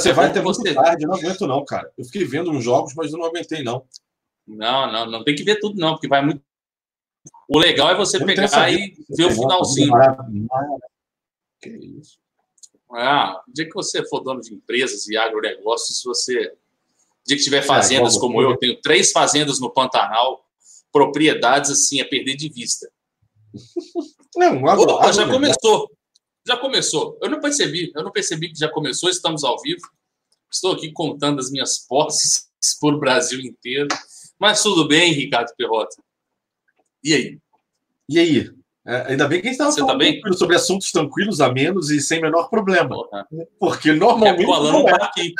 [0.00, 0.74] você vai até você...
[0.74, 1.90] tarde, eu não aguento não, cara.
[1.96, 3.84] Eu fiquei vendo uns jogos, mas eu não aguentei não.
[4.46, 6.42] Não, não, não tem que ver tudo não, porque vai muito.
[7.48, 9.92] O legal é você eu pegar e ver o finalzinho.
[11.60, 12.18] Que isso.
[12.92, 16.48] Ah, o dia que você for dono de empresas e agronegócios, você.
[16.48, 20.44] O dia que tiver fazendas é, como eu, eu tenho três fazendas no Pantanal,
[20.90, 22.90] propriedades assim, a perder de vista.
[24.34, 25.90] Não, agora, Opa, já começou.
[26.50, 27.16] Já começou.
[27.22, 29.82] Eu não percebi, eu não percebi que já começou, estamos ao vivo.
[30.50, 32.48] Estou aqui contando as minhas posses
[32.80, 33.86] por Brasil inteiro.
[34.36, 36.02] Mas tudo bem, Ricardo Perrota.
[37.04, 37.38] E aí?
[38.08, 38.50] E aí?
[38.84, 41.88] É, ainda bem que a gente estava tá falando tá sobre assuntos tranquilos, a menos
[41.88, 42.96] e sem menor problema.
[43.60, 44.44] Porque normalmente.
[44.44, 45.04] Não é.
[45.04, 45.32] aqui.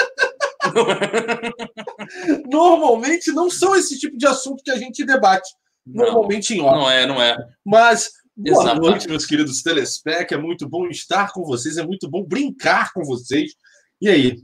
[2.49, 5.51] normalmente não são esse tipo de assunto que a gente debate.
[5.85, 6.79] Não, normalmente em off.
[6.79, 7.37] Não é, não é.
[7.65, 8.91] Mas boa Exatamente.
[8.91, 10.33] noite, meus queridos telespec.
[10.33, 13.53] É muito bom estar com vocês, é muito bom brincar com vocês.
[14.01, 14.37] E aí?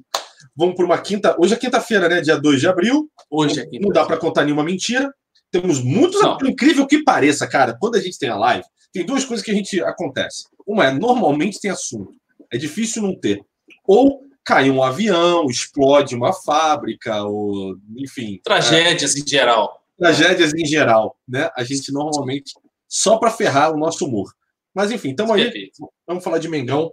[0.55, 1.37] Vamos para uma quinta.
[1.39, 2.21] Hoje é quinta-feira, né?
[2.21, 3.11] Dia 2 de abril.
[3.31, 3.83] Hoje é quinta.
[3.83, 5.13] Não dá para contar nenhuma mentira.
[5.51, 6.21] Temos muitos.
[6.21, 6.37] Não.
[6.45, 9.55] Incrível que pareça, cara, quando a gente tem a live, tem duas coisas que a
[9.55, 10.45] gente acontece.
[10.67, 12.13] Uma é normalmente tem assunto.
[12.53, 13.41] É difícil não ter.
[13.87, 18.41] Ou cai um avião, explode uma fábrica, ou enfim.
[18.45, 19.83] Tragédias é, em geral.
[19.99, 21.51] Tragédias em geral, né?
[21.57, 22.53] A gente normalmente
[22.89, 24.33] só para ferrar o nosso humor.
[24.75, 25.71] Mas enfim, estamos aí.
[26.07, 26.93] Vamos falar de Mengão.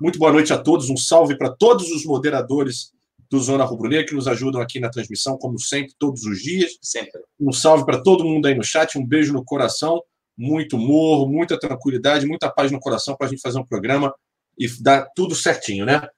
[0.00, 0.88] Muito boa noite a todos.
[0.88, 2.92] Um salve para todos os moderadores
[3.28, 6.78] do Zona Rubro Negra que nos ajudam aqui na transmissão, como sempre, todos os dias.
[6.80, 7.20] Sempre.
[7.38, 8.98] Um salve para todo mundo aí no chat.
[8.98, 10.02] Um beijo no coração.
[10.36, 14.14] Muito humor, muita tranquilidade, muita paz no coração para a gente fazer um programa
[14.58, 16.08] e dar tudo certinho, né?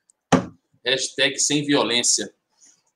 [0.85, 2.33] Hashtag sem violência.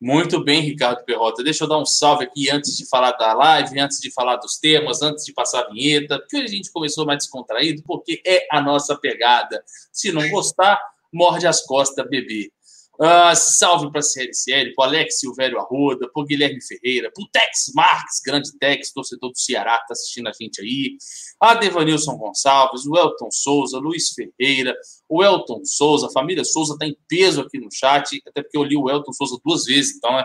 [0.01, 1.43] Muito bem, Ricardo Perrota.
[1.43, 4.59] Deixa eu dar um salve aqui antes de falar da live, antes de falar dos
[4.59, 8.61] temas, antes de passar a vinheta, porque a gente começou mais descontraído, porque é a
[8.61, 9.65] nossa pegada.
[9.91, 10.79] Se não gostar,
[11.13, 12.51] morde as costas, bebê.
[12.99, 17.73] Uh, salve para a CLCL, para Alex Silvério Arruda, para Guilherme Ferreira, para o Tex
[17.75, 20.97] Marques, grande Tex, torcedor do Ceará, que está assistindo a gente aí,
[21.39, 24.75] a Devanilson Gonçalves, o Elton Souza, Luiz Ferreira,
[25.07, 28.65] o Elton Souza, a família Souza está em peso aqui no chat, até porque eu
[28.65, 30.25] li o Elton Souza duas vezes, então é.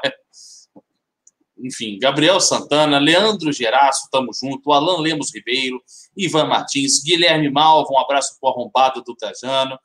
[1.64, 5.80] Enfim, Gabriel Santana, Leandro Geraço, tamo junto, Alan Lemos Ribeiro,
[6.18, 9.78] Ivan Martins, Guilherme Malva, um abraço pro arrombado do Tajano.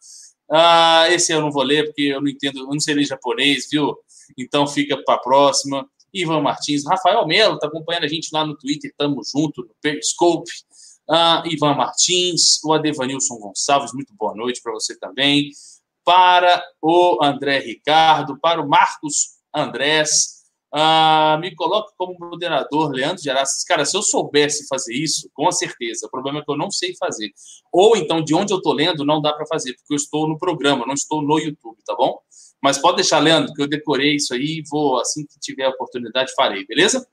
[0.50, 3.68] Ah, esse eu não vou ler porque eu não entendo, eu não sei ler japonês,
[3.70, 3.96] viu?
[4.38, 5.88] Então fica para a próxima.
[6.12, 10.50] Ivan Martins, Rafael Melo está acompanhando a gente lá no Twitter, tamo junto, no Periscope.
[11.08, 15.50] Ah, Ivan Martins, o Adevanilson Gonçalves, muito boa noite para você também.
[16.04, 20.35] Para o André Ricardo, para o Marcos Andrés,
[20.72, 23.64] ah, me coloca como moderador, Leandro Gerassi.
[23.66, 26.06] Cara, se eu soubesse fazer isso, com certeza.
[26.06, 27.32] O problema é que eu não sei fazer.
[27.72, 30.38] Ou então, de onde eu estou lendo, não dá para fazer, porque eu estou no
[30.38, 32.18] programa, não estou no YouTube, tá bom?
[32.62, 36.32] Mas pode deixar, Leandro, que eu decorei isso aí vou, assim que tiver a oportunidade,
[36.34, 37.06] farei, beleza?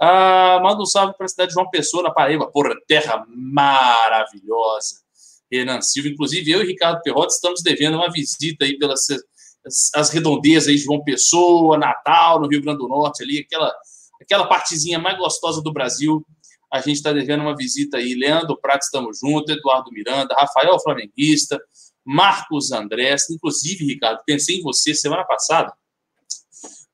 [0.00, 2.50] Ah, manda um salve para a cidade de João Pessoa, na Paraíba.
[2.50, 5.06] Porra, terra maravilhosa.
[5.50, 6.08] Renan Silva.
[6.08, 8.94] Inclusive, eu e Ricardo Perrota estamos devendo uma visita aí pela
[9.94, 13.74] as redondezas aí de João Pessoa, Natal, no Rio Grande do Norte, ali, aquela,
[14.20, 16.24] aquela partezinha mais gostosa do Brasil.
[16.72, 18.14] A gente está devendo uma visita aí.
[18.14, 21.60] Leandro Prato, estamos juntos, Eduardo Miranda, Rafael Flamenguista,
[22.04, 23.28] Marcos Andrés.
[23.30, 25.72] Inclusive, Ricardo, pensei em você semana passada,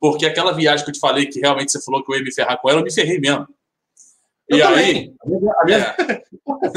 [0.00, 2.32] porque aquela viagem que eu te falei, que realmente você falou que eu ia me
[2.32, 3.46] ferrar com ela, eu me ferrei mesmo.
[4.48, 4.84] Eu e também.
[4.84, 5.14] aí.
[5.60, 5.78] A minha...
[5.78, 6.22] É.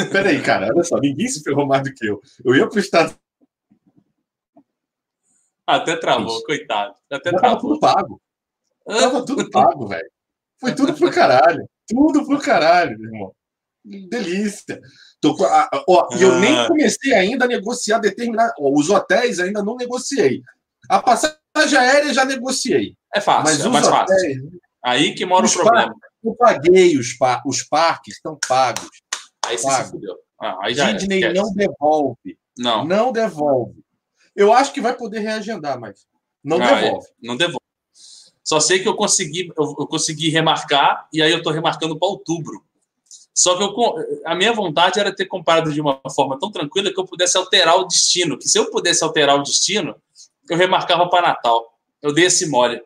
[0.12, 2.22] Peraí, cara, olha só, ninguém se ferrou mais do que eu.
[2.44, 3.16] Eu ia para o Estado
[5.66, 6.46] até travou, Isso.
[6.46, 6.96] coitado.
[7.12, 7.42] Até travou.
[7.42, 8.22] Tava tudo pago.
[8.86, 10.10] Tava tudo pago, velho.
[10.60, 11.68] Foi tudo pro caralho.
[11.88, 13.36] Tudo pro caralho, meu irmão.
[13.84, 14.80] Delícia.
[15.22, 15.36] Tô,
[15.88, 16.68] ó, e eu nem ah.
[16.68, 18.54] comecei ainda a negociar determinado.
[18.60, 20.42] os hotéis ainda não negociei.
[20.90, 22.96] A passagem aérea já negociei.
[23.14, 24.62] É fácil, mas é mais hotéis, fácil.
[24.84, 25.88] Aí que mora o problema.
[25.88, 28.90] Parques, eu paguei os, par os parques, estão pagos.
[29.46, 30.16] Aí você se fudeu.
[30.42, 32.38] Ah, aí já Disney é, não devolve.
[32.58, 32.86] Não.
[32.86, 33.85] Não devolve.
[34.36, 36.06] Eu acho que vai poder reagendar, mas
[36.44, 37.08] não ah, devolve.
[37.08, 37.60] É, não devolve.
[38.44, 42.08] Só sei que eu consegui, eu, eu consegui remarcar e aí eu estou remarcando para
[42.08, 42.64] outubro.
[43.34, 43.96] Só que eu,
[44.26, 47.76] a minha vontade era ter comprado de uma forma tão tranquila que eu pudesse alterar
[47.78, 48.38] o destino.
[48.38, 49.96] Que se eu pudesse alterar o destino,
[50.50, 51.78] eu remarcava para Natal.
[52.02, 52.82] Eu dei esse mole.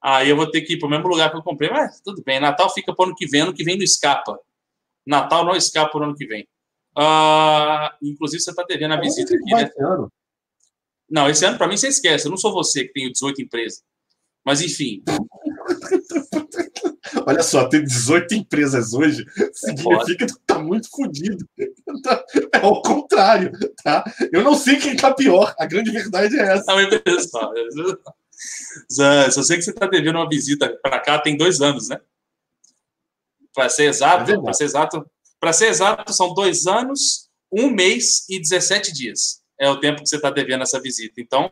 [0.00, 1.68] Aí eu vou ter que ir para o mesmo lugar que eu comprei.
[1.68, 4.38] Mas tudo bem, Natal fica para o ano que vem, ano que vem não escapa.
[5.04, 6.48] Natal não escapa para o ano que vem.
[6.96, 9.70] Uh, inclusive, você está devendo a visita aqui, né?
[9.78, 10.10] Ano.
[11.08, 12.26] Não, esse ano, para mim, você esquece.
[12.26, 13.82] Eu não sou você que tem 18 empresas.
[14.44, 15.02] Mas, enfim.
[17.26, 21.46] Olha só, tem 18 empresas hoje, significa que tá muito fodido.
[22.52, 23.50] É o contrário,
[23.82, 24.04] tá?
[24.32, 26.70] Eu não sei quem tá pior, a grande verdade é essa.
[26.70, 27.52] É uma empresa só.
[28.92, 32.00] Zé, só sei que você tá devendo uma visita para cá tem dois anos, né?
[33.54, 35.10] Para ser exato, é para ser exato,
[35.40, 39.40] para ser exato, são dois anos, um mês e 17 dias.
[39.58, 41.20] É o tempo que você está devendo essa visita.
[41.20, 41.50] Então,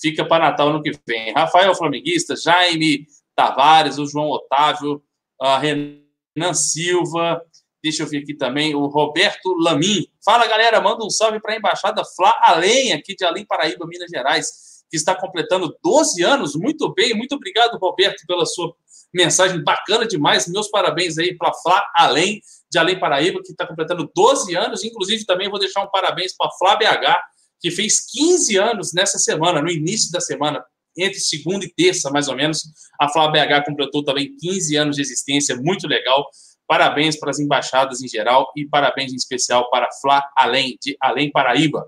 [0.00, 1.32] fica para Natal no que vem.
[1.32, 5.02] Rafael Flamenguista, Jaime Tavares, o João Otávio,
[5.40, 7.40] a Renan Silva,
[7.82, 10.06] deixa eu ver aqui também, o Roberto Lamin.
[10.24, 14.10] Fala, galera, manda um salve para a Embaixada Fla Além, aqui de Além Paraíba, Minas
[14.10, 16.56] Gerais, que está completando 12 anos.
[16.56, 18.74] Muito bem, muito obrigado, Roberto, pela sua
[19.14, 20.48] mensagem bacana demais.
[20.48, 22.40] Meus parabéns aí para Fla Além,
[22.70, 24.82] de Além Paraíba, que está completando 12 anos.
[24.82, 27.18] Inclusive, também vou deixar um parabéns para Flá BH,
[27.66, 30.64] que fez 15 anos nessa semana, no início da semana,
[30.96, 32.62] entre segunda e terça, mais ou menos.
[33.00, 36.30] A Flá BH completou também 15 anos de existência, muito legal.
[36.64, 40.96] Parabéns para as embaixadas em geral e parabéns em especial para a Flá Além, de
[41.00, 41.84] Além Paraíba.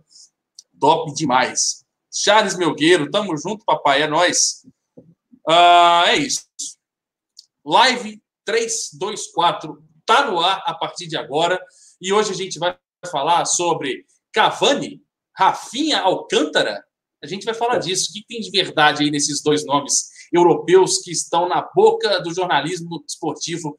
[0.80, 1.84] Top demais.
[2.12, 4.66] Charles Melgueiro, tamo junto, papai, é nós.
[5.48, 6.42] Uh, é isso.
[7.64, 11.64] Live 324 tá no ar a partir de agora.
[12.00, 12.76] E hoje a gente vai
[13.08, 15.00] falar sobre Cavani,
[15.38, 16.82] Rafinha Alcântara.
[17.22, 18.10] A gente vai falar disso.
[18.10, 22.34] O que tem de verdade aí nesses dois nomes europeus que estão na boca do
[22.34, 23.76] jornalismo esportivo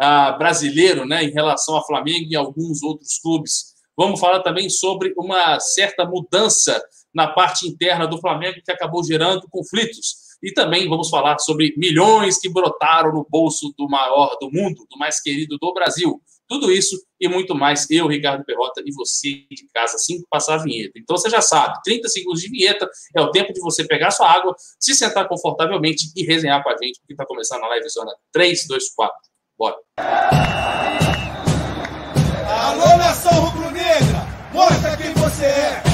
[0.00, 3.72] uh, brasileiro, né, em relação ao Flamengo e alguns outros clubes.
[3.96, 6.82] Vamos falar também sobre uma certa mudança
[7.14, 10.22] na parte interna do Flamengo que acabou gerando conflitos.
[10.42, 14.98] E também vamos falar sobre milhões que brotaram no bolso do maior do mundo, do
[14.98, 16.20] mais querido do Brasil.
[16.52, 20.56] Tudo isso e muito mais, eu, Ricardo Perrota, e você de casa, assim que passar
[20.56, 20.92] a vinheta.
[20.98, 24.30] Então você já sabe, 30 segundos de vinheta é o tempo de você pegar sua
[24.30, 28.12] água, se sentar confortavelmente e resenhar com a gente, porque está começando a live zona
[28.34, 29.16] 3, 2, 4.
[29.58, 29.76] Bora!
[32.46, 34.28] Alô, nação rubro-negra!
[34.52, 35.91] Mostra quem você é!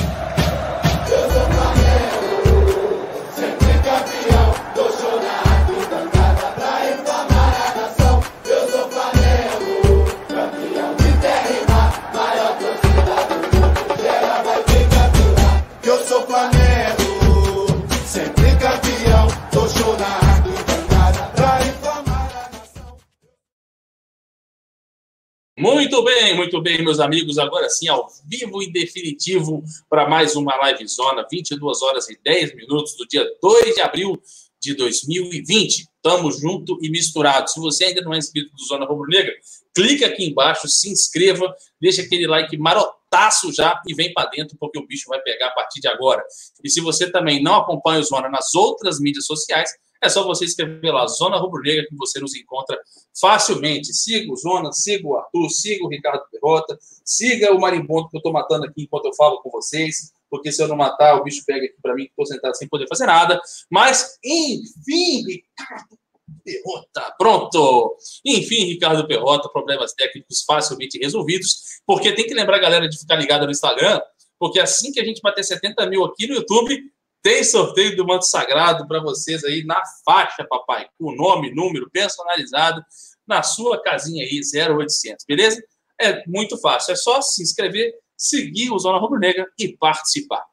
[25.58, 27.36] Muito bem, muito bem, meus amigos.
[27.36, 32.54] Agora sim, ao vivo e definitivo para mais uma live zona, 22 horas e 10
[32.54, 34.22] minutos do dia 2 de abril
[34.62, 35.88] de 2020.
[35.96, 37.50] Estamos junto e misturado.
[37.50, 39.34] Se você ainda não é inscrito do Zona Rubro Negra,
[39.74, 44.78] clica aqui embaixo, se inscreva, deixa aquele like marotaço já e vem para dentro, porque
[44.78, 46.22] o bicho vai pegar a partir de agora.
[46.62, 49.70] E se você também não acompanha o Zona nas outras mídias sociais,
[50.02, 52.78] é só você escrever lá, Zona Rubro Negra, que você nos encontra
[53.20, 53.92] facilmente.
[53.92, 58.18] Siga o Zona, siga o Arthur, siga o Ricardo Perrota, siga o Marimbondo, que eu
[58.18, 61.42] estou matando aqui enquanto eu falo com vocês, porque se eu não matar, o bicho
[61.44, 63.40] pega aqui para mim, que estou sentado sem poder fazer nada.
[63.70, 65.98] Mas, enfim, Ricardo
[66.44, 67.96] Perrota, pronto!
[68.24, 73.16] Enfim, Ricardo Perrota, problemas técnicos facilmente resolvidos, porque tem que lembrar a galera de ficar
[73.16, 74.00] ligada no Instagram,
[74.38, 76.80] porque assim que a gente bater 70 mil aqui no YouTube,
[77.22, 82.82] tem sorteio do manto sagrado para vocês aí na faixa, papai, com nome, número personalizado
[83.26, 85.62] na sua casinha aí, 0800, beleza?
[86.00, 90.44] É muito fácil, é só se inscrever, seguir o Zona Rubro Negra e participar.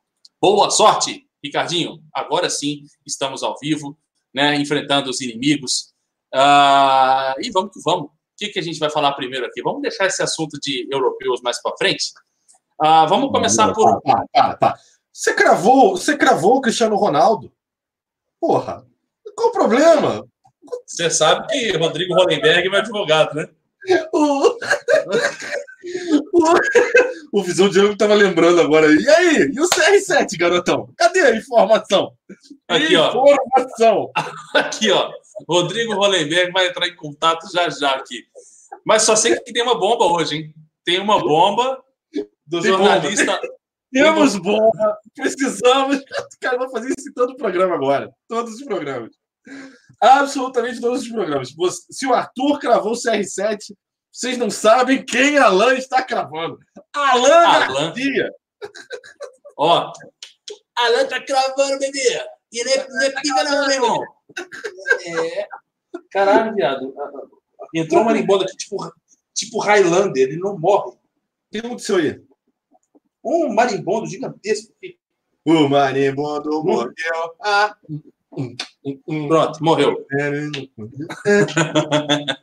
[0.42, 2.04] Boa sorte, Ricardinho.
[2.14, 3.98] Agora sim, estamos ao vivo,
[4.34, 5.94] né, enfrentando os inimigos.
[6.34, 8.06] Uh, e vamos que vamos.
[8.08, 9.62] O que, que a gente vai falar primeiro aqui?
[9.62, 12.12] Vamos deixar esse assunto de europeus mais para frente?
[12.82, 14.02] Uh, vamos começar por.
[14.02, 14.80] Tá, tá, tá.
[15.16, 17.50] Você cravou, você cravou o Cristiano Ronaldo.
[18.38, 18.86] Porra,
[19.34, 20.28] qual o problema?
[20.86, 23.48] Você sabe que Rodrigo Hollenberg é meu advogado, né?
[24.12, 24.58] O,
[27.32, 28.88] o, Visão de estava lembrando agora.
[28.88, 29.52] E aí?
[29.54, 30.90] E o CR7, garotão?
[30.98, 32.12] Cadê a informação?
[32.68, 34.12] Aqui, informação.
[34.18, 34.58] ó.
[34.60, 35.12] Aqui, ó.
[35.48, 38.26] Rodrigo Hollenberg vai entrar em contato já já aqui.
[38.84, 40.54] Mas só sei que tem uma bomba hoje, hein?
[40.84, 41.82] Tem uma bomba
[42.46, 43.40] do tem jornalista.
[43.40, 43.56] Bomba.
[43.92, 46.04] Temos bomba, precisamos.
[46.42, 48.12] Cara, vou fazer isso em todo o programa agora.
[48.28, 49.12] Todos os programas.
[50.02, 51.54] Absolutamente todos os programas.
[51.90, 53.76] Se o Arthur cravou o CR7,
[54.12, 56.58] vocês não sabem quem Alan está cravando.
[56.94, 57.88] Alan, Alan.
[57.88, 58.32] Garcia.
[59.58, 59.92] Ó,
[60.76, 62.24] Alan está cravando, bebê.
[62.52, 64.04] E nem, nem pica não, meu irmão.
[65.06, 65.48] É.
[66.12, 66.94] Caralho, viado.
[67.74, 68.78] Entrou uma marimbondo aqui, tipo,
[69.34, 70.92] tipo Highlander, ele não morre.
[70.92, 71.00] O
[71.52, 72.22] que aconteceu aí?
[73.26, 74.72] Um marimbondo gigantesco.
[75.44, 76.94] O marimbondo morreu.
[77.42, 77.76] Ah.
[79.28, 80.06] Pronto, morreu.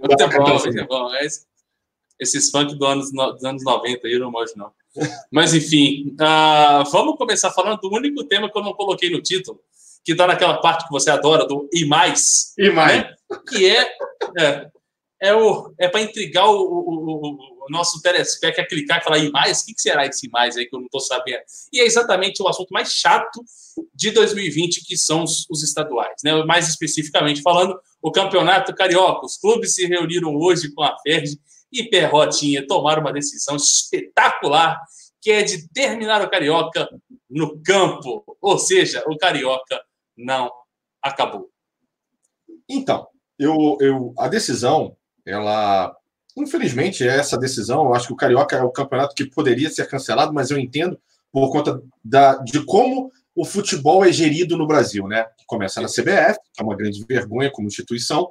[0.00, 1.10] muito bom, muito bom.
[2.18, 4.72] Esses funk do anos, dos anos 90 aí eu não manjo, não.
[5.30, 9.60] Mas, enfim, uh, vamos começar falando do único tema que eu não coloquei no título,
[10.04, 12.52] que está naquela parte que você adora, do e mais.
[12.58, 13.02] E mais.
[13.02, 13.14] Né?
[13.48, 13.96] Que é,
[14.38, 14.70] é,
[15.20, 19.30] é, o, é para intrigar o, o, o, nosso telespectador a clicar e falar, e
[19.30, 19.60] mais?
[19.60, 21.42] O que, que será esse mais aí que eu não estou sabendo?
[21.72, 23.42] E é exatamente o assunto mais chato
[23.94, 26.16] de 2020, que são os, os estaduais.
[26.24, 26.44] Né?
[26.44, 29.26] Mais especificamente falando, o Campeonato Carioca.
[29.26, 31.38] Os clubes se reuniram hoje com a FERJ
[31.72, 34.78] e Perrotinha tomaram uma decisão espetacular,
[35.20, 36.88] que é de terminar o Carioca
[37.30, 38.24] no campo.
[38.40, 39.80] Ou seja, o Carioca
[40.16, 40.50] não
[41.02, 41.48] acabou.
[42.68, 43.06] Então,
[43.38, 45.96] eu, eu, a decisão, ela.
[46.36, 47.84] Infelizmente, é essa decisão.
[47.84, 50.98] Eu acho que o Carioca é o campeonato que poderia ser cancelado, mas eu entendo
[51.30, 55.26] por conta da, de como o futebol é gerido no Brasil, né?
[55.46, 58.30] Começa na CBF, que é uma grande vergonha como instituição,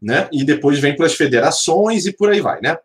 [0.00, 0.28] né?
[0.32, 2.76] E depois vem para as federações e por aí vai, né?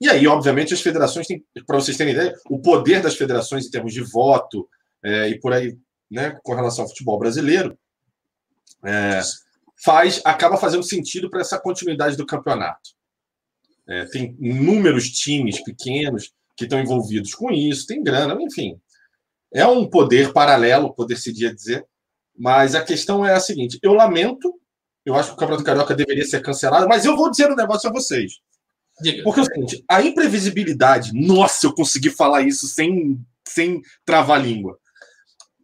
[0.00, 3.70] E aí, obviamente, as federações têm, para vocês terem ideia, o poder das federações em
[3.70, 4.66] termos de voto
[5.04, 5.76] é, e por aí,
[6.10, 7.78] né, com relação ao futebol brasileiro,
[8.82, 9.20] é,
[9.84, 12.90] faz, acaba fazendo sentido para essa continuidade do campeonato.
[13.90, 18.78] É, tem inúmeros times pequenos que estão envolvidos com isso, tem grana, enfim.
[19.52, 21.84] É um poder paralelo, poder-se dizer,
[22.38, 24.54] mas a questão é a seguinte: eu lamento
[25.04, 27.88] eu acho que o Campeonato Carioca deveria ser cancelado, mas eu vou dizer um negócio
[27.88, 28.34] a vocês.
[29.00, 29.22] Diga.
[29.22, 33.18] Porque é o seguinte, a imprevisibilidade, nossa, eu consegui falar isso sem,
[33.48, 34.78] sem travar a língua.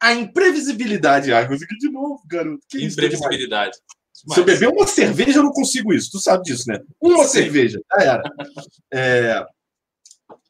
[0.00, 2.64] A imprevisibilidade, ah, consegui de novo, garoto.
[2.68, 3.76] Que imprevisibilidade.
[3.76, 3.82] Isso,
[4.28, 6.10] Se eu beber uma cerveja, eu não consigo isso.
[6.10, 6.80] Tu sabe disso, né?
[7.00, 7.42] Uma Sim.
[7.42, 8.22] cerveja, já era.
[8.92, 9.46] É,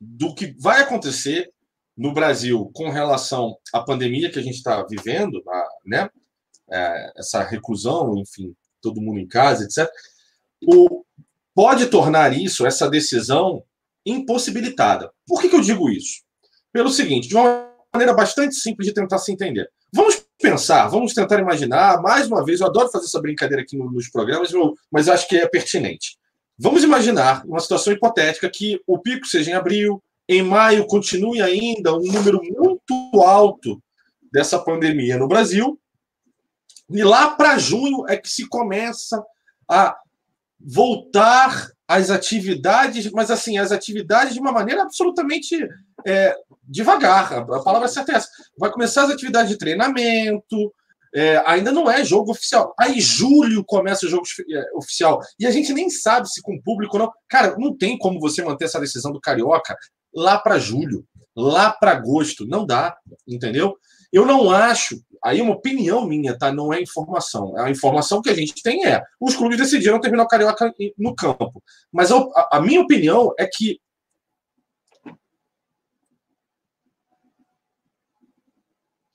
[0.01, 1.51] do que vai acontecer
[1.97, 6.09] no Brasil com relação à pandemia que a gente está vivendo, a, né?
[6.71, 9.89] É, essa reclusão, enfim, todo mundo em casa, etc.,
[10.67, 11.05] o,
[11.55, 13.63] pode tornar isso, essa decisão,
[14.05, 15.11] impossibilitada.
[15.27, 16.23] Por que, que eu digo isso?
[16.73, 19.71] Pelo seguinte, de uma maneira bastante simples de tentar se entender.
[19.93, 24.09] Vamos pensar, vamos tentar imaginar, mais uma vez, eu adoro fazer essa brincadeira aqui nos
[24.09, 24.53] programas,
[24.91, 26.19] mas acho que é pertinente.
[26.59, 31.95] Vamos imaginar uma situação hipotética que o pico seja em abril, em maio continue ainda
[31.95, 33.83] um número muito alto
[34.33, 35.79] dessa pandemia no Brasil,
[36.91, 39.23] e lá para junho é que se começa
[39.69, 39.97] a
[40.61, 45.57] voltar às atividades, mas assim, as atividades de uma maneira absolutamente
[46.07, 47.33] é, devagar.
[47.33, 48.29] A palavra certa é essa.
[48.59, 50.73] Vai começar as atividades de treinamento,
[51.15, 52.75] é, ainda não é jogo oficial.
[52.79, 55.21] Aí, julho começa o jogo é, oficial.
[55.39, 57.11] E a gente nem sabe se com público não.
[57.29, 59.77] Cara, não tem como você manter essa decisão do Carioca
[60.15, 62.47] lá para julho, lá para agosto.
[62.47, 62.95] Não dá,
[63.27, 63.77] entendeu?
[64.17, 66.51] Eu não acho, aí uma opinião minha, tá?
[66.51, 67.55] Não é informação.
[67.59, 71.63] A informação que a gente tem é: os clubes decidiram terminar o Carioca no campo.
[71.93, 73.79] Mas a, a minha opinião é que.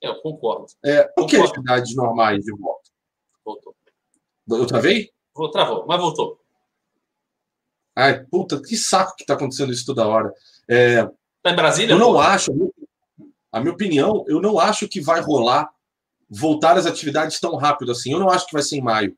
[0.03, 0.67] É, eu concordo.
[0.85, 2.91] É, por que atividades normais de volta?
[3.43, 3.75] Voltou.
[4.51, 5.09] Eu travei?
[5.33, 6.39] Vou, travou, mas voltou.
[7.95, 10.31] Ai, puta, que saco que tá acontecendo isso toda hora.
[10.69, 11.03] É,
[11.41, 11.93] tá em Brasília?
[11.93, 12.51] Eu não acho,
[13.51, 15.69] a minha opinião, eu não acho que vai rolar
[16.29, 18.13] voltar às atividades tão rápido assim.
[18.13, 19.15] Eu não acho que vai ser em maio.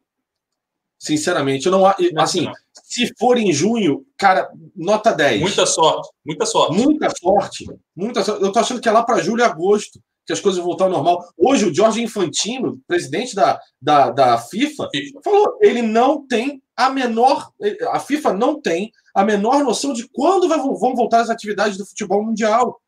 [0.97, 1.85] Sinceramente, eu não
[2.17, 2.49] assim,
[2.83, 5.41] se for em junho, cara, nota 10.
[5.41, 6.77] Muita sorte, muita sorte.
[6.77, 7.65] Muita sorte.
[7.95, 8.43] Muita sorte.
[8.43, 10.85] Eu tô achando que é lá para julho e agosto que as coisas vão voltar
[10.85, 11.27] ao normal.
[11.37, 16.89] Hoje o Jorge Infantino, presidente da, da, da FIFA, FIFA, falou, ele não tem a
[16.89, 17.51] menor,
[17.91, 22.23] a FIFA não tem a menor noção de quando vão voltar as atividades do futebol
[22.23, 22.79] mundial.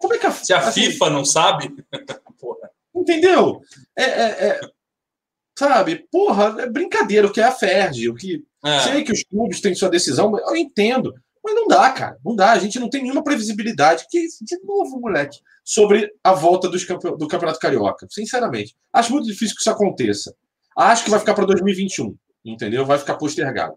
[0.00, 1.74] Como é que a, Se a assim, FIFA não sabe?
[2.40, 2.70] porra.
[2.94, 3.60] Entendeu?
[3.96, 4.60] É, é, é,
[5.56, 6.06] sabe?
[6.10, 8.42] Porra, é brincadeira o que é a FERJ, o que.
[8.64, 8.80] É.
[8.80, 11.14] Sei que os clubes têm sua decisão, eu entendo.
[11.42, 12.18] Mas não dá, cara.
[12.24, 12.52] Não dá.
[12.52, 14.06] A gente não tem nenhuma previsibilidade.
[14.10, 17.16] Que, de novo, moleque, sobre a volta dos campe...
[17.16, 18.06] do Campeonato Carioca.
[18.10, 18.76] Sinceramente.
[18.92, 20.34] Acho muito difícil que isso aconteça.
[20.76, 22.14] Acho que vai ficar para 2021.
[22.44, 22.84] Entendeu?
[22.84, 23.74] Vai ficar postergado.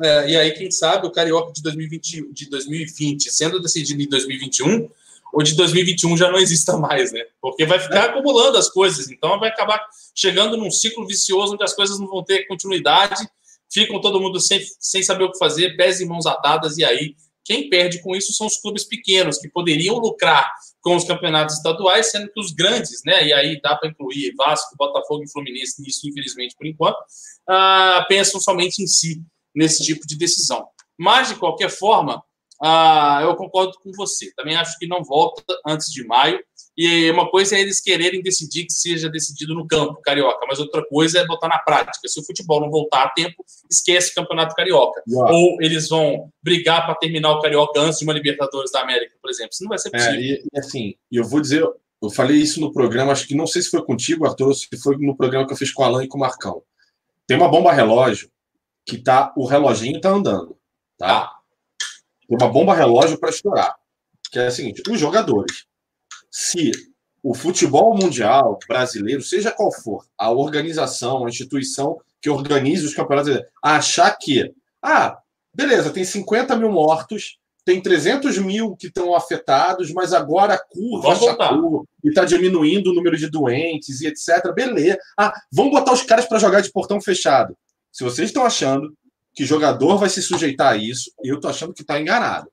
[0.00, 4.88] É, e aí, quem sabe, o Carioca de 2020, de 2020 sendo decidido em 2021,
[5.32, 7.24] o de 2021 já não exista mais, né?
[7.40, 9.82] Porque vai ficar acumulando as coisas, então vai acabar
[10.14, 13.26] chegando num ciclo vicioso onde as coisas não vão ter continuidade,
[13.72, 17.16] ficam todo mundo sem, sem saber o que fazer, pés e mãos atadas, e aí
[17.44, 22.10] quem perde com isso são os clubes pequenos, que poderiam lucrar com os campeonatos estaduais,
[22.10, 23.26] sendo que os grandes, né?
[23.26, 26.98] E aí dá para incluir Vasco, Botafogo e Fluminense nisso, infelizmente, por enquanto,
[27.48, 29.22] ah, pensam somente em si
[29.54, 30.66] nesse tipo de decisão.
[30.96, 32.22] Mas, de qualquer forma,
[32.64, 34.32] ah, eu concordo com você.
[34.36, 36.38] Também acho que não volta antes de maio.
[36.78, 40.82] E uma coisa é eles quererem decidir que seja decidido no campo carioca, mas outra
[40.88, 42.06] coisa é botar na prática.
[42.06, 45.02] Se o futebol não voltar a tempo, esquece o campeonato carioca.
[45.08, 49.28] Ou eles vão brigar para terminar o carioca antes de uma Libertadores da América, por
[49.28, 49.50] exemplo.
[49.52, 50.20] Isso não vai ser é, possível.
[50.20, 51.62] É, e, e assim, eu vou dizer,
[52.02, 54.68] eu falei isso no programa, acho que não sei se foi contigo, Arthur, ou se
[54.80, 56.62] foi no programa que eu fiz com o Alan e com o Marcão.
[57.26, 58.30] Tem uma bomba relógio
[58.86, 60.56] que tá, o reloginho tá andando,
[60.96, 61.24] tá?
[61.24, 61.41] Ah.
[62.34, 63.74] Uma bomba relógio para estourar,
[64.30, 65.66] que é a seguinte: os jogadores
[66.32, 66.72] se
[67.22, 73.38] o futebol mundial brasileiro, seja qual for, a organização, a instituição que organiza os campeonatos,
[73.62, 74.50] achar que,
[74.82, 75.18] ah,
[75.54, 81.14] beleza, tem 50 mil mortos, tem 300 mil que estão afetados, mas agora a curva
[81.14, 84.52] chacou, e está diminuindo o número de doentes e etc.
[84.52, 84.98] Beleza.
[85.16, 87.56] Ah, vamos botar os caras para jogar de portão fechado.
[87.92, 88.92] Se vocês estão achando
[89.34, 92.48] que jogador vai se sujeitar a isso, eu estou achando que está enganado.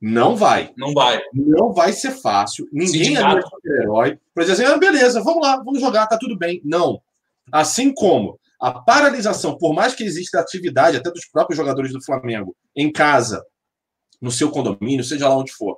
[0.00, 0.72] Não vai.
[0.76, 1.20] Não vai.
[1.32, 2.68] Não vai ser fácil.
[2.72, 6.60] Ninguém é super-herói para dizer assim, ah, beleza, vamos lá, vamos jogar, tá tudo bem.
[6.64, 7.00] Não.
[7.50, 12.54] Assim como a paralisação, por mais que exista atividade até dos próprios jogadores do Flamengo
[12.74, 13.44] em casa,
[14.20, 15.76] no seu condomínio, seja lá onde for,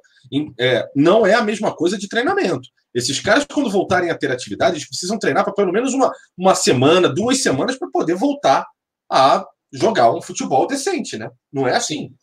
[0.59, 2.69] é, não é a mesma coisa de treinamento.
[2.95, 6.55] Esses caras, quando voltarem a ter atividade, eles precisam treinar para pelo menos uma, uma
[6.55, 8.67] semana, duas semanas, para poder voltar
[9.11, 11.31] a jogar um futebol decente, né?
[11.53, 12.15] Não é assim.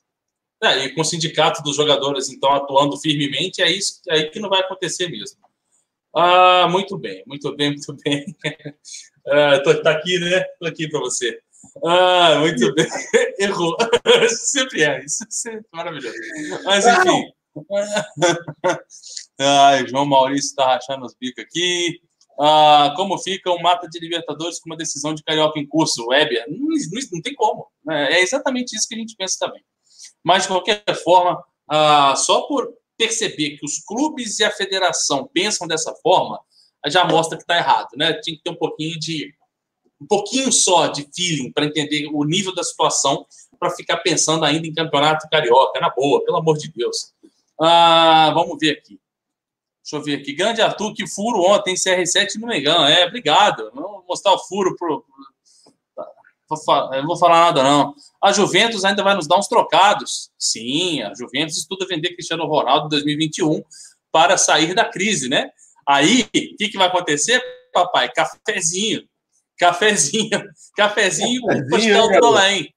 [0.64, 4.40] É, e com o sindicato dos jogadores, então, atuando firmemente, é isso é aí que
[4.40, 5.38] não vai acontecer mesmo.
[6.16, 8.26] Ah, muito bem, muito bem, muito bem.
[9.28, 10.44] ah, tô, tá aqui, né?
[10.60, 11.40] Tô aqui para você.
[11.84, 12.88] Ah, muito bem.
[13.40, 13.76] Errou.
[14.30, 16.18] Sempre é, isso é maravilhoso.
[16.64, 17.26] Mas, enfim.
[19.40, 22.00] Ai, João Maurício está rachando os bicos aqui.
[22.40, 26.08] Ah, como fica um mata de Libertadores com uma decisão de Carioca em curso?
[26.08, 26.46] Weber?
[26.50, 27.68] Não, não, não tem como.
[27.90, 29.64] É exatamente isso que a gente pensa também.
[30.24, 35.68] Mas, de qualquer forma, ah, só por perceber que os clubes e a federação pensam
[35.68, 36.40] dessa forma,
[36.88, 38.14] já mostra que está errado, né?
[38.22, 39.34] Tinha que ter um pouquinho de
[40.00, 43.26] um pouquinho só de feeling para entender o nível da situação,
[43.58, 47.14] para ficar pensando ainda em campeonato carioca, na boa, pelo amor de Deus.
[47.60, 49.00] Ah, vamos ver aqui.
[49.86, 50.34] Deixa eu ver aqui.
[50.34, 52.88] Grande Arthur, que furo ontem, CR7 no Mengão.
[52.88, 53.70] É, obrigado.
[53.72, 55.06] Vou mostrar o furo pro,
[56.50, 57.94] não vou falar nada, não.
[58.22, 60.32] A Juventus ainda vai nos dar uns trocados.
[60.40, 63.64] Sim, a Juventus estuda vender Cristiano Ronaldo em 2021
[64.12, 65.50] para sair da crise, né?
[65.88, 67.40] Aí, o que, que vai acontecer,
[67.72, 68.12] papai?
[68.12, 69.04] Cafezinho.
[69.58, 70.44] Cafezinho.
[70.76, 72.74] Cafezinho com pastel do Belém.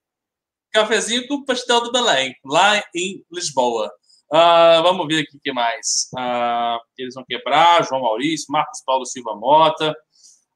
[0.72, 3.90] Cafezinho com pastel do Belém, lá em Lisboa.
[4.30, 6.08] Uh, vamos ver aqui o que mais.
[6.14, 9.96] Uh, eles vão quebrar, João Maurício, Marcos Paulo Silva Mota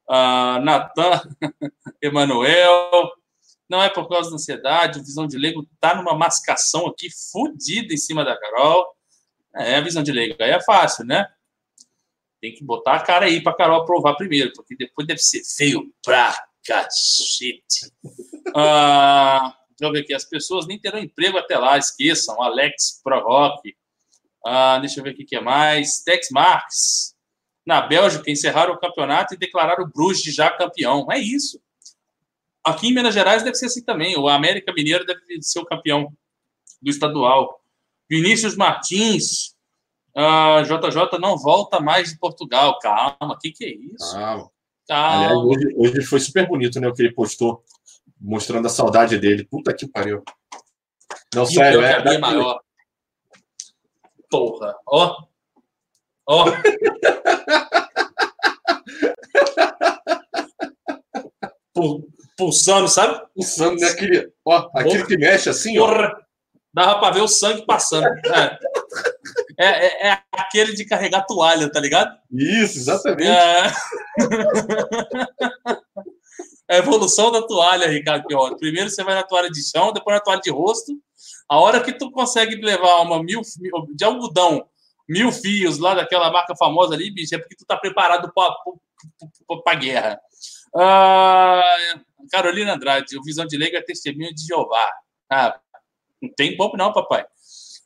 [0.08, 1.22] uh, Natan
[2.00, 3.10] Emanuel.
[3.68, 7.94] Não é por causa da ansiedade, a visão de leigo tá numa mascação aqui fodida
[7.94, 8.86] em cima da Carol.
[9.54, 11.26] É, a visão de leigo aí é fácil, né?
[12.40, 15.90] Tem que botar a cara aí para Carol aprovar primeiro, porque depois deve ser feio
[16.04, 17.92] pra cacete.
[18.48, 20.14] Uh, deixa eu ver aqui.
[20.14, 22.42] As pessoas nem terão emprego até lá, esqueçam.
[22.42, 23.70] Alex Prorock.
[24.46, 26.02] Uh, deixa eu ver o que é mais.
[26.02, 27.14] Tex Marques
[27.64, 31.06] na Bélgica encerraram o campeonato e declararam o Bruges já campeão.
[31.10, 31.60] É isso.
[32.64, 34.16] Aqui em Minas Gerais deve ser assim também.
[34.16, 36.12] O América Mineiro deve ser o campeão
[36.80, 37.60] do estadual.
[38.08, 39.54] Vinícius Martins,
[40.14, 42.78] ah, JJ não volta mais de Portugal.
[42.78, 44.12] Calma, o que, que é isso?
[44.12, 44.50] Calma.
[44.86, 45.16] Calma.
[45.16, 46.88] Aliás, hoje, hoje foi super bonito, né?
[46.88, 47.64] O que ele postou,
[48.22, 49.44] mostrando a saudade dele.
[49.44, 50.22] Puta que pariu.
[51.34, 52.14] Não, e sério, é.
[52.14, 52.60] é maior.
[54.30, 55.24] Porra, ó.
[56.26, 56.46] Ó.
[62.36, 63.20] Pulsando, sabe?
[63.34, 63.88] Pulsando, né?
[63.88, 66.16] Aquele, ó, aquele que mexe assim, Porra.
[66.16, 66.22] ó.
[66.74, 68.06] Dava pra ver o sangue passando.
[68.06, 68.58] É.
[69.58, 72.16] É, é, é, aquele de carregar toalha, tá ligado?
[72.30, 73.28] Isso, exatamente.
[73.28, 73.70] É
[76.72, 78.56] a evolução da toalha, Ricardo Pior.
[78.56, 80.92] Primeiro você vai na toalha de chão, depois na toalha de rosto.
[81.48, 83.42] A hora que tu consegue levar uma mil
[83.94, 84.66] de algodão
[85.08, 88.32] mil fios lá daquela marca famosa ali, bicho, é porque tu tá preparado
[89.62, 90.20] para guerra.
[90.74, 91.76] Ah,
[92.30, 94.90] Carolina Andrade, o Visão de Leiga é testemunho de Jeová.
[95.30, 95.60] Ah,
[96.22, 97.26] não tem pouco não, papai.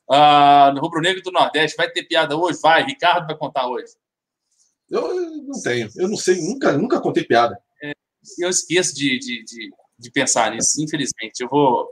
[0.09, 2.59] Ah, no Rubro Negro do Nordeste, vai ter piada hoje?
[2.61, 3.93] Vai, Ricardo vai contar hoje.
[4.89, 5.01] Eu
[5.41, 7.61] não tenho, eu não sei, nunca, nunca contei piada.
[8.39, 11.41] Eu esqueço de, de, de, de pensar nisso, infelizmente.
[11.41, 11.91] Eu vou,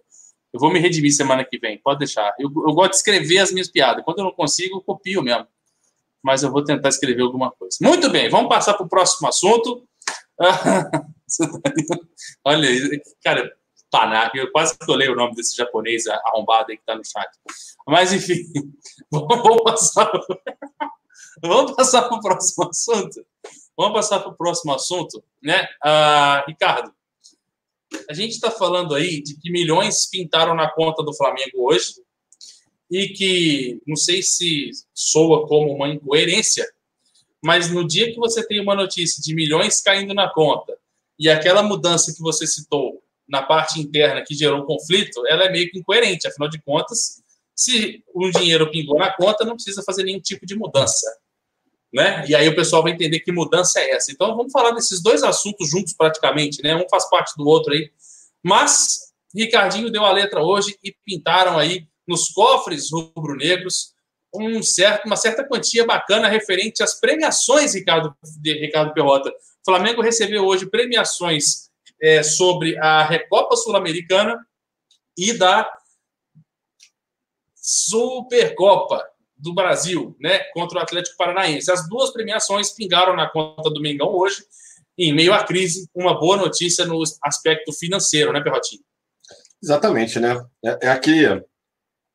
[0.54, 2.34] eu vou me redimir semana que vem, pode deixar.
[2.40, 4.04] Eu, eu gosto de escrever as minhas piadas.
[4.04, 5.48] Quando eu não consigo, eu copio mesmo.
[6.24, 7.78] Mas eu vou tentar escrever alguma coisa.
[7.82, 9.88] Muito bem, vamos passar para o próximo assunto.
[12.44, 12.70] Olha,
[13.24, 13.52] cara,
[13.90, 17.30] Tanaka, eu quase colei o nome desse japonês arrombado aí que está no chat.
[17.88, 18.44] Mas, enfim,
[19.12, 20.12] vamos passar.
[21.44, 23.26] Vamos passar para o próximo assunto?
[23.78, 25.68] Vamos passar para o próximo assunto, né?
[25.84, 26.94] Ah, Ricardo,
[28.10, 31.96] a gente está falando aí de que milhões pintaram na conta do Flamengo hoje
[32.90, 36.66] e que não sei se soa como uma incoerência,
[37.44, 40.78] mas no dia que você tem uma notícia de milhões caindo na conta
[41.18, 45.70] e aquela mudança que você citou na parte interna que gerou conflito, ela é meio
[45.70, 46.28] que incoerente.
[46.28, 47.24] Afinal de contas,
[47.56, 51.08] se o dinheiro pingou na conta, não precisa fazer nenhum tipo de mudança.
[51.96, 52.26] Né?
[52.28, 54.12] E aí o pessoal vai entender que mudança é essa.
[54.12, 56.76] Então vamos falar desses dois assuntos juntos praticamente, né?
[56.76, 57.90] Um faz parte do outro aí.
[58.44, 63.96] Mas Ricardinho deu a letra hoje e pintaram aí nos cofres rubro-negros
[64.34, 69.30] um certo, uma certa quantia bacana referente às premiações, Ricardo, de Ricardo Perrota.
[69.30, 71.70] O Flamengo recebeu hoje premiações
[72.02, 74.46] é, sobre a Recopa Sul-Americana
[75.18, 75.66] e da
[77.56, 81.72] Supercopa do Brasil, né, contra o Atlético Paranaense.
[81.72, 84.44] As duas premiações pingaram na conta do Mengão hoje,
[84.98, 88.82] em meio à crise, uma boa notícia no aspecto financeiro, né, Perrotinho?
[89.62, 90.42] Exatamente, né?
[90.64, 91.42] É, é, aqui, é,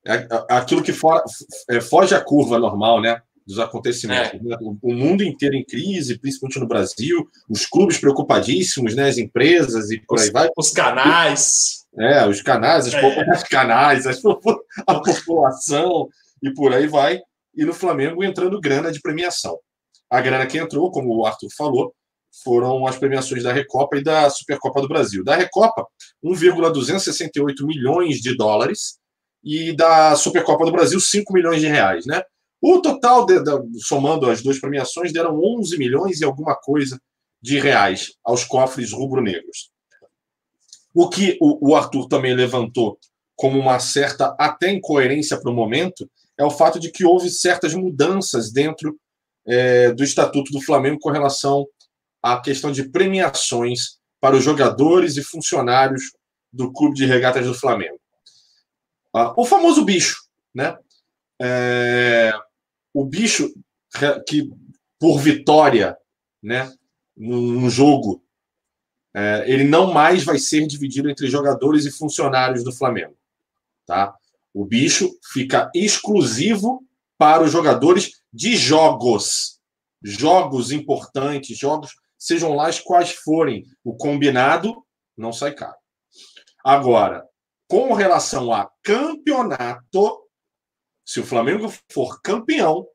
[0.06, 1.22] é aquilo que for,
[1.68, 3.20] é, foge à curva normal, né?
[3.46, 4.40] Dos acontecimentos.
[4.40, 4.42] É.
[4.42, 4.56] Né?
[4.80, 9.08] O mundo inteiro em crise, principalmente no Brasil, os clubes preocupadíssimos, né?
[9.08, 10.48] As empresas e por os, aí vai.
[10.56, 11.84] Os canais.
[11.98, 13.42] É, os canais, os é.
[13.50, 16.08] canais, a população
[16.42, 17.20] e por aí vai.
[17.54, 19.58] E no Flamengo entrando grana de premiação.
[20.08, 21.94] A grana que entrou, como o Arthur falou,
[22.42, 25.24] foram as premiações da Recopa e da Supercopa do Brasil.
[25.24, 25.86] Da Recopa,
[26.22, 28.98] 1,268 milhões de dólares
[29.42, 32.22] e da Supercopa do Brasil, 5 milhões de reais, né?
[32.60, 37.00] O total, de, de, somando as duas premiações, deram 11 milhões e alguma coisa
[37.40, 39.70] de reais aos cofres rubro-negros.
[40.94, 42.98] O que o, o Arthur também levantou
[43.34, 46.08] como uma certa até incoerência para o momento
[46.40, 48.98] é o fato de que houve certas mudanças dentro
[49.46, 51.66] é, do Estatuto do Flamengo com relação
[52.22, 56.12] à questão de premiações para os jogadores e funcionários
[56.50, 58.00] do Clube de Regatas do Flamengo.
[59.14, 60.16] Ah, o famoso bicho,
[60.54, 60.78] né?
[61.38, 62.32] É,
[62.94, 63.52] o bicho
[64.26, 64.50] que
[64.98, 65.94] por vitória,
[66.42, 66.72] né,
[67.14, 68.24] no jogo,
[69.14, 73.14] é, ele não mais vai ser dividido entre jogadores e funcionários do Flamengo,
[73.84, 74.14] tá?
[74.52, 76.84] O bicho fica exclusivo
[77.16, 79.58] para os jogadores de jogos.
[80.02, 83.64] Jogos importantes, jogos, sejam lá quais forem.
[83.84, 84.84] O combinado
[85.16, 85.76] não sai caro.
[86.64, 87.24] Agora,
[87.68, 90.20] com relação a campeonato,
[91.04, 92.86] se o Flamengo for campeão,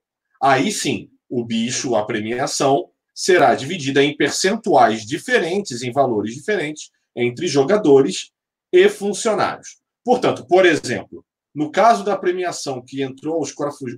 [0.42, 7.48] aí sim, o bicho, a premiação, será dividida em percentuais diferentes, em valores diferentes, entre
[7.48, 8.32] jogadores
[8.72, 9.78] e funcionários.
[10.04, 13.54] Portanto, por exemplo, no caso da premiação que entrou aos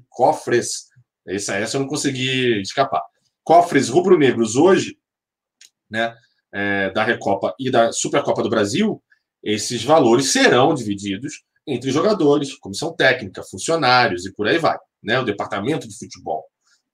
[0.09, 0.87] cofres,
[1.25, 3.01] essa, essa eu não consegui escapar.
[3.43, 4.97] Cofres rubro-negros hoje,
[5.89, 6.15] né,
[6.53, 9.01] é, da Recopa e da Supercopa do Brasil,
[9.41, 15.25] esses valores serão divididos entre jogadores, comissão técnica, funcionários e por aí vai, né, o
[15.25, 16.45] departamento de futebol,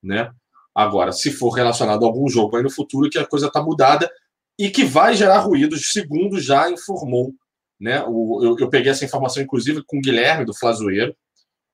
[0.02, 0.30] né.
[0.74, 4.10] Agora, se for relacionado a algum jogo aí no futuro que a coisa está mudada
[4.58, 7.32] e que vai gerar ruídos, segundo já informou
[7.80, 8.04] né?
[8.06, 11.16] O, eu, eu, peguei essa informação, inclusive, com o Guilherme do Flazoeiro,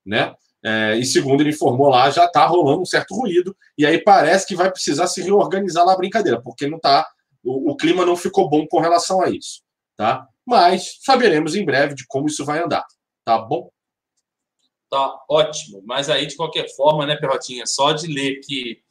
[0.04, 0.34] né?
[0.62, 4.46] É, e segundo ele informou lá, já está rolando um certo ruído, e aí parece
[4.46, 7.08] que vai precisar se reorganizar lá a brincadeira, porque não tá,
[7.42, 9.62] o, o clima não ficou bom com relação a isso,
[9.96, 10.26] tá?
[10.46, 12.84] Mas saberemos em breve de como isso vai andar,
[13.24, 13.70] tá bom?
[14.90, 18.82] Tá ótimo, mas aí de qualquer forma, né, Perrotinha, só de ler que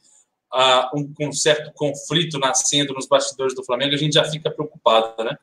[0.52, 5.22] uh, um, um certo conflito nascendo nos bastidores do Flamengo, a gente já fica preocupado,
[5.22, 5.36] né?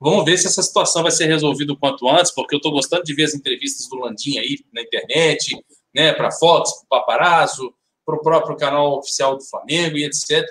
[0.00, 3.02] Vamos ver se essa situação vai ser resolvida o quanto antes, porque eu estou gostando
[3.02, 5.56] de ver as entrevistas do Landim aí na internet,
[5.94, 7.74] né, para Fox, para o Paparazzo,
[8.06, 10.46] para o próprio canal oficial do Flamengo e etc.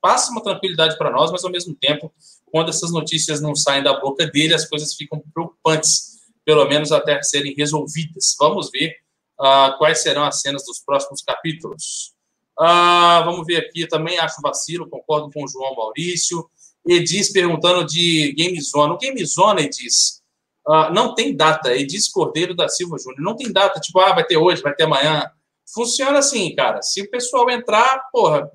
[0.00, 2.12] Passa uma tranquilidade para nós, mas ao mesmo tempo,
[2.44, 7.20] quando essas notícias não saem da boca dele, as coisas ficam preocupantes, pelo menos até
[7.22, 8.36] serem resolvidas.
[8.38, 8.94] Vamos ver
[9.40, 12.12] uh, quais serão as cenas dos próximos capítulos.
[12.60, 16.48] Uh, vamos ver aqui também, acho vacilo, concordo com o João Maurício.
[16.86, 18.92] Edis perguntando de Game Zone.
[18.92, 20.22] O Game Zone, Edis,
[20.66, 21.74] uh, não tem data.
[21.74, 23.20] Edis Cordeiro da Silva Júnior.
[23.20, 25.30] Não tem data, tipo, ah, vai ter hoje, vai ter amanhã.
[25.72, 26.82] Funciona assim, cara.
[26.82, 28.50] Se o pessoal entrar, porra,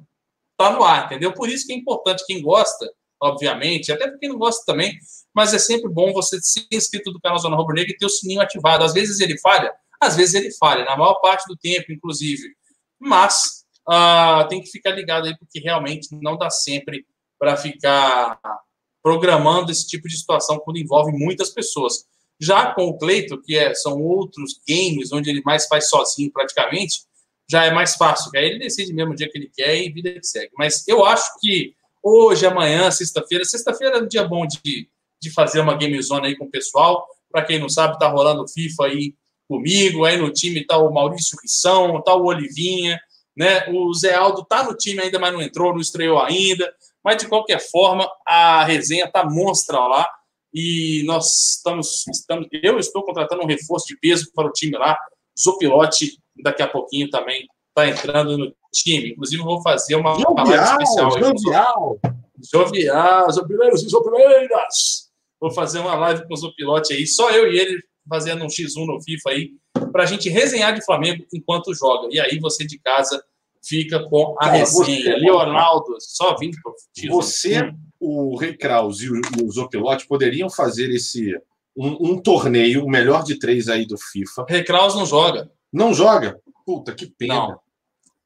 [0.58, 1.34] tá no ar, entendeu?
[1.34, 4.94] Por isso que é importante quem gosta, obviamente, até quem não gosta também,
[5.34, 8.10] mas é sempre bom você ser inscrito do canal Zona Rubro Negra e ter o
[8.10, 8.84] sininho ativado.
[8.84, 12.54] Às vezes ele falha, às vezes ele falha, na maior parte do tempo, inclusive.
[13.00, 17.06] Mas uh, tem que ficar ligado aí, porque realmente não dá sempre
[17.40, 18.40] para ficar
[19.02, 22.06] programando esse tipo de situação quando envolve muitas pessoas.
[22.40, 27.02] Já com o Cleito, que é, são outros games onde ele mais faz sozinho praticamente,
[27.50, 28.30] já é mais fácil.
[28.36, 30.52] Aí ele decide mesmo o dia que ele quer e vida que segue.
[30.58, 31.74] Mas eu acho que
[32.04, 34.88] hoje, amanhã, sexta-feira, sexta-feira é um dia bom de,
[35.22, 37.08] de fazer uma game zone aí com o pessoal.
[37.32, 39.16] Para quem não sabe, tá rolando FIFA aí
[39.48, 40.06] comigo.
[40.06, 43.00] Aí no time tá o Maurício Rissão, tá o Olivinha,
[43.36, 43.68] né?
[43.70, 46.72] O Zé Aldo tá no time ainda, mas não entrou, não estreou ainda.
[47.10, 50.08] Mas de qualquer forma, a resenha tá monstra lá
[50.54, 54.96] e nós estamos, estamos eu estou contratando um reforço de peso para o time lá.
[55.36, 59.14] Zopilote daqui a pouquinho também está entrando no time.
[59.14, 61.12] Inclusive, vou fazer uma jovial, live especial.
[61.20, 62.00] Jovial!
[62.54, 65.10] Jovial, Zopileiros e Zopileiras!
[65.42, 68.86] Vou fazer uma live com o Zopilote aí, só eu e ele fazendo um X1
[68.86, 69.50] no FIFA aí,
[69.92, 72.08] para a gente resenhar de Flamengo enquanto joga.
[72.12, 73.20] E aí você de casa
[73.64, 74.86] fica com a Cara, resenha.
[74.86, 77.10] Você, Leonardo, só vindo para X1.
[77.10, 81.36] Você, o Rei Kraus e o, o Zopilote poderiam fazer esse
[81.76, 84.46] um, um, torneio, o melhor de três aí do FIFA.
[84.50, 85.50] Rei Kraus não joga.
[85.72, 86.40] Não joga?
[86.66, 87.36] Puta, que pena.
[87.36, 87.60] Não.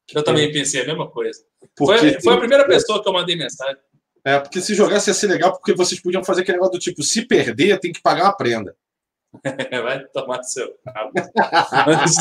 [0.06, 0.36] Que eu pena.
[0.36, 1.40] também pensei a mesma coisa.
[1.76, 3.76] Foi, foi, a primeira pessoa que eu mandei mensagem.
[4.24, 7.02] É, porque se jogasse ia ser legal, porque vocês podiam fazer aquele negócio do tipo,
[7.02, 8.74] se perder, tem que pagar uma prenda.
[9.82, 10.72] Vai tomar seu
[11.86, 12.16] Mas,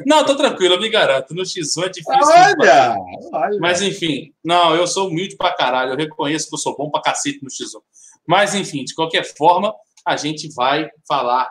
[0.06, 1.34] não, tô tranquilo, eu me garanto.
[1.34, 2.14] No X1 é difícil.
[2.14, 2.96] Olha,
[3.32, 3.58] olha!
[3.60, 5.92] Mas enfim, não, eu sou humilde pra caralho.
[5.92, 7.80] Eu reconheço que eu sou bom pra cacete no X1.
[8.26, 9.74] Mas enfim, de qualquer forma,
[10.06, 11.48] a gente vai falar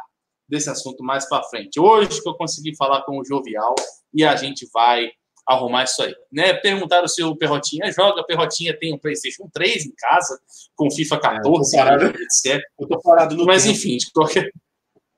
[0.47, 1.79] desse assunto mais para frente.
[1.79, 3.75] Hoje que eu consegui falar com o Jovial
[4.13, 5.11] e a gente vai
[5.49, 6.13] arrumar isso aí.
[6.31, 6.53] Né?
[6.53, 8.23] Perguntaram se o Perrotinha joga.
[8.23, 10.39] Perrotinha tem um PlayStation 3 em casa,
[10.75, 12.61] com FIFA 14, é, parado, etc.
[12.79, 13.75] Eu tô parado no Mas tempo.
[13.75, 14.51] enfim, de qualquer.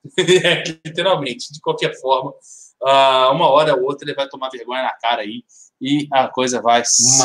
[0.17, 4.94] é, literalmente, de qualquer forma, uh, uma hora ou outra ele vai tomar vergonha na
[4.94, 5.44] cara aí
[5.80, 7.22] e a coisa vai se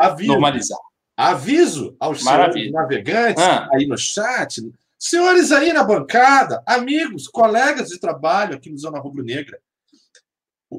[0.00, 0.78] aviso, normalizar.
[1.16, 2.72] Aviso aos Maravilha.
[2.72, 3.68] navegantes ah.
[3.72, 4.60] aí no chat,
[4.98, 9.58] senhores aí na bancada, amigos, colegas de trabalho aqui no Zona Rubro Negra.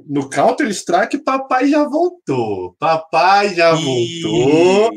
[0.07, 2.75] No Counter Strike, papai já voltou.
[2.79, 4.91] Papai já voltou.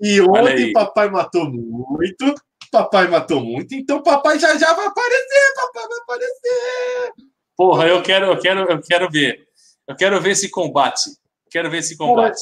[0.00, 2.34] E ontem papai matou muito.
[2.70, 3.74] Papai matou muito.
[3.74, 5.54] Então papai já já vai aparecer.
[5.54, 7.12] Papai vai aparecer.
[7.56, 9.46] Porra, eu quero, eu quero, eu quero ver.
[9.86, 11.10] Eu quero ver esse combate.
[11.50, 12.40] Quero ver esse combate.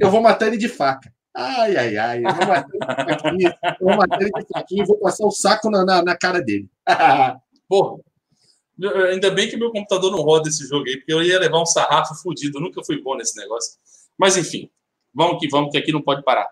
[0.00, 1.12] eu vou matar ele de faca.
[1.36, 2.22] Ai, ai, ai.
[2.24, 3.58] Eu vou matar ele de faquinha.
[3.80, 6.40] Eu vou matar ele de faquinha e vou passar o saco na, na, na cara
[6.40, 6.68] dele.
[7.68, 7.98] Porra.
[9.10, 11.66] Ainda bem que meu computador não roda esse jogo aí, porque eu ia levar um
[11.66, 12.60] sarrafo fodido.
[12.60, 13.78] Nunca fui bom nesse negócio.
[14.18, 14.70] Mas enfim,
[15.14, 16.48] vamos que vamos, que aqui não pode parar.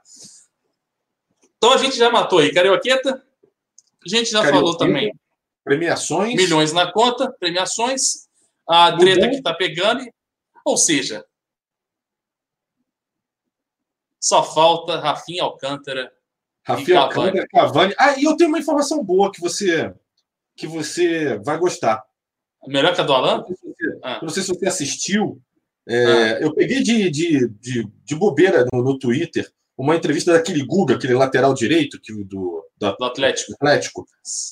[1.57, 2.53] Então a gente já matou aí.
[2.53, 3.23] Carioqueta.
[4.05, 5.15] A gente já Carioqueta, falou também.
[5.63, 6.35] Premiações.
[6.35, 8.29] Milhões na conta, premiações.
[8.67, 10.05] A treta que tá pegando.
[10.65, 11.25] Ou seja,
[14.19, 16.11] só falta Rafinha Alcântara.
[16.67, 17.95] Rafinha Alcântara, Cavani.
[17.99, 19.95] Ah, e eu tenho uma informação boa que você
[20.57, 22.03] que você vai gostar.
[22.67, 23.45] Melhor que a do Alan?
[24.03, 24.21] Ah.
[24.23, 25.41] Não sei se você assistiu.
[25.87, 26.39] É, ah.
[26.41, 31.15] Eu peguei de, de, de, de bobeira no, no, Twitter uma entrevista daquele Guga, aquele
[31.15, 33.53] lateral direito que, do, do, do Atlético.
[33.55, 34.07] Atlético,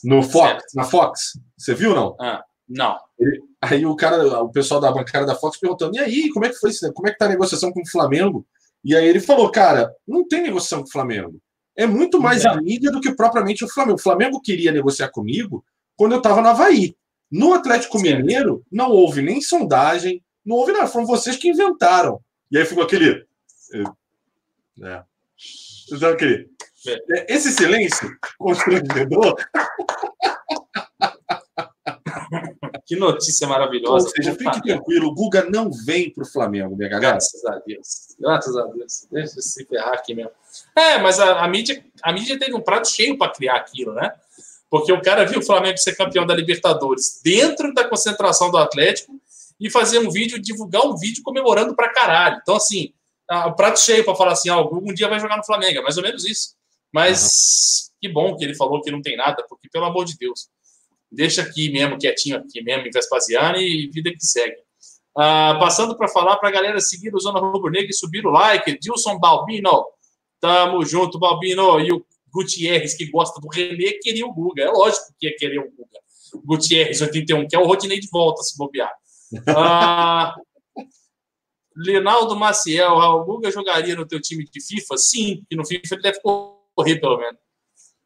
[0.05, 1.39] no Fox, na Fox.
[1.57, 2.17] Você viu, não?
[2.21, 2.99] Ah, não.
[3.19, 6.49] Ele, aí o cara, o pessoal da bancada da Fox perguntando: e aí, como é
[6.49, 6.93] que foi isso?
[6.93, 8.47] Como é que tá a negociação com o Flamengo?
[8.85, 11.41] E aí ele falou: cara, não tem negociação com o Flamengo.
[11.77, 12.49] É muito mais é.
[12.49, 13.99] a mídia do que propriamente o Flamengo.
[13.99, 15.65] O Flamengo queria negociar comigo
[15.97, 16.95] quando eu estava no Havaí.
[17.33, 17.99] No Atlético.
[17.99, 20.87] Mineiro, não houve nem sondagem, não houve nada.
[20.87, 22.21] Foram vocês que inventaram.
[22.51, 23.27] E aí ficou aquele.
[23.73, 23.83] É.
[24.87, 26.07] é.
[26.13, 26.51] aquele.
[26.87, 27.35] É.
[27.35, 29.37] Esse silêncio constrangedor.
[32.85, 34.07] Que notícia maravilhosa.
[34.07, 37.13] Ou seja, fique tranquilo, o Guga não vem para o Flamengo, minha galera.
[37.13, 38.17] Graças a Deus.
[38.19, 39.07] Graças a Deus.
[39.11, 40.33] Deixa eu se ferrar aqui mesmo.
[40.77, 44.13] É, mas a, a, mídia, a mídia teve um prato cheio para criar aquilo, né?
[44.73, 49.13] Porque o cara viu o Flamengo ser campeão da Libertadores dentro da concentração do Atlético
[49.61, 52.39] e fazer um vídeo, divulgar um vídeo comemorando pra caralho.
[52.41, 52.91] Então, assim,
[53.31, 55.83] o prato cheio para falar assim: ó, oh, um dia vai jogar no Flamengo, é
[55.83, 56.55] mais ou menos isso.
[56.91, 57.97] Mas uhum.
[58.01, 60.49] que bom que ele falou que não tem nada, porque, pelo amor de Deus,
[61.11, 64.57] deixa aqui mesmo, quietinho aqui mesmo, em Vespasiano e vida que segue.
[65.15, 68.31] Uh, passando para falar para a galera seguir o Zona Rubro Negra e subir o
[68.31, 68.79] like.
[68.79, 69.85] Dilson Balbino,
[70.41, 71.79] tamo junto, Balbino.
[71.79, 72.03] E o
[72.33, 74.63] Gutierrez, que gosta do René, queria o Guga.
[74.63, 76.01] É lógico que ia querer o Guga.
[76.45, 78.93] Gutierrez, 81, que é o Rodinei de volta, se bobear.
[79.49, 80.35] Ah,
[81.75, 84.99] Leonardo Maciel, o Guga jogaria no teu time de FIFA?
[84.99, 87.41] Sim, que no FIFA ele deve correr, pelo menos.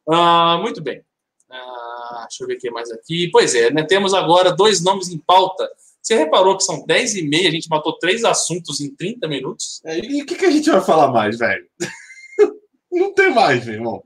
[0.09, 1.03] Ah, muito bem.
[1.51, 3.29] Ah, deixa eu ver o que mais aqui.
[3.33, 5.69] Pois é, né, temos agora dois nomes em pauta.
[6.01, 9.81] Você reparou que são 10 e meia, a gente matou três assuntos em 30 minutos?
[9.85, 11.67] É, e o que, que a gente vai falar mais, velho?
[12.93, 14.05] Não tem mais, meu irmão.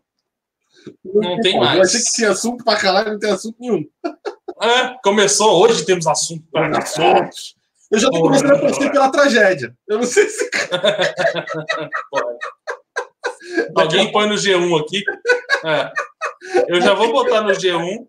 [1.04, 1.76] Não, tem mais.
[1.76, 3.84] Eu achei que tinha assunto pra caralho, não tem assunto nenhum.
[4.62, 7.56] É, começou hoje, temos assunto para assuntos.
[7.90, 9.74] Eu já tô começando a torcer pela tragédia.
[9.88, 10.50] Eu não sei se.
[13.74, 15.02] Alguém põe no G1 aqui.
[15.64, 15.90] É.
[16.68, 18.06] Eu já vou botar no G1.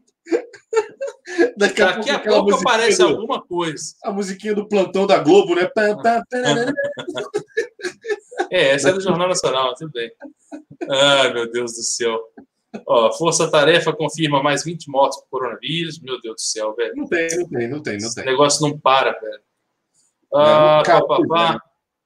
[1.57, 3.95] Daqui a, Daqui a pouco aparece do, alguma coisa.
[4.03, 5.69] A musiquinha do plantão da Globo, né?
[8.51, 10.11] é, essa é do Jornal Nacional, tudo bem.
[10.89, 12.19] Ai, meu Deus do céu.
[12.87, 15.99] Ó, Força Tarefa confirma mais 20 mortes por coronavírus.
[15.99, 16.95] Meu Deus do céu, velho.
[16.95, 18.23] Não tem, não tem, não tem, não tem.
[18.23, 19.41] O negócio não para, velho.
[20.33, 21.61] Ah, não, papá.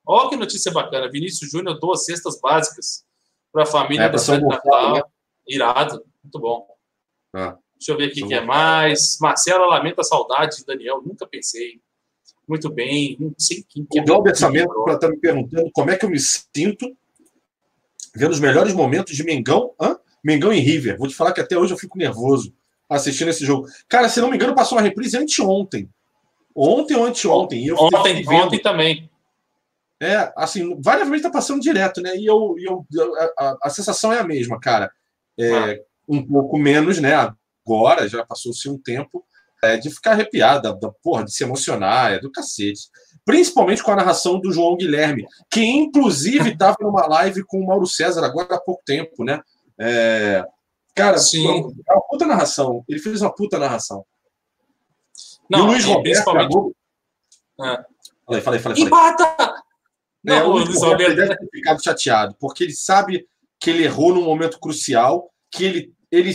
[0.05, 1.09] Ó, que notícia bacana.
[1.09, 3.05] Vinícius Júnior doa cestas básicas
[3.51, 4.95] para a família é, da São Natal.
[4.95, 5.01] Né?
[5.47, 6.03] Irado.
[6.23, 6.67] Muito bom.
[7.33, 9.17] Ah, Deixa eu ver aqui o que é mais.
[9.19, 11.01] Marcela lamenta a saudade de Daniel.
[11.05, 11.79] Nunca pensei.
[12.47, 13.17] Muito bem.
[13.19, 14.01] Não sei quem que é.
[14.01, 16.95] O Glauber Samento está me perguntando como é que eu me sinto
[18.15, 19.73] vendo os melhores momentos de Mengão.
[19.79, 19.99] Hã?
[20.25, 20.97] Mengão e River.
[20.97, 22.51] Vou te falar que até hoje eu fico nervoso
[22.89, 23.67] assistindo esse jogo.
[23.87, 25.87] Cara, se não me engano, passou uma reprise anteontem.
[26.55, 27.67] Ontem ou anteontem.
[27.67, 29.07] Eu ontem, ontem também.
[30.01, 32.17] É, assim, várias vezes tá passando direto, né?
[32.17, 32.83] E eu, eu
[33.37, 34.91] a, a sensação é a mesma, cara.
[35.39, 35.77] É, ah.
[36.07, 37.13] Um pouco menos, né?
[37.65, 39.23] Agora, já passou-se um tempo,
[39.63, 42.89] é, de ficar arrepiada, da, porra, de se emocionar, é do cacete.
[43.23, 47.85] Principalmente com a narração do João Guilherme, que inclusive estava numa live com o Mauro
[47.85, 49.41] César agora há pouco tempo, né?
[49.79, 50.45] É,
[50.95, 51.47] cara, Sim.
[51.87, 52.83] é uma puta narração.
[52.87, 54.05] Ele fez uma puta narração.
[55.49, 56.03] Não, e o Luiz Roberto.
[56.03, 56.75] Principalmente...
[57.61, 57.85] É.
[58.25, 58.83] Falei, falei, falei.
[58.83, 59.63] Empata!
[60.23, 63.27] Não, é, o Luiz Roberto deve ter ficado chateado, porque ele sabe
[63.59, 65.93] que ele errou num momento crucial, que ele.
[66.11, 66.31] ele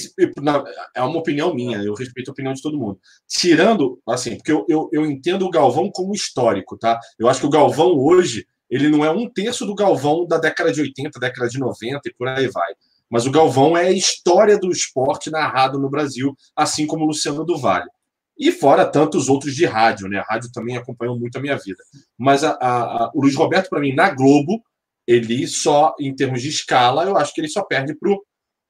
[0.95, 3.01] é uma opinião minha, eu respeito a opinião de todo mundo.
[3.27, 7.01] Tirando, assim, porque eu, eu, eu entendo o Galvão como histórico, tá?
[7.19, 10.73] Eu acho que o Galvão hoje, ele não é um terço do Galvão da década
[10.73, 12.73] de 80, década de 90 e por aí vai.
[13.11, 17.45] Mas o Galvão é a história do esporte narrado no Brasil, assim como o Luciano
[17.45, 17.91] do Vale.
[18.39, 20.19] E fora tantos outros de rádio, né?
[20.19, 21.83] A rádio também acompanhou muito a minha vida.
[22.17, 24.63] Mas a, a, a, o Luiz Roberto, para mim, na Globo,
[25.07, 28.25] ele só, em termos de escala, eu acho que ele só perde pro,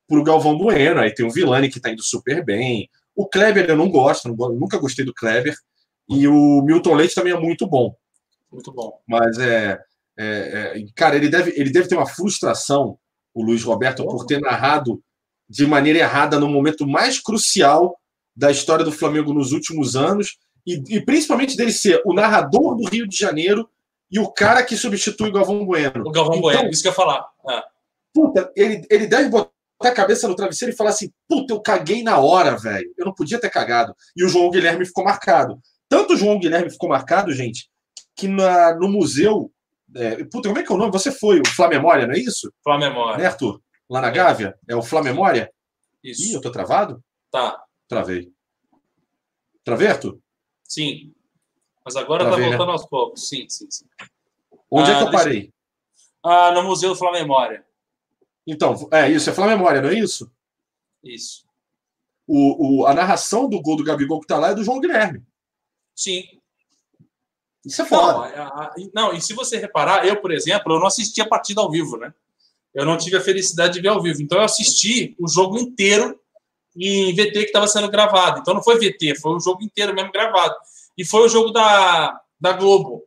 [0.09, 1.01] pro Galvão Bueno.
[1.01, 2.89] Aí tem o Vilani, que está indo super bem.
[3.15, 5.55] O Kleber eu não gosto, não, nunca gostei do Kleber.
[6.09, 7.95] E o Milton Leite também é muito bom.
[8.51, 8.99] Muito bom.
[9.07, 9.79] Mas é.
[10.19, 12.99] é, é cara, ele deve, ele deve ter uma frustração
[13.35, 15.03] o Luiz Roberto, por ter narrado
[15.49, 17.97] de maneira errada no momento mais crucial
[18.37, 22.89] da história do Flamengo nos últimos anos, e, e, principalmente dele ser o narrador do
[22.89, 23.69] Rio de Janeiro
[24.11, 26.05] e o cara que substitui o Galvão Bueno.
[26.07, 27.27] O Galvão então, Bueno, isso que eu ia falar.
[27.49, 27.63] É.
[28.13, 29.51] Puta, ele, ele deve botar
[29.83, 32.93] a cabeça no travesseiro e falar assim: puta, eu caguei na hora, velho.
[32.99, 33.95] Eu não podia ter cagado.
[34.17, 35.59] E o João Guilherme ficou marcado.
[35.89, 37.69] Tanto o João Guilherme ficou marcado, gente,
[38.17, 39.51] que na, no museu
[39.95, 40.93] é, puta, como é que é o nome?
[40.93, 42.53] Você foi o Flamemória, não é isso?
[42.63, 43.19] Flamemória.
[43.19, 43.61] Né, Arthur?
[43.89, 44.13] Lá na é.
[44.13, 44.59] Gávea?
[44.69, 45.53] É o Flamemória?
[46.03, 46.23] Isso.
[46.23, 47.03] Ih, eu tô travado?
[47.31, 47.63] Tá.
[47.89, 48.33] Travei.
[49.65, 50.19] Travei, Arthur?
[50.65, 51.13] Sim.
[51.85, 52.73] Mas agora tá Travei, tá voltando né?
[52.73, 53.29] aos poucos.
[53.29, 53.87] Sim, sim, sim.
[54.71, 55.53] Onde ah, é que eu parei?
[56.23, 57.65] Ah, no Museu do Flamemória.
[58.47, 60.31] Então, é isso, é Flamemória, não é isso?
[61.03, 61.45] Isso.
[62.27, 65.25] O, o, a narração do gol do Gabigol que tá lá é do João Guilherme.
[65.97, 66.40] Sim.
[67.65, 68.29] Isso é foda.
[68.35, 71.61] Não, a, não, e se você reparar, eu, por exemplo, eu não assisti a partida
[71.61, 72.13] ao vivo, né?
[72.75, 74.23] Eu não tive a felicidade de ver ao vivo.
[74.23, 76.19] Então eu assisti o jogo inteiro
[76.77, 78.41] em VT que estava sendo gravado.
[78.41, 80.55] Então não foi VT, foi o jogo inteiro mesmo gravado.
[80.97, 83.05] E foi o jogo da, da Globo.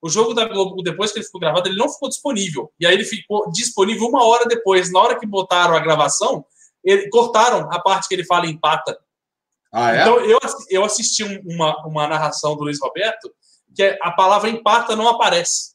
[0.00, 2.70] O jogo da Globo, depois que ele ficou gravado, ele não ficou disponível.
[2.78, 4.92] E aí ele ficou disponível uma hora depois.
[4.92, 6.44] Na hora que botaram a gravação,
[6.84, 8.98] ele, cortaram a parte que ele fala empata.
[9.72, 10.02] Ah, é?
[10.02, 10.38] Então eu,
[10.70, 13.32] eu assisti uma, uma narração do Luiz Roberto
[13.76, 15.74] que a palavra empata não aparece.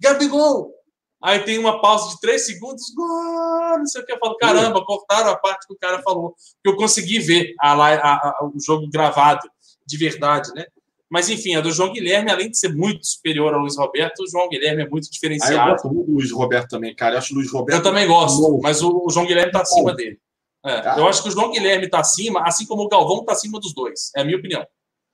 [0.00, 0.74] Gabigol!
[1.22, 4.12] Aí tem uma pausa de três segundos, gol, não sei o que.
[4.12, 6.34] Eu falo, caramba, cortaram a parte que o cara falou.
[6.62, 9.46] Que eu consegui ver a, a, a, o jogo gravado
[9.86, 10.64] de verdade, né?
[11.10, 14.30] Mas enfim, a do João Guilherme, além de ser muito superior ao Luiz Roberto, o
[14.30, 15.58] João Guilherme é muito diferenciado.
[15.58, 17.16] Ah, eu gosto muito do Luiz Roberto também, cara.
[17.16, 17.78] Eu acho o Luiz Roberto.
[17.78, 18.60] Eu também gosto, novo.
[18.62, 20.18] mas o, João Guilherme está acima dele.
[20.64, 23.58] É, eu acho que o João Guilherme está acima, assim como o Galvão está acima
[23.58, 24.12] dos dois.
[24.16, 24.64] É a minha opinião.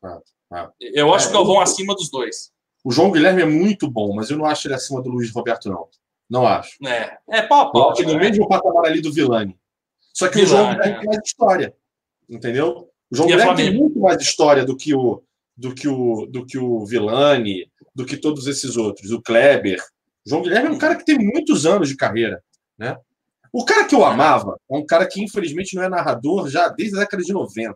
[0.05, 0.21] Ah.
[0.53, 0.71] Ah.
[0.81, 2.51] Eu acho é, que eu vou acima dos dois.
[2.85, 5.69] O João Guilherme é muito bom, mas eu não acho ele acima do Luiz Roberto,
[5.69, 5.89] não.
[6.29, 6.77] Não acho.
[6.87, 7.95] É, é pau a pau.
[8.05, 9.57] no mesmo patamar ali do Vilani.
[10.13, 10.99] Só que Vilani, o João Guilherme é.
[10.99, 11.75] tem mais história.
[12.29, 12.89] Entendeu?
[13.11, 15.23] O João e Guilherme tem muito mais história do que o
[15.57, 19.81] do que o do que o Vilani, do que todos esses outros, o Kleber.
[20.27, 22.43] O João Guilherme é um cara que tem muitos anos de carreira,
[22.79, 22.97] né?
[23.53, 26.97] O cara que eu amava é um cara que infelizmente não é narrador já desde
[26.97, 27.75] a década de 90.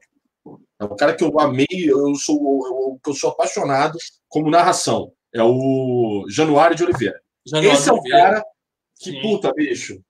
[0.81, 5.13] É um cara que eu amei, eu sou, eu, eu sou apaixonado como narração.
[5.33, 7.21] É o Januário de Oliveira.
[7.47, 8.43] Januário Esse é o cara
[8.99, 9.21] que, Sim.
[9.21, 10.03] puta, bicho.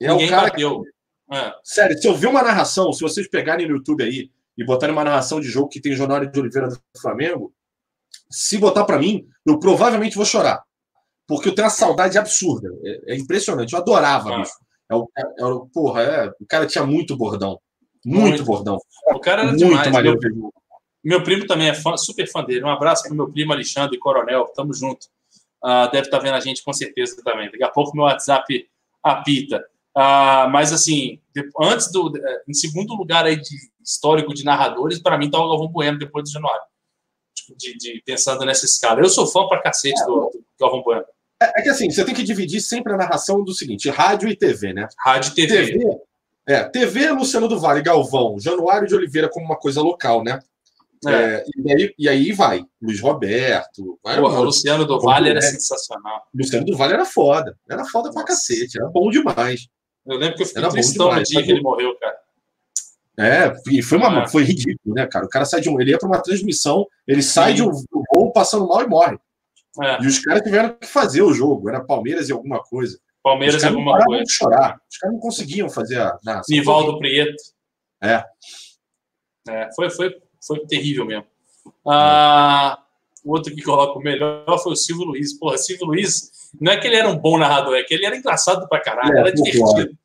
[0.00, 0.82] É Ninguém o cara bateu.
[0.82, 1.36] Que...
[1.36, 1.54] É.
[1.64, 5.04] Sério, se eu ver uma narração, se vocês pegarem no YouTube aí e botarem uma
[5.04, 7.54] narração de jogo que tem Januário de Oliveira do Flamengo,
[8.30, 10.62] se botar para mim, eu provavelmente vou chorar.
[11.26, 12.68] Porque eu tenho uma saudade absurda.
[12.84, 13.72] É, é impressionante.
[13.72, 14.38] Eu adorava, ah.
[14.38, 14.52] bicho.
[14.90, 17.60] É o, é, é, o, porra, é, o cara tinha muito bordão.
[18.04, 18.44] Muito, muito.
[18.44, 18.78] bordão.
[19.06, 19.90] O cara era muito demais.
[19.90, 20.18] Maneiro.
[20.20, 20.52] Meu,
[21.04, 22.64] meu primo também é fã, super fã dele.
[22.64, 24.46] Um abraço para meu primo Alexandre Coronel.
[24.54, 25.06] Tamo junto.
[25.64, 27.50] Uh, deve estar tá vendo a gente com certeza também.
[27.50, 28.68] Daqui a pouco meu WhatsApp
[29.02, 29.64] apita.
[29.96, 31.20] Uh, mas assim,
[31.60, 32.12] antes do.
[32.48, 36.24] Em segundo lugar aí de histórico de narradores, para mim tá o Galvão Bueno depois
[36.24, 36.62] do Januário.
[37.34, 39.00] Tipo, de, de, pensando nessa escala.
[39.00, 41.04] Eu sou fã pra cacete do, do Galvão Bueno.
[41.40, 44.36] É, é, que assim, você tem que dividir sempre a narração do seguinte: rádio e
[44.36, 44.88] TV, né?
[44.98, 45.72] Rádio e TV.
[45.72, 46.07] TV
[46.48, 50.40] é, TV Luciano do Vale, Galvão, Januário de Oliveira como uma coisa local, né?
[51.06, 51.12] É.
[51.12, 53.98] É, e, aí, e, aí, vai, Luiz Roberto.
[54.02, 56.22] Vai, Porra, o Luciano do Vale era sensacional.
[56.34, 57.56] Luciano do Vale era foda.
[57.70, 59.68] Era foda pra cacete, era bom demais.
[60.06, 62.16] Eu lembro que eu fiquei era tristão no dia que ele morreu, cara.
[63.20, 64.28] É, e foi, uma, é.
[64.28, 65.26] foi ridículo, né, cara?
[65.26, 65.80] O cara sai de um.
[65.80, 67.56] Ele ia para uma transmissão, ele sai Sim.
[67.56, 69.18] de um, um gol passando mal e morre.
[69.82, 70.02] É.
[70.02, 71.68] E os caras tiveram que fazer o jogo.
[71.68, 72.98] Era Palmeiras e alguma coisa.
[73.22, 74.24] Palmeiras e alguma coisa.
[74.24, 74.80] De chorar.
[74.90, 76.18] Os caras não conseguiam fazer a.
[76.48, 77.42] Nivaldo Prieto.
[78.02, 78.24] É.
[79.48, 79.68] é.
[79.74, 80.14] foi, foi,
[80.44, 81.26] foi terrível mesmo.
[81.86, 82.78] Ah,
[83.24, 85.38] o outro que coloca o melhor foi o Silvio Luiz.
[85.38, 88.16] Porra, Silvio Luiz, não é que ele era um bom narrador, é que ele era
[88.16, 89.96] engraçado pra caralho, é, era divertido.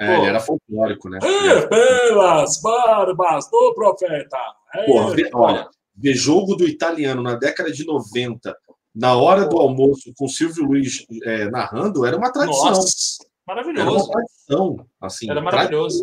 [0.00, 1.18] É, ele era folclórico, né?
[1.20, 4.38] É, pelas barbas do profeta.
[4.74, 8.56] É, Porra, olha, ver jogo do italiano na década de 90,
[8.98, 12.70] na hora do almoço, com o Silvio Luiz é, narrando, era uma tradição.
[12.70, 13.80] Nossa, maravilhoso.
[13.80, 15.30] Era uma tradição, assim.
[15.30, 16.02] Era maravilhoso.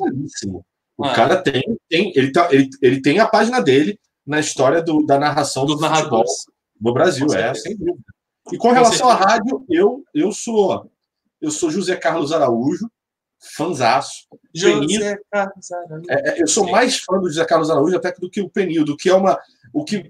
[0.98, 1.14] O ah.
[1.14, 5.20] cara tem, tem ele, tá, ele, ele tem a página dele na história do, da
[5.20, 6.24] narração do, do futebol
[6.80, 7.98] no Brasil, é, sem dúvida.
[8.52, 9.30] E com, com relação certeza.
[9.30, 10.90] à rádio, eu, eu sou
[11.42, 12.90] eu sou José Carlos Araújo,
[13.56, 14.26] fanzaço.
[14.54, 16.06] José Carlos Araújo.
[16.10, 18.98] É, é, eu sou mais fã do José Carlos Araújo até do que o Penildo,
[18.98, 19.38] que é uma.
[19.74, 20.10] O que,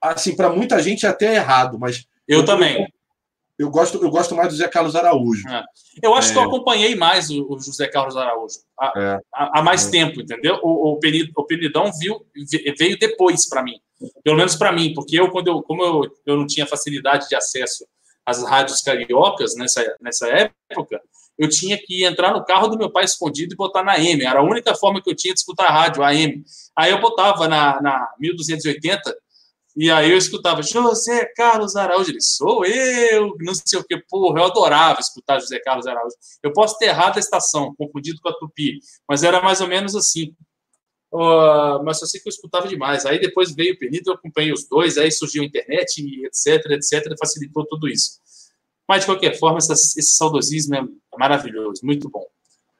[0.00, 2.06] assim, para muita gente é até errado, mas.
[2.28, 2.86] Eu, eu também.
[3.58, 5.48] Eu gosto, eu gosto mais do José Carlos Araújo.
[5.48, 5.64] É.
[6.00, 6.32] Eu acho é.
[6.32, 9.18] que eu acompanhei mais o, o José Carlos Araújo há, é.
[9.32, 9.90] há, mais é.
[9.90, 10.60] tempo, entendeu?
[10.62, 12.24] O, o, Penid, o Penidão viu,
[12.78, 13.80] veio depois para mim.
[14.22, 17.34] Pelo menos para mim, porque eu, quando eu, como eu, eu não tinha facilidade de
[17.34, 17.84] acesso
[18.24, 21.00] às rádios cariocas nessa, nessa época,
[21.36, 24.24] eu tinha que entrar no carro do meu pai escondido e botar na M.
[24.24, 26.44] Era a única forma que eu tinha de escutar a rádio, a M.
[26.76, 29.16] Aí eu botava na, na 1280
[29.80, 32.10] e aí eu escutava José Carlos Araújo.
[32.10, 33.96] Ele, sou eu, não sei o que.
[34.08, 36.16] Porra, eu adorava escutar José Carlos Araújo.
[36.42, 39.94] Eu posso ter errado a estação, confundido com a Tupi, mas era mais ou menos
[39.94, 40.34] assim.
[41.12, 43.06] Uh, mas eu sei que eu escutava demais.
[43.06, 47.16] Aí depois veio o Penito, eu acompanhei os dois, aí surgiu a internet, etc, etc,
[47.16, 48.18] facilitou tudo isso.
[48.88, 50.82] Mas, de qualquer forma, essa, esse saudosismo é
[51.16, 52.26] maravilhoso, muito bom.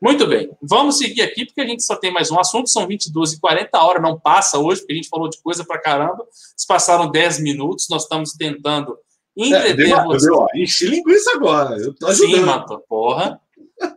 [0.01, 3.32] Muito bem, vamos seguir aqui, porque a gente só tem mais um assunto, são 22
[3.32, 6.24] e 40 horas, não passa hoje, porque a gente falou de coisa pra caramba.
[6.57, 8.96] Se passaram 10 minutos, nós estamos tentando
[9.36, 10.28] entreter é, você.
[10.55, 12.36] Enchi linguiça agora, eu tô ajudando.
[12.36, 13.40] Sim, Mato, porra.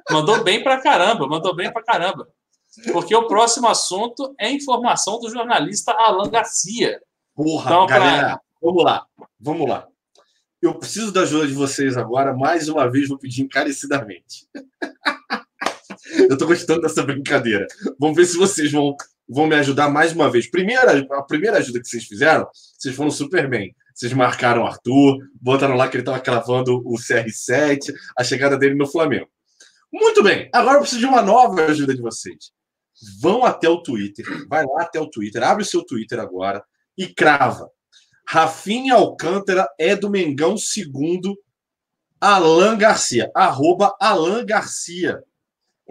[0.09, 2.27] Mandou bem pra caramba, mandou bem pra caramba.
[2.91, 6.99] Porque o próximo assunto é informação do jornalista Alan Garcia.
[7.35, 8.41] Porra, então, galera, pra...
[8.61, 9.05] vamos lá,
[9.39, 9.87] vamos lá.
[10.61, 12.35] Eu preciso da ajuda de vocês agora.
[12.35, 14.47] Mais uma vez, vou pedir encarecidamente.
[16.17, 17.67] eu estou gostando dessa brincadeira.
[17.99, 18.95] Vamos ver se vocês vão,
[19.27, 20.49] vão me ajudar mais uma vez.
[20.49, 22.47] Primeira, a primeira ajuda que vocês fizeram,
[22.77, 23.75] vocês foram super bem.
[23.93, 28.75] Vocês marcaram o Arthur, botaram lá que ele estava cravando o CR7, a chegada dele
[28.75, 29.27] no Flamengo.
[29.91, 30.49] Muito bem.
[30.53, 32.51] Agora eu preciso de uma nova ajuda de vocês.
[33.19, 36.63] Vão até o Twitter, vai lá até o Twitter, abre o seu Twitter agora
[36.97, 37.69] e crava
[38.31, 41.37] Rafinha Alcântara é do Mengão segundo
[42.19, 43.29] Alan Garcia.
[43.35, 45.21] Arroba Alan Garcia.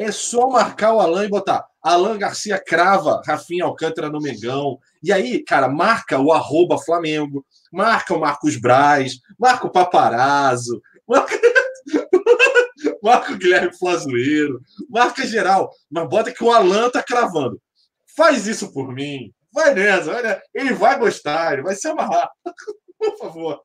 [0.00, 4.78] É só marcar o Alan e botar Alan Garcia crava Rafinha Alcântara no Mengão.
[5.02, 11.38] E aí, cara, marca o arroba Flamengo, marca o Marcos Braz, marca o Paparazzo, marca,
[13.02, 17.60] marca o Guilherme Flazoeiro, marca geral, mas bota que o Alan tá cravando.
[18.16, 19.30] Faz isso por mim.
[19.52, 20.42] Vai nessa, nessa.
[20.54, 22.30] Ele vai gostar, ele vai se amarrar.
[22.98, 23.62] Por favor.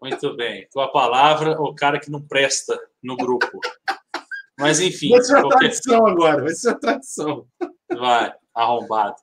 [0.00, 0.66] Muito bem.
[0.72, 3.60] Com a palavra, o cara que não presta no grupo.
[4.60, 5.10] Mas enfim.
[5.10, 5.58] Vai ser uma qualquer...
[5.58, 7.46] tradição agora, vai ser uma tradição.
[7.88, 9.16] Vai, arrombado.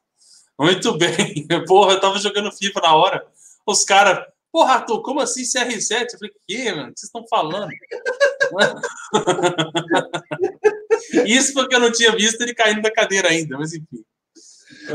[0.59, 1.47] Muito bem.
[1.67, 3.23] Porra, eu tava jogando FIFA na hora.
[3.65, 6.13] Os caras, porra, Arthur, como assim CR7?
[6.13, 6.89] Eu falei, que, mano?
[6.89, 7.69] O que vocês estão falando?
[11.25, 14.03] Isso porque eu não tinha visto ele caindo da cadeira ainda, mas enfim.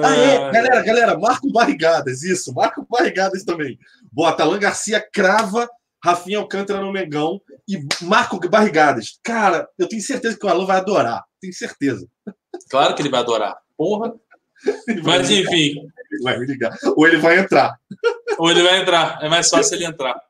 [0.02, 0.50] Ah, é.
[0.50, 3.78] Galera, galera, Marco Barrigadas, isso, Marco Barrigadas também.
[4.10, 5.68] Bota Alan Garcia, crava
[6.04, 9.18] Rafinha Alcântara no Mengão e Marco Barrigadas.
[9.22, 11.24] Cara, eu tenho certeza que o Alan vai adorar.
[11.40, 12.08] Tenho certeza.
[12.68, 13.56] Claro que ele vai adorar.
[13.76, 14.12] Porra.
[15.04, 15.74] Mas enfim.
[16.10, 16.76] Ele vai me ligar.
[16.96, 17.78] Ou ele vai entrar.
[18.38, 19.18] Ou ele vai entrar.
[19.22, 20.20] É mais fácil ele entrar.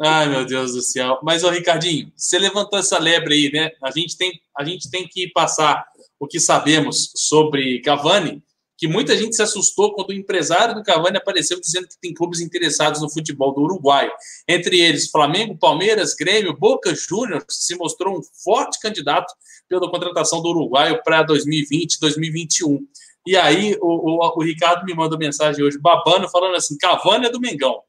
[0.00, 1.18] Ai, meu Deus do céu.
[1.22, 3.70] Mas, ô, Ricardinho, você levantou essa lebre aí, né?
[3.82, 5.84] A gente tem, a gente tem que passar
[6.20, 8.42] o que sabemos sobre Cavani,
[8.78, 12.40] que muita gente se assustou quando o empresário do Cavani apareceu dizendo que tem clubes
[12.40, 14.08] interessados no futebol do Uruguai.
[14.46, 19.34] Entre eles, Flamengo, Palmeiras, Grêmio, Boca Juniors se mostrou um forte candidato
[19.68, 22.86] pela contratação do Uruguaio para 2020, 2021.
[23.26, 27.30] E aí o, o, o, Ricardo me mandou mensagem hoje, babando, falando assim: Cavani é
[27.30, 27.82] do Mengão.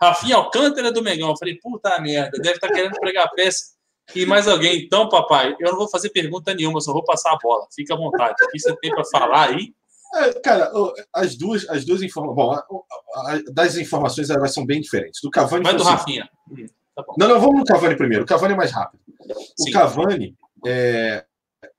[0.00, 1.30] Rafinha Alcântara é do Mengão.
[1.30, 3.74] Eu falei, puta merda, deve estar tá querendo pregar peça.
[4.14, 4.84] E mais alguém.
[4.84, 7.66] Então, papai, eu não vou fazer pergunta nenhuma, só vou passar a bola.
[7.74, 8.36] Fica à vontade.
[8.44, 9.74] O que você tem para falar aí?
[10.14, 10.70] É, cara,
[11.12, 12.36] as duas, as duas informações.
[12.68, 12.82] Bom,
[13.52, 15.20] das informações elas são bem diferentes.
[15.22, 15.64] Do Cavani.
[15.64, 16.30] Vai do assim, Rafinha.
[16.50, 18.24] Hum, tá não, não, vamos no Cavani primeiro.
[18.24, 19.00] O Cavani é mais rápido.
[19.56, 19.70] Sim.
[19.70, 21.24] O Cavani é,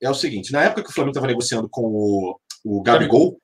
[0.02, 3.40] é o seguinte: na época que o Flamengo estava negociando com o, o Gabigol,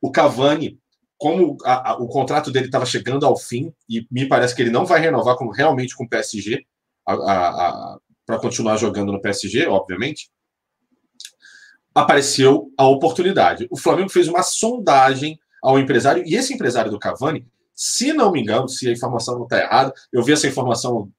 [0.00, 0.78] o Cavani,
[1.18, 4.86] como a, o contrato dele estava chegando ao fim, e me parece que ele não
[4.86, 6.64] vai renovar com, realmente com o PSG,
[7.04, 10.30] para continuar jogando no PSG, obviamente
[11.94, 13.66] apareceu a oportunidade.
[13.70, 18.40] O Flamengo fez uma sondagem ao empresário, e esse empresário do Cavani, se não me
[18.40, 21.10] engano, se a informação não está errada, eu vi essa informação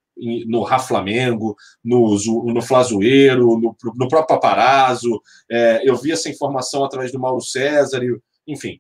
[0.46, 2.16] no Ra Flamengo, no,
[2.46, 8.02] no Flazoeiro, no, no próprio Paparazzo, é, eu vi essa informação através do Mauro César,
[8.48, 8.80] enfim.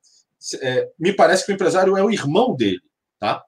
[0.61, 2.81] É, me parece que o empresário é o irmão dele,
[3.19, 3.43] tá?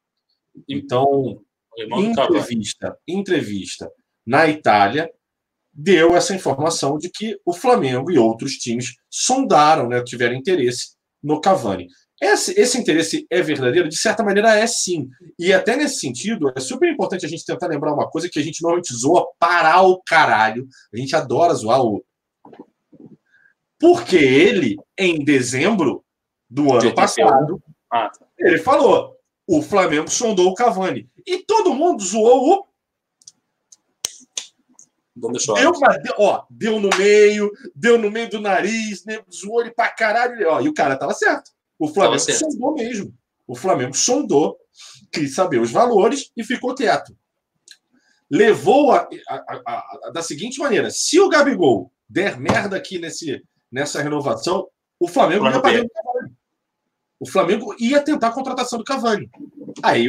[0.67, 1.41] Então,
[1.77, 3.91] entrevista, entrevista
[4.25, 5.11] na Itália,
[5.75, 11.41] deu essa informação de que o Flamengo e outros times sondaram, né, tiveram interesse no
[11.41, 11.87] Cavani.
[12.21, 13.89] Esse, esse, interesse é verdadeiro?
[13.89, 15.09] De certa maneira, é sim.
[15.37, 18.41] E até nesse sentido, é super importante a gente tentar lembrar uma coisa que a
[18.41, 20.65] gente normalmente zoa para o caralho.
[20.93, 22.01] A gente adora zoar o.
[23.77, 26.05] Porque ele, em dezembro
[26.49, 27.61] do ano passado,
[27.91, 28.25] ah, tá.
[28.39, 29.13] ele falou:
[29.45, 31.09] o Flamengo sondou o Cavani.
[31.27, 32.65] E todo mundo zoou o
[35.15, 35.71] Deu,
[36.03, 40.35] deu, ó, deu no meio, deu no meio do nariz, né, zoou ele pra caralho.
[40.49, 41.51] Ó, e o cara tava certo.
[41.79, 43.13] O Flamengo sondou mesmo.
[43.47, 44.57] O Flamengo sondou,
[45.11, 47.15] quis saber os valores e ficou quieto.
[48.29, 54.01] Levou a, a, a, da seguinte maneira: se o Gabigol der merda aqui nesse, nessa
[54.01, 54.67] renovação,
[54.99, 56.35] o Flamengo ia pagar o Cavani.
[57.19, 59.29] O Flamengo ia tentar a contratação do Cavani.
[59.83, 60.07] Aí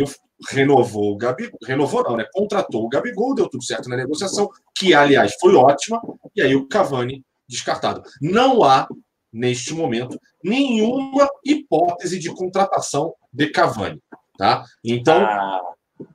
[0.50, 2.26] renovou o Gabigol, renovou não, né?
[2.32, 6.00] Contratou o Gabigol, deu tudo certo na negociação, que aliás foi ótima,
[6.34, 8.02] e aí o Cavani descartado.
[8.20, 8.86] Não há
[9.32, 14.00] neste momento nenhuma hipótese de contratação de Cavani,
[14.38, 14.64] tá?
[14.84, 15.60] Então, ah.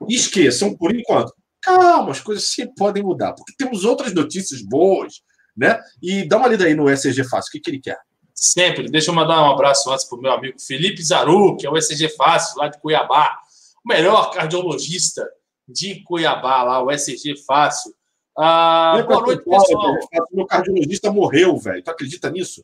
[0.10, 1.34] esqueçam por enquanto.
[1.62, 5.22] Calma, as coisas sempre podem mudar, porque temos outras notícias boas,
[5.56, 5.80] né?
[6.02, 7.98] E dá uma lida aí no SG Fácil, o que, que ele quer?
[8.42, 8.90] Sempre.
[8.90, 11.78] Deixa eu mandar um abraço antes para o meu amigo Felipe Zaru, que é o
[11.78, 13.38] SG Fácil, lá de Cuiabá
[13.84, 15.28] o melhor cardiologista
[15.68, 17.94] de Cuiabá, lá, o SG Fácil.
[18.38, 19.96] Ah, boa noite, pessoal.
[20.32, 21.84] Meu cardiologista morreu, velho.
[21.84, 22.64] Tu acredita nisso?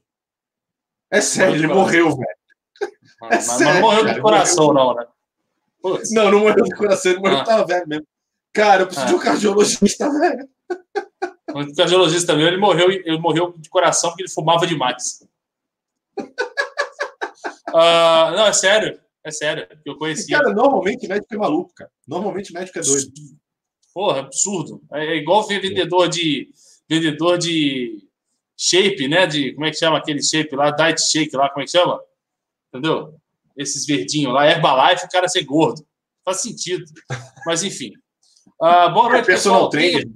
[1.11, 2.37] É sério, ele morreu, velho.
[2.81, 2.87] É
[3.29, 4.85] mas, sério, não morreu de coração, morreu.
[4.85, 5.07] não, né?
[5.81, 6.11] Putz.
[6.11, 7.43] Não, não morreu de coração, ele morreu, ah.
[7.43, 8.07] tava velho mesmo.
[8.53, 9.09] Cara, eu preciso ah.
[9.09, 10.49] de um cardiologista, velho.
[11.49, 15.23] O cardiologista meu, ele morreu, ele morreu de coração porque ele fumava demais.
[17.69, 18.99] Uh, não, é sério.
[19.23, 20.31] É sério, eu conheci.
[20.31, 21.91] Cara, normalmente médico é maluco, cara.
[22.07, 23.11] Normalmente médico é doido.
[23.93, 24.81] Porra, absurdo.
[24.93, 26.49] É igual ver vendedor de
[26.89, 28.07] vendedor de
[28.55, 29.27] shape, né?
[29.27, 31.99] De como é que chama aquele shape lá, diet shake lá, como é que chama?
[32.69, 33.15] Entendeu?
[33.57, 35.85] Esses verdinhos lá, Herbalife, o cara ser gordo.
[36.23, 36.85] Faz sentido.
[37.45, 37.91] Mas enfim.
[38.61, 40.07] Uh, boa noite, é personal trainer.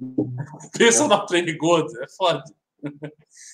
[0.76, 2.42] Personal trainer gordo, é foda.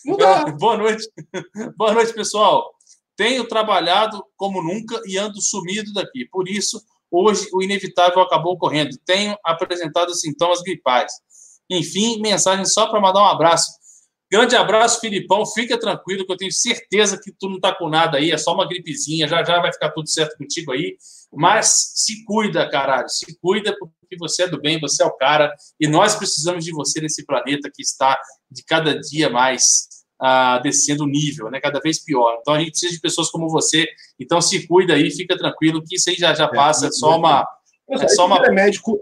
[0.09, 1.07] Uh, boa noite.
[1.77, 2.75] Boa noite, pessoal.
[3.15, 6.25] Tenho trabalhado como nunca e ando sumido daqui.
[6.31, 8.97] Por isso, hoje o inevitável acabou ocorrendo.
[9.05, 11.13] Tenho apresentado sintomas gripais.
[11.69, 13.71] Enfim, mensagem só para mandar um abraço.
[14.33, 15.45] Grande abraço, Filipão.
[15.45, 18.55] Fica tranquilo, que eu tenho certeza que tu não tá com nada aí, é só
[18.55, 19.29] uma gripezinha.
[19.29, 20.97] Já já vai ficar tudo certo contigo aí.
[21.31, 23.11] Mas se cuida, caralho.
[23.11, 25.55] Se cuida, porque você é do bem, você é o cara.
[25.79, 28.19] E nós precisamos de você nesse planeta que está
[28.51, 31.61] de cada dia mais ah, descendo o nível, né?
[31.61, 32.39] Cada vez pior.
[32.41, 33.87] Então a gente precisa de pessoas como você.
[34.19, 37.17] Então se cuida aí, fica tranquilo, que isso aí já, já é, passa, é, só
[37.17, 37.47] uma.
[37.91, 38.37] É só uma...
[38.39, 39.01] Ele é médico.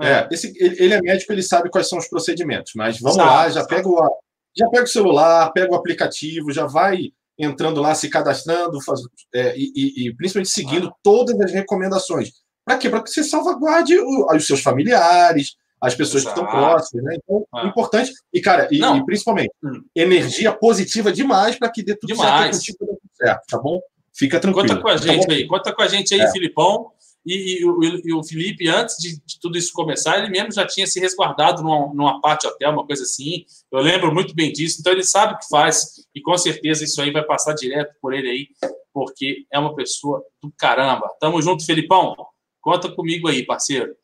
[0.00, 0.08] É.
[0.08, 0.28] é.
[0.32, 3.64] Esse, ele, é médico, ele sabe quais são os procedimentos, mas vamos sabe, lá, já
[3.66, 4.20] pega, o,
[4.56, 9.00] já pega o celular, pega o aplicativo, já vai entrando lá, se cadastrando, faz,
[9.34, 10.94] é, e, e, e, principalmente seguindo ah.
[11.02, 12.30] todas as recomendações.
[12.64, 12.88] Para quê?
[12.88, 16.40] Para que você salvaguarde o, os seus familiares, as pessoas Exato.
[16.40, 17.16] que estão próximas, né?
[17.22, 17.66] Então, ah.
[17.66, 18.12] importante.
[18.32, 19.82] E, cara, e, e principalmente, hum.
[19.94, 22.56] energia positiva demais para que dê tudo demais.
[22.56, 23.80] certo tudo certo, tá bom?
[24.16, 24.68] Fica tranquilo.
[24.68, 26.30] Conta com a tá gente tá aí, conta com a gente aí, é.
[26.30, 26.90] Filipão.
[27.26, 30.66] E, e, e, e, o Felipe, antes de, de, tudo isso começar, ele mesmo já
[30.66, 33.46] tinha se resguardado numa, numa parte hotel, uma coisa assim.
[33.72, 34.78] Eu lembro muito bem disso.
[34.80, 36.06] Então, ele sabe o que faz.
[36.14, 38.48] E com certeza isso aí vai passar direto por ele aí,
[38.92, 41.08] porque é uma pessoa do caramba.
[41.18, 42.14] Tamo junto, Felipão.
[42.60, 43.96] Conta comigo aí, parceiro.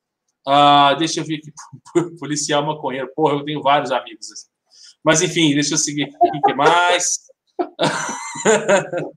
[0.47, 1.53] Ah, deixa eu ver aqui.
[2.18, 3.11] Policial maconheiro.
[3.14, 4.49] Porra, eu tenho vários amigos assim.
[5.03, 6.16] Mas, enfim, deixa eu seguir aqui.
[6.16, 7.18] O que mais?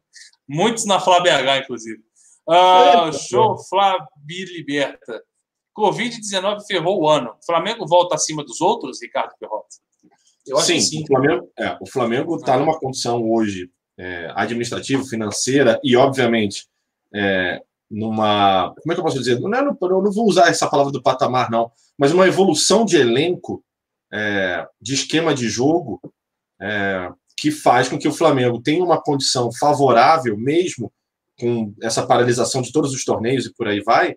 [0.47, 2.01] Muitos na Flávia BH, inclusive.
[2.49, 5.23] Ah, show Flavi Liberta.
[5.77, 7.31] Covid-19 ferrou o ano.
[7.41, 9.67] O Flamengo volta acima dos outros, Ricardo Perrota?
[10.45, 11.03] Eu acho sim, que sim.
[11.79, 16.67] O Flamengo é, está numa condição hoje é, administrativa, financeira e, obviamente,
[17.13, 17.61] é,
[17.93, 18.73] numa.
[18.81, 19.39] Como é que eu posso dizer?
[19.39, 22.97] Não, é, eu não vou usar essa palavra do patamar, não, mas uma evolução de
[22.97, 23.63] elenco,
[24.11, 26.01] é, de esquema de jogo,
[26.59, 30.91] é, que faz com que o Flamengo tenha uma condição favorável, mesmo
[31.39, 34.15] com essa paralisação de todos os torneios e por aí vai,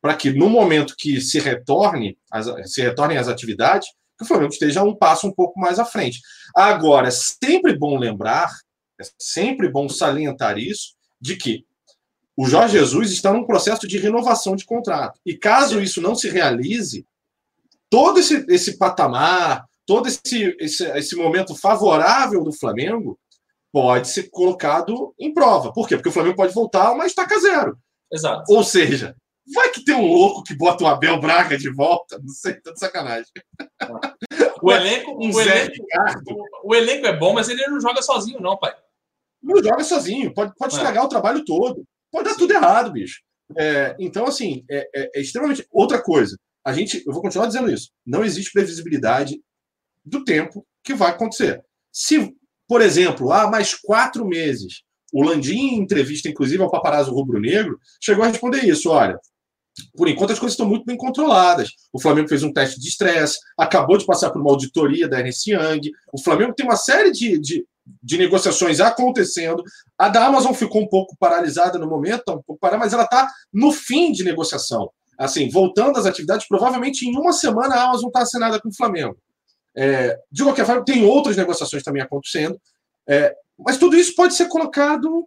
[0.00, 4.52] para que no momento que se retorne as, se retornem as atividades, que o Flamengo
[4.52, 6.20] esteja um passo um pouco mais à frente.
[6.54, 8.50] Agora, é sempre bom lembrar,
[9.00, 11.64] é sempre bom salientar isso, de que
[12.36, 15.18] o Jorge Jesus está num processo de renovação de contrato.
[15.24, 17.06] E caso isso não se realize,
[17.88, 23.18] todo esse, esse patamar, todo esse, esse, esse momento favorável do Flamengo
[23.72, 25.72] pode ser colocado em prova.
[25.72, 25.96] Por quê?
[25.96, 27.78] Porque o Flamengo pode voltar a uma estaca zero.
[28.12, 28.44] Exato.
[28.52, 29.16] Ou seja,
[29.54, 32.18] vai que tem um louco que bota o Abel Braga de volta.
[32.18, 33.30] Não sei, tá de sacanagem.
[34.62, 35.74] O elenco, um o, elenco
[36.64, 38.74] o, o, elenco é bom, mas ele não joga sozinho, não, pai.
[39.42, 40.78] Não joga sozinho, pode, pode é.
[40.78, 41.86] estragar o trabalho todo.
[42.16, 43.20] Pode dar tudo errado, bicho.
[43.58, 45.66] É, então, assim, é, é, é, extremamente.
[45.70, 49.38] Outra coisa, a gente, eu vou continuar dizendo isso, não existe previsibilidade
[50.02, 51.62] do tempo que vai acontecer.
[51.92, 52.34] Se
[52.68, 58.24] por exemplo, há mais quatro meses, o Landim, em entrevista, inclusive, ao paparazzo rubro-negro, chegou
[58.24, 59.18] a responder isso: olha,
[59.94, 61.70] por enquanto as coisas estão muito bem controladas.
[61.92, 65.50] O Flamengo fez um teste de estresse, acabou de passar por uma auditoria da Ernest
[65.50, 65.92] Young.
[66.12, 67.64] O Flamengo tem uma série de, de,
[68.02, 69.62] de, negociações acontecendo.
[69.98, 73.04] A da Amazon ficou um pouco paralisada no momento, tá um pouco parada, mas ela
[73.04, 74.90] está no fim de negociação.
[75.18, 79.16] Assim, voltando às atividades, provavelmente em uma semana a Amazon está assinada com o Flamengo.
[79.76, 82.58] É, de qualquer forma, tem outras negociações também acontecendo,
[83.08, 85.26] é, mas tudo isso pode ser colocado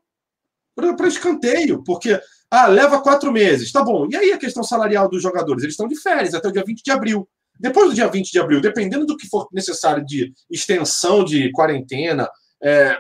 [0.76, 4.08] para escanteio, porque ah, leva quatro meses, tá bom.
[4.10, 5.64] E aí a questão salarial dos jogadores?
[5.64, 7.28] Eles estão de férias até o dia 20 de abril.
[7.60, 12.30] Depois do dia 20 de abril, dependendo do que for necessário de extensão de quarentena,
[12.62, 12.98] é,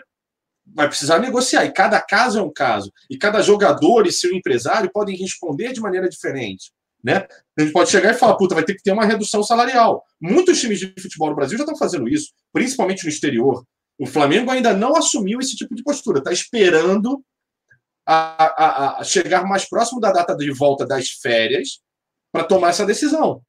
[0.66, 1.66] vai precisar negociar.
[1.66, 2.91] E cada caso é um caso.
[3.10, 6.72] E cada jogador e seu empresário podem responder de maneira diferente.
[7.03, 7.26] Né?
[7.57, 10.03] A gente pode chegar e falar, puta, vai ter que ter uma redução salarial.
[10.20, 13.64] Muitos times de futebol no Brasil já estão fazendo isso, principalmente no exterior.
[13.97, 17.24] O Flamengo ainda não assumiu esse tipo de postura, está esperando
[18.05, 21.80] a, a, a, chegar mais próximo da data de volta das férias
[22.32, 23.41] para tomar essa decisão.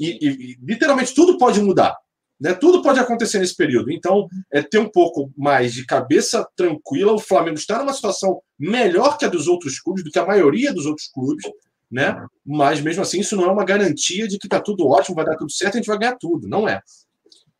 [0.00, 1.96] E, e, e, literalmente tudo pode mudar.
[2.40, 2.54] Né?
[2.54, 3.90] Tudo pode acontecer nesse período.
[3.90, 7.12] Então, é ter um pouco mais de cabeça tranquila.
[7.12, 10.72] O Flamengo está numa situação melhor que a dos outros clubes, do que a maioria
[10.72, 11.44] dos outros clubes
[11.92, 12.26] né?
[12.44, 15.36] Mas mesmo assim, isso não é uma garantia de que está tudo ótimo, vai dar
[15.36, 16.48] tudo certo, a gente vai ganhar tudo.
[16.48, 16.80] Não é.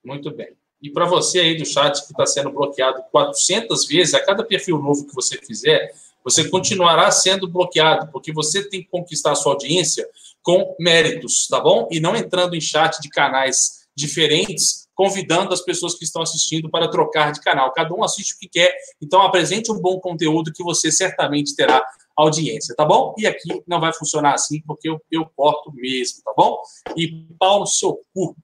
[0.02, 0.56] Muito bem.
[0.80, 4.78] E para você aí do chat que está sendo bloqueado 400 vezes, a cada perfil
[4.78, 5.92] novo que você fizer,
[6.24, 10.08] você continuará sendo bloqueado, porque você tem que conquistar a sua audiência
[10.42, 11.86] com méritos, tá bom?
[11.90, 16.88] E não entrando em chat de canais diferentes, convidando as pessoas que estão assistindo para
[16.88, 17.72] trocar de canal.
[17.72, 21.84] Cada um assiste o que quer, então apresente um bom conteúdo que você certamente terá
[22.16, 23.14] audiência, tá bom?
[23.18, 26.58] E aqui não vai funcionar assim, porque eu, eu corto mesmo, tá bom?
[26.96, 28.36] E pau no seu cu.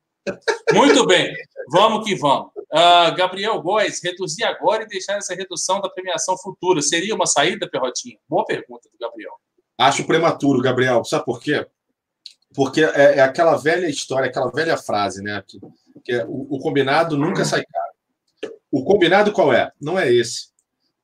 [0.73, 1.33] Muito bem,
[1.71, 2.51] vamos que vamos.
[2.71, 6.83] Uh, Gabriel Góes, reduzir agora e deixar essa redução da premiação futura.
[6.83, 8.19] Seria uma saída, Perrotinho?
[8.29, 9.33] Boa pergunta do Gabriel.
[9.79, 11.03] Acho prematuro, Gabriel.
[11.05, 11.67] Sabe por quê?
[12.59, 15.41] Porque é, é aquela velha história, aquela velha frase, né?
[15.47, 15.61] Que,
[16.03, 18.53] que é, o, o combinado nunca sai caro.
[18.69, 19.71] O combinado qual é?
[19.81, 20.49] Não é esse.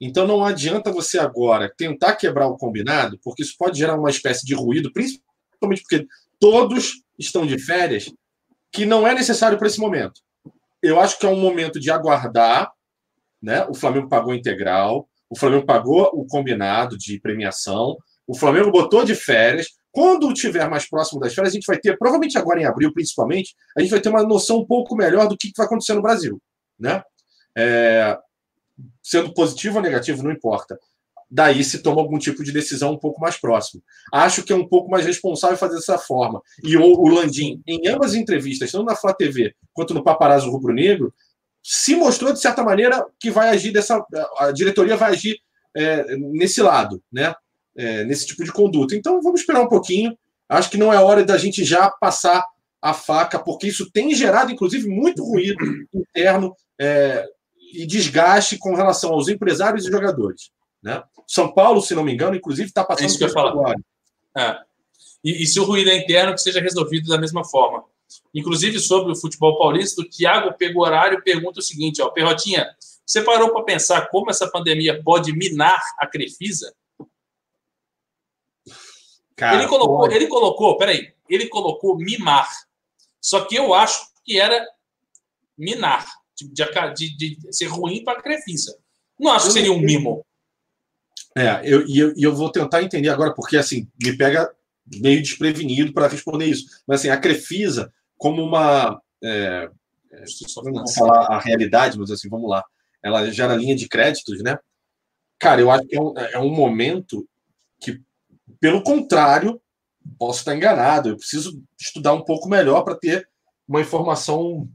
[0.01, 4.45] Então não adianta você agora tentar quebrar o combinado, porque isso pode gerar uma espécie
[4.45, 6.09] de ruído, principalmente porque
[6.41, 8.13] todos estão de férias,
[8.73, 10.23] que não é necessário para esse momento.
[10.83, 12.69] Eu acho que é um momento de aguardar,
[13.41, 13.65] né?
[13.67, 17.97] O Flamengo pagou integral, o Flamengo pagou o combinado de premiação,
[18.27, 19.69] o Flamengo botou de férias.
[19.95, 23.55] Quando tiver mais próximo das férias, a gente vai ter, provavelmente agora em abril, principalmente,
[23.79, 26.43] a gente vai ter uma noção um pouco melhor do que vai acontecer no Brasil,
[26.77, 27.01] né?
[27.57, 28.19] É,
[29.01, 30.77] sendo positivo ou negativo, não importa.
[31.31, 33.85] Daí se toma algum tipo de decisão um pouco mais próximo.
[34.13, 36.43] Acho que é um pouco mais responsável fazer dessa forma.
[36.65, 40.51] E o, o Landim, em ambas as entrevistas, tanto na Flá TV quanto no Paparazzo
[40.51, 41.15] Rubro Negro,
[41.63, 44.05] se mostrou, de certa maneira, que vai agir dessa.
[44.39, 45.39] A diretoria vai agir
[45.77, 47.33] é, nesse lado, né?
[47.77, 48.95] É, nesse tipo de conduta.
[48.95, 50.17] Então vamos esperar um pouquinho.
[50.49, 52.45] Acho que não é hora da gente já passar
[52.81, 55.57] a faca, porque isso tem gerado, inclusive, muito ruído
[55.95, 57.27] interno é,
[57.73, 60.51] e desgaste com relação aos empresários e jogadores.
[60.83, 61.03] Né?
[61.27, 63.75] São Paulo, se não me engano, inclusive, está passando é isso que eu falar.
[64.37, 64.59] É.
[65.25, 67.85] E, e, se o ruído é interno, que seja resolvido da mesma forma.
[68.35, 72.69] Inclusive, sobre o futebol paulista, o Thiago Pegorário pergunta o seguinte: ó, Perrotinha,
[73.07, 76.75] você parou para pensar como essa pandemia pode minar a Crefisa?
[79.37, 82.49] Cara, ele colocou, ele colocou, peraí, ele colocou mimar.
[83.21, 84.65] Só que eu acho que era
[85.57, 88.77] minar, de, de, de ser ruim para a Crefisa.
[89.19, 90.25] Não acho que seria um mimo.
[91.37, 94.53] É, eu, e eu, eu, vou tentar entender agora, porque assim, me pega
[95.01, 96.67] meio desprevenido para responder isso.
[96.87, 99.01] Mas assim, a Crefisa, como uma.
[99.23, 99.69] É,
[100.13, 100.25] é,
[100.63, 102.65] vamos falar a realidade, mas assim, vamos lá.
[103.03, 104.59] Ela gera linha de créditos, né?
[105.39, 107.29] Cara, eu acho que é um, é um momento
[108.65, 109.61] pelo contrário,
[110.19, 111.11] posso estar enganado.
[111.11, 113.29] Eu preciso estudar um pouco melhor para ter
[113.69, 114.67] uma informação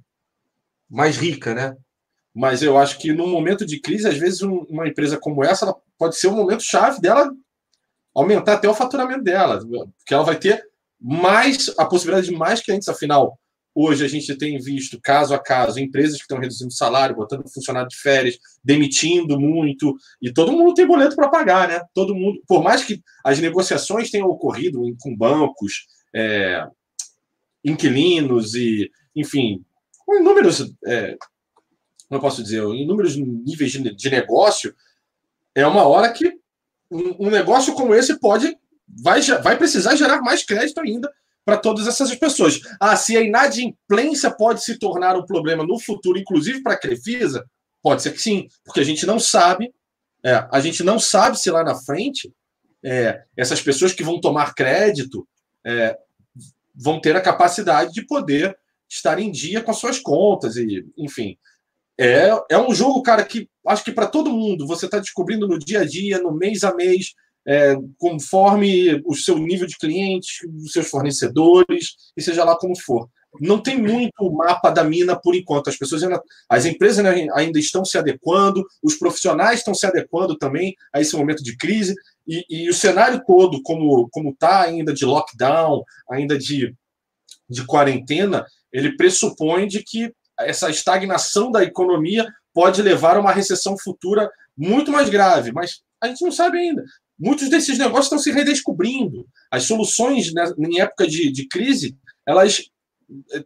[0.88, 1.76] mais rica, né?
[2.32, 5.76] Mas eu acho que num momento de crise, às vezes um, uma empresa como essa
[5.98, 7.32] pode ser um momento chave dela
[8.14, 10.64] aumentar até o faturamento dela, porque ela vai ter
[11.02, 12.88] mais a possibilidade de mais clientes.
[12.90, 13.39] Afinal,
[13.82, 17.88] hoje a gente tem visto caso a caso empresas que estão reduzindo salário, botando funcionário
[17.88, 21.82] de férias, demitindo muito, e todo mundo tem boleto para pagar, né?
[21.94, 26.68] Todo mundo, por mais que as negociações tenham ocorrido com bancos, é,
[27.64, 29.64] inquilinos e, enfim,
[30.10, 31.16] inúmeros, é,
[32.10, 34.76] eu posso dizer, inúmeros níveis de, de negócio,
[35.56, 36.38] é uma hora que
[36.92, 38.58] um, um negócio como esse pode
[39.02, 41.10] vai, vai precisar gerar mais crédito ainda
[41.46, 42.60] para todas essas pessoas.
[42.80, 47.46] Ah, se a inadimplência pode se tornar um problema no futuro, inclusive para a Crefisa,
[47.82, 49.74] pode ser que sim, porque a gente não sabe,
[50.24, 52.32] é, a gente não sabe se lá na frente
[52.84, 55.28] é, essas pessoas que vão tomar crédito
[55.66, 55.98] é,
[56.76, 61.38] vão ter a capacidade de poder estar em dia com as suas contas e, enfim.
[61.98, 65.60] É, é um jogo, cara, que acho que para todo mundo você está descobrindo no
[65.60, 67.14] dia a dia, no mês a mês,
[67.50, 73.10] é, conforme o seu nível de clientes, os seus fornecedores, e seja lá como for.
[73.42, 75.68] Não tem muito mapa da mina por enquanto.
[75.68, 80.76] As pessoas ainda, as empresas ainda estão se adequando, os profissionais estão se adequando também
[80.94, 81.96] a esse momento de crise,
[82.28, 86.76] e, e o cenário todo, como como está ainda de lockdown, ainda de,
[87.50, 93.76] de quarentena, ele pressupõe de que essa estagnação da economia pode levar a uma recessão
[93.76, 96.84] futura muito mais grave, mas a gente não sabe ainda.
[97.20, 99.28] Muitos desses negócios estão se redescobrindo.
[99.52, 102.72] As soluções né, em época de, de crise, elas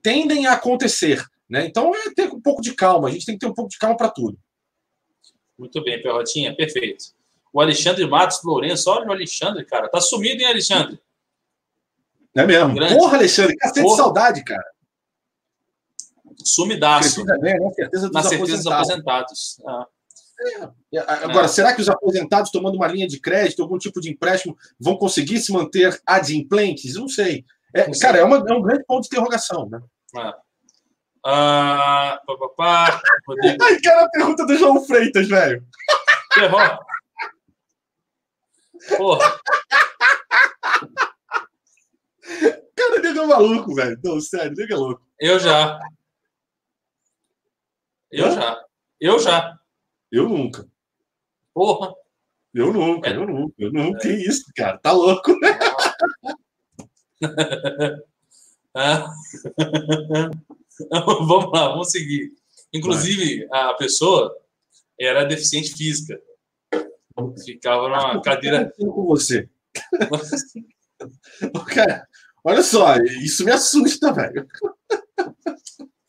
[0.03, 1.26] tendem a acontecer.
[1.49, 1.65] Né?
[1.65, 3.78] Então é ter um pouco de calma, a gente tem que ter um pouco de
[3.78, 4.38] calma para tudo.
[5.57, 7.05] Muito bem, Perrotinha, perfeito.
[7.51, 9.88] O Alexandre Matos Lourenço, olha o Alexandre, cara.
[9.88, 10.99] Tá sumido, hein, Alexandre?
[12.36, 12.74] É mesmo.
[12.74, 12.95] Grande.
[12.95, 14.65] Porra, Alexandre, cacete de saudade, cara.
[16.43, 17.24] Sumidaço.
[17.39, 19.61] Bem, na certeza dos Na certeza dos aposentados.
[19.65, 19.88] Ah.
[20.41, 20.99] É.
[20.99, 21.49] Agora, é.
[21.49, 25.39] será que os aposentados tomando uma linha de crédito, algum tipo de empréstimo, vão conseguir
[25.39, 26.95] se manter adimplentes?
[26.95, 27.45] Não sei.
[27.73, 28.01] É, Não sei.
[28.01, 29.81] Cara, é, uma, é, um grande ponto de interrogação, né?
[30.15, 30.38] Ah.
[31.25, 33.01] Ah, pá, pá, pá.
[33.61, 35.65] Ai, cara, a pergunta do João Freitas, velho.
[36.34, 36.59] Ferrou.
[38.97, 39.39] Porra.
[42.75, 43.97] Cara, nega é maluco, velho.
[44.03, 45.01] Não, sério, nega é louco.
[45.19, 45.79] Eu já.
[48.11, 48.31] Eu Hã?
[48.31, 48.65] já.
[48.99, 49.59] Eu já.
[50.14, 50.70] Eu nunca.
[51.55, 51.91] Porra.
[52.53, 53.16] Eu nunca, é.
[53.16, 53.97] eu nunca, eu nunca.
[53.97, 54.01] É.
[54.01, 54.78] Que isso, cara?
[54.78, 55.59] Tá louco, né?
[58.76, 59.05] Ah.
[61.05, 62.34] vamos lá, vamos seguir.
[62.74, 63.61] Inclusive, Vai.
[63.61, 64.36] a pessoa
[64.99, 66.20] era deficiente física.
[67.45, 68.74] Ficava numa cadeira.
[68.76, 69.47] com você.
[71.68, 72.07] cara,
[72.43, 74.47] olha só, isso me assusta, velho.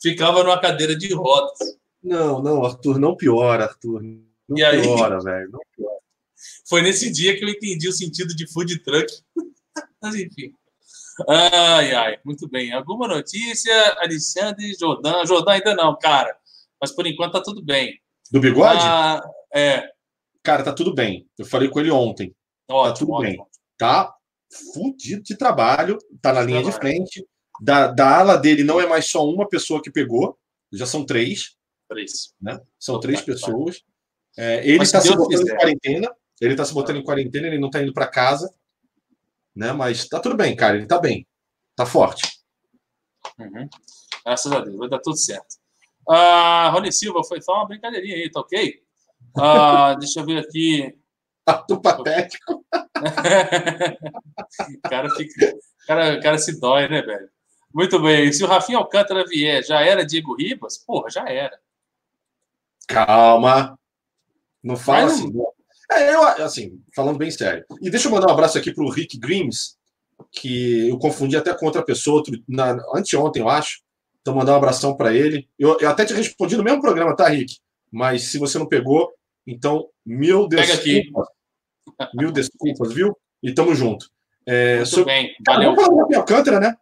[0.01, 1.77] Ficava numa cadeira de rodas.
[2.05, 4.03] Não, não, Arthur, não piora, Arthur.
[4.03, 5.51] Não e aí, piora, velho.
[5.51, 5.99] Não piora.
[6.69, 9.11] Foi nesse dia que eu entendi o sentido de food truck.
[10.03, 10.53] Mas enfim.
[11.27, 12.73] Ai, ai, muito bem.
[12.73, 13.73] Alguma notícia?
[14.01, 15.25] Alexandre Jordan.
[15.25, 16.37] Jordan ainda não, cara.
[16.79, 17.99] Mas por enquanto tá tudo bem.
[18.31, 18.81] Do bigode?
[18.83, 19.23] Ah,
[19.55, 19.89] é.
[20.43, 21.27] Cara, tá tudo bem.
[21.39, 22.35] Eu falei com ele ontem.
[22.67, 23.31] Tá ótimo, tá tudo ótimo.
[23.31, 23.47] bem.
[23.79, 24.15] Tá
[24.75, 27.25] fudido de trabalho, tá na linha de frente.
[27.63, 30.37] Da, da ala dele não é mais só uma pessoa que pegou,
[30.73, 31.57] já são três.
[31.95, 32.35] Três.
[32.41, 32.61] Né?
[32.79, 33.83] São três pessoas.
[34.37, 35.55] É, ele está se botando quiser.
[35.55, 36.17] em quarentena.
[36.41, 38.53] Ele está se botando em quarentena, ele não está indo para casa.
[39.55, 39.73] Né?
[39.73, 40.77] Mas tá tudo bem, cara.
[40.77, 41.25] Ele tá bem.
[41.77, 42.29] Tá forte.
[43.39, 43.69] Uhum.
[44.25, 45.57] Graças a Deus, vai dar tudo certo.
[46.09, 48.83] Ah, Rony Silva, foi só uma brincadeirinha aí, tá ok?
[49.37, 50.99] Ah, deixa eu ver aqui.
[51.47, 52.55] Ato patético.
[52.55, 52.65] o,
[54.89, 57.29] cara fica, o, cara, o cara se dói, né, velho?
[57.73, 58.33] Muito bem.
[58.33, 60.79] Se o Rafinha Alcântara vier, já era Diego Ribas?
[60.79, 61.59] Porra, já era.
[62.87, 63.79] Calma.
[64.63, 65.33] Não fala assim.
[65.93, 67.65] É, eu, assim, falando bem sério.
[67.81, 69.77] E deixa eu mandar um abraço aqui para o Rick Grimes,
[70.33, 73.83] que eu confundi até com outra pessoa, outro, na, anteontem, eu acho.
[74.21, 75.47] Então, mandar um abração para ele.
[75.59, 77.59] Eu, eu, até te respondi no mesmo programa, tá, Rick?
[77.93, 79.13] Mas se você não pegou,
[79.47, 80.79] então, mil desculpas.
[80.79, 82.17] Pega aqui.
[82.17, 83.17] Mil desculpas, viu?
[83.43, 84.11] E tamo junto.
[84.47, 85.05] É, Muito sobre...
[85.13, 85.75] bem, valeu.
[85.75, 86.75] Vamos falar do Alcântara, né?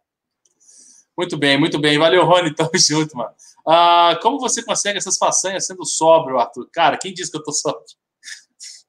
[1.16, 1.98] Muito bem, muito bem.
[1.98, 2.54] Valeu, Rony.
[2.56, 3.32] Tamo junto, mano.
[3.66, 6.68] Ah, como você consegue essas façanhas sendo sóbrio, Arthur?
[6.72, 7.84] Cara, quem disse que eu tô sóbrio?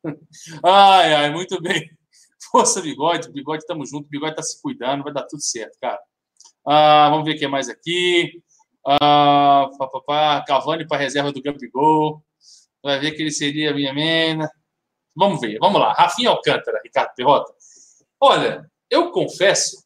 [0.65, 1.89] ai, ai, muito bem.
[2.51, 3.31] Força, bigode.
[3.31, 4.09] Bigode, tamo junto.
[4.09, 5.99] Bigode tá se cuidando, vai dar tudo certo, cara.
[6.65, 8.41] Ah, vamos ver o que mais aqui.
[8.85, 10.45] Ah, pá, pá, pá.
[10.47, 12.23] Cavani para reserva do Gabigol.
[12.83, 14.49] Vai ver que ele seria minha mena.
[15.15, 15.93] Vamos ver, vamos lá.
[15.93, 17.53] Rafinha Alcântara, Ricardo Perrota.
[18.19, 19.83] Olha, eu confesso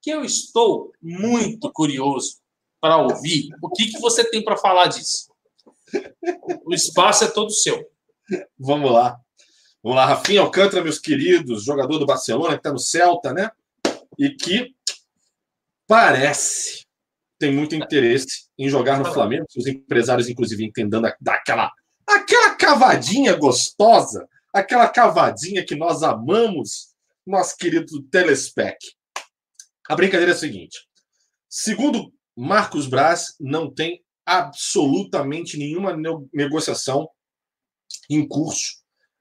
[0.00, 2.41] que eu estou muito curioso
[2.82, 5.30] para ouvir o que, que você tem para falar disso.
[6.66, 7.88] O espaço é todo seu.
[8.58, 9.20] Vamos lá.
[9.80, 13.52] Vamos lá, Rafinha Alcântara, meus queridos, jogador do Barcelona, que está no Celta, né?
[14.18, 14.74] E que
[15.86, 16.84] parece
[17.38, 19.46] tem muito interesse em jogar no Flamengo.
[19.56, 21.70] Os empresários, inclusive, entendendo daquela
[22.06, 28.76] aquela cavadinha gostosa, aquela cavadinha que nós amamos, nosso querido Telespec.
[29.88, 30.78] A brincadeira é a seguinte:
[31.48, 35.96] segundo Marcos Braz, não tem absolutamente nenhuma
[36.32, 37.08] negociação
[38.08, 38.76] em curso,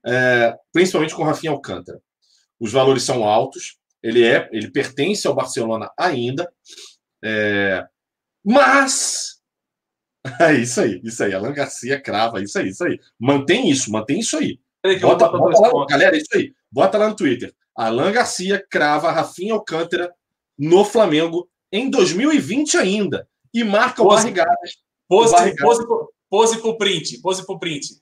[0.06, 2.02] é, principalmente com Rafinha Alcântara.
[2.60, 6.52] Os valores são altos, ele é, ele pertence ao Barcelona ainda,
[7.24, 7.86] é,
[8.44, 9.42] mas
[10.40, 11.34] é isso aí, isso aí.
[11.34, 13.00] Alan Garcia crava, isso aí, isso aí.
[13.20, 14.60] Mantém isso, mantém isso aí.
[15.00, 16.54] Bota, bota lá, galera, isso aí.
[16.72, 17.54] Bota lá no Twitter.
[17.76, 20.14] Alan Garcia crava Rafinha Alcântara
[20.58, 23.28] no Flamengo em 2020 ainda.
[23.54, 24.78] E marca pose, o Barrigadas.
[25.08, 25.86] Pose, Barrigadas.
[25.86, 27.22] pose, pose pro print.
[27.22, 28.02] Pose pro print.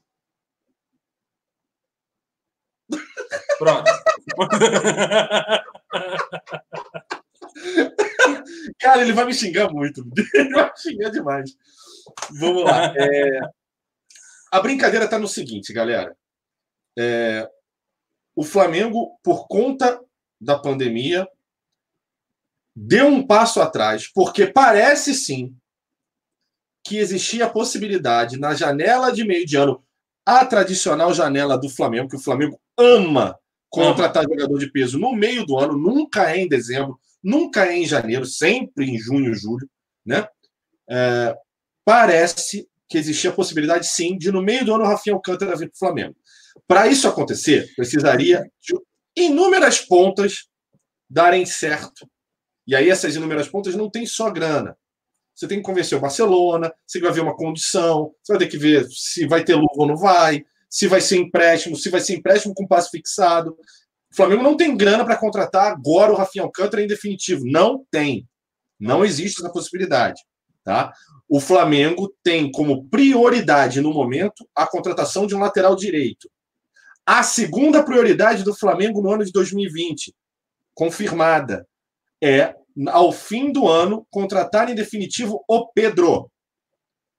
[3.57, 3.91] Pronto.
[8.80, 10.05] Cara, ele vai me xingar muito.
[10.34, 11.51] Ele vai me xingar demais.
[12.39, 12.93] Vamos lá.
[12.95, 13.41] É...
[14.51, 16.15] A brincadeira está no seguinte, galera.
[16.97, 17.49] É...
[18.36, 20.01] O Flamengo, por conta
[20.39, 21.28] da pandemia,
[22.82, 25.53] deu um passo atrás, porque parece sim
[26.82, 29.84] que existia a possibilidade na janela de meio de ano,
[30.25, 33.38] a tradicional janela do Flamengo, que o Flamengo ama
[33.69, 37.86] contratar jogador de peso no meio do ano, nunca é em dezembro, nunca é em
[37.86, 39.69] janeiro, sempre em junho, julho,
[40.05, 40.27] né?
[40.89, 41.36] É,
[41.84, 45.69] parece que existia a possibilidade, sim, de no meio do ano o Rafinha Alcântara vir
[45.69, 46.15] para o Flamengo.
[46.65, 48.73] Para isso acontecer, precisaria de
[49.15, 50.47] inúmeras pontas
[51.09, 52.09] darem certo
[52.70, 54.78] e aí essas inúmeras pontas não tem só grana.
[55.34, 58.59] Você tem que convencer o Barcelona, você vai ver uma condição, você vai ter que
[58.59, 62.15] ver se vai ter luva ou não vai, se vai ser empréstimo, se vai ser
[62.15, 63.57] empréstimo com passe fixado.
[64.11, 67.41] O Flamengo não tem grana para contratar agora o Rafinha Alcântara em definitivo.
[67.43, 68.30] Não tem.
[68.80, 70.22] Não existe essa possibilidade.
[70.63, 70.93] Tá?
[71.28, 76.30] O Flamengo tem como prioridade no momento a contratação de um lateral direito.
[77.03, 80.13] A segunda prioridade do Flamengo no ano de 2020,
[80.76, 81.67] confirmada,
[82.22, 82.55] é
[82.88, 86.32] ao fim do ano, contratar em definitivo o Pedro,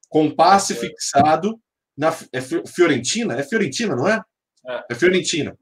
[0.09, 1.61] com passe fixado
[1.97, 3.35] na é Fiorentina.
[3.39, 4.23] É Fiorentina, não é?
[4.67, 5.57] É, é Fiorentina.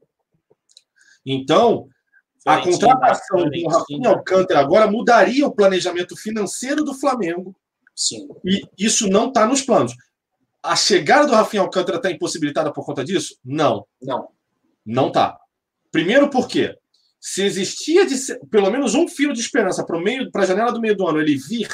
[1.25, 1.87] Então,
[2.45, 7.55] a contratação do Rafinha Alcântara agora mudaria o planejamento financeiro do Flamengo.
[7.95, 8.27] Sim.
[8.45, 9.93] E isso não está nos planos.
[10.63, 13.37] A chegada do Rafinha Alcântara está impossibilitada por conta disso?
[13.43, 13.85] Não.
[14.01, 14.29] Não.
[14.85, 15.37] Não está.
[15.91, 16.77] Primeiro porque
[17.19, 18.15] se existia de,
[18.49, 21.19] pelo menos um fio de esperança para meio para a janela do meio do ano
[21.19, 21.69] ele vir,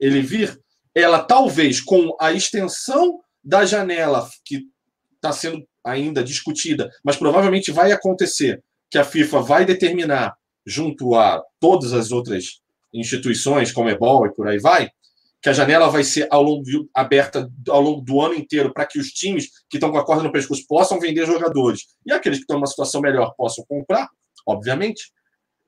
[0.00, 0.58] ele vir,
[0.94, 4.66] ela talvez com a extensão da janela que
[5.14, 10.34] está sendo ainda discutida, mas provavelmente vai acontecer, que a FIFA vai determinar
[10.66, 12.60] junto a todas as outras
[12.92, 14.90] instituições, como Ebol e por aí vai,
[15.40, 18.98] que a janela vai ser ao longo aberta ao longo do ano inteiro para que
[18.98, 21.82] os times que estão com a corda no pescoço possam vender jogadores.
[22.04, 24.08] E aqueles que estão numa situação melhor possam comprar
[24.46, 25.12] obviamente.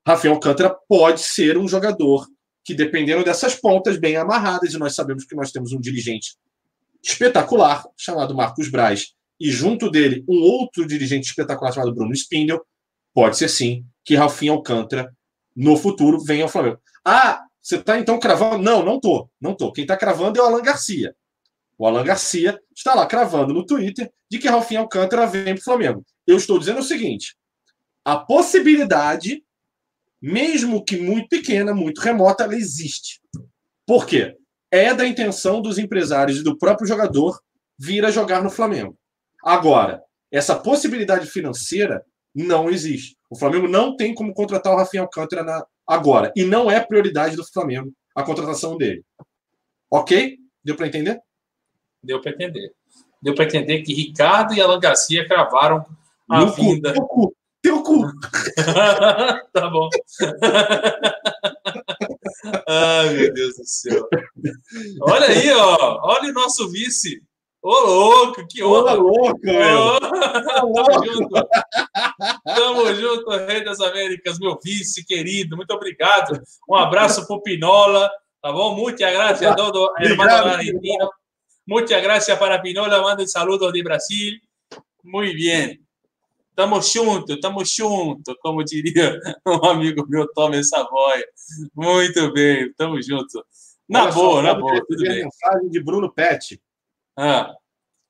[0.07, 2.27] Rafael Alcântara pode ser um jogador
[2.65, 6.37] que, dependendo dessas pontas bem amarradas, e nós sabemos que nós temos um dirigente
[7.03, 12.65] espetacular chamado Marcos Braz, e junto dele um outro dirigente espetacular chamado Bruno Spindel,
[13.15, 15.15] pode ser sim que Rafinha Alcântara
[15.55, 16.79] no futuro venha ao Flamengo.
[17.05, 18.63] Ah, você está então cravando?
[18.63, 19.73] Não, não tô, não tô.
[19.73, 21.15] Quem está cravando é o Alan Garcia.
[21.77, 25.65] O Alan Garcia está lá cravando no Twitter de que Rafinha Alcântara vem para o
[25.65, 26.05] Flamengo.
[26.27, 27.37] Eu estou dizendo o seguinte:
[28.09, 29.45] a possibilidade,
[30.19, 33.21] mesmo que muito pequena, muito remota, ela existe.
[33.87, 34.35] Por quê?
[34.71, 37.39] É da intenção dos empresários e do próprio jogador
[37.79, 38.97] vir a jogar no Flamengo.
[39.45, 40.03] Agora,
[40.33, 42.03] essa possibilidade financeira
[42.35, 43.15] não existe.
[43.29, 46.33] O Flamengo não tem como contratar o Rafinha Alcântara na, agora.
[46.35, 49.05] E não é prioridade do Flamengo a contratação dele.
[49.91, 50.39] Ok?
[50.65, 51.21] Deu para entender?
[52.03, 52.73] Deu para entender.
[53.21, 55.85] Deu para entender que Ricardo e Alan Garcia cravaram
[56.27, 56.95] a No vinda.
[56.95, 57.37] Cu, teu cu,
[57.69, 58.07] teu cu.
[59.53, 59.91] tá bom.
[62.67, 64.09] Ai, meu Deus do céu.
[65.03, 66.01] Olha aí, ó.
[66.03, 67.23] Olha o nosso vice.
[67.61, 68.95] Ô, louco, que Ô, honra.
[68.95, 69.81] louco, meu.
[69.81, 71.49] Ô, Tamo junto.
[72.45, 75.57] Tamo junto, Rei das Américas, meu vice querido.
[75.57, 76.41] Muito obrigado.
[76.69, 78.09] Um abraço pro Pinola,
[78.41, 78.77] tá bom?
[78.77, 81.11] Muchas gracias a todo hermano Obrigado, argentino.
[81.67, 83.03] Muchas gracias para Pinola.
[83.03, 84.41] Manda saludos de Brasil.
[85.03, 85.88] Muy bien.
[86.59, 91.25] Tamo junto, tamo junto, como diria um amigo meu, Tommy Savoia.
[91.73, 93.47] Muito bem, tamo junto.
[93.89, 95.23] Na Olha só, boa, na pode boa, tudo bem.
[95.23, 96.61] mensagem de Bruno Pet.
[97.17, 97.55] Ah.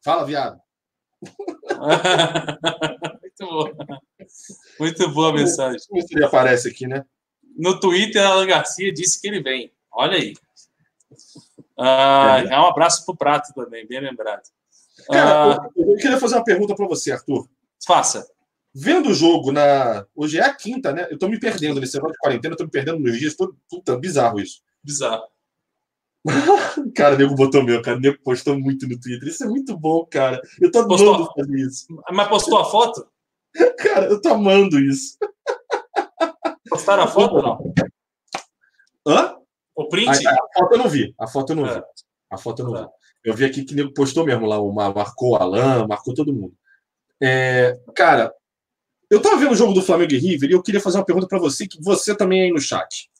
[0.03, 0.59] Fala, viado.
[3.21, 3.77] Muito boa.
[4.81, 5.79] Muito boa a mensagem.
[5.79, 7.05] Se ele aparece aqui, né?
[7.55, 9.71] No Twitter, Alan Garcia disse que ele vem.
[9.93, 10.33] Olha aí.
[11.79, 14.45] Ah, é um abraço pro Prato também, bem lembrado.
[15.07, 17.47] Cara, Ah, eu, eu queria fazer uma pergunta para você, Arthur.
[17.87, 18.27] faça.
[18.81, 20.07] Vendo o jogo na.
[20.14, 21.09] Hoje é a quinta, né?
[21.11, 23.35] Eu tô me perdendo nesse negócio de quarentena, eu tô me perdendo nos dias.
[23.35, 23.53] Tô...
[23.68, 24.61] Puta, bizarro isso.
[24.85, 25.24] Bizarro.
[26.95, 27.97] Cara, o nego botou meu, cara.
[27.97, 29.29] O nego postou muito no Twitter.
[29.29, 30.41] Isso é muito bom, cara.
[30.61, 31.14] Eu tô Postou.
[31.14, 31.87] amando fazer isso.
[32.12, 33.07] Mas postou a foto?
[33.79, 35.16] Cara, eu tô amando isso.
[36.68, 37.74] Postaram a foto ou não?
[39.07, 39.37] Hã?
[39.74, 40.26] O A, print?
[40.26, 41.14] a foto eu não vi.
[41.18, 41.74] A foto eu não É.
[41.76, 41.83] vi.
[42.31, 42.83] A foto eu não Tá.
[42.83, 42.89] vi.
[43.24, 46.33] Eu vi aqui que o nego postou mesmo lá, uma, marcou o Alan, marcou todo
[46.35, 46.55] mundo.
[47.20, 48.33] É, cara,
[49.11, 51.27] eu tava vendo o jogo do Flamengo e River e eu queria fazer uma pergunta
[51.27, 53.11] para você, que você também aí no chat.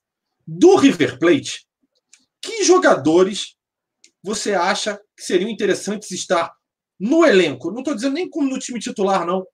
[0.47, 1.66] Do River Plate,
[2.41, 3.57] que jogadores
[4.22, 6.53] você acha que seriam interessantes estar
[6.99, 7.70] no elenco?
[7.70, 9.47] Não estou dizendo nem como no time titular, não.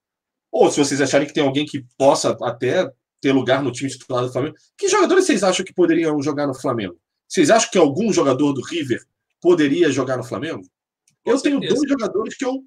[0.50, 2.88] Ou se vocês acharem que tem alguém que possa até
[3.20, 6.54] ter lugar no time titular do Flamengo, que jogadores vocês acham que poderiam jogar no
[6.54, 6.96] Flamengo?
[7.28, 9.00] Vocês acham que algum jogador do River
[9.40, 10.62] poderia jogar no Flamengo?
[11.24, 11.74] Com eu tenho certeza.
[11.74, 12.62] dois jogadores que eu.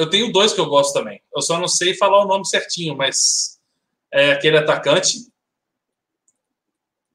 [0.00, 1.20] Eu tenho dois que eu gosto também.
[1.34, 3.60] Eu só não sei falar o nome certinho, mas
[4.12, 5.30] é aquele atacante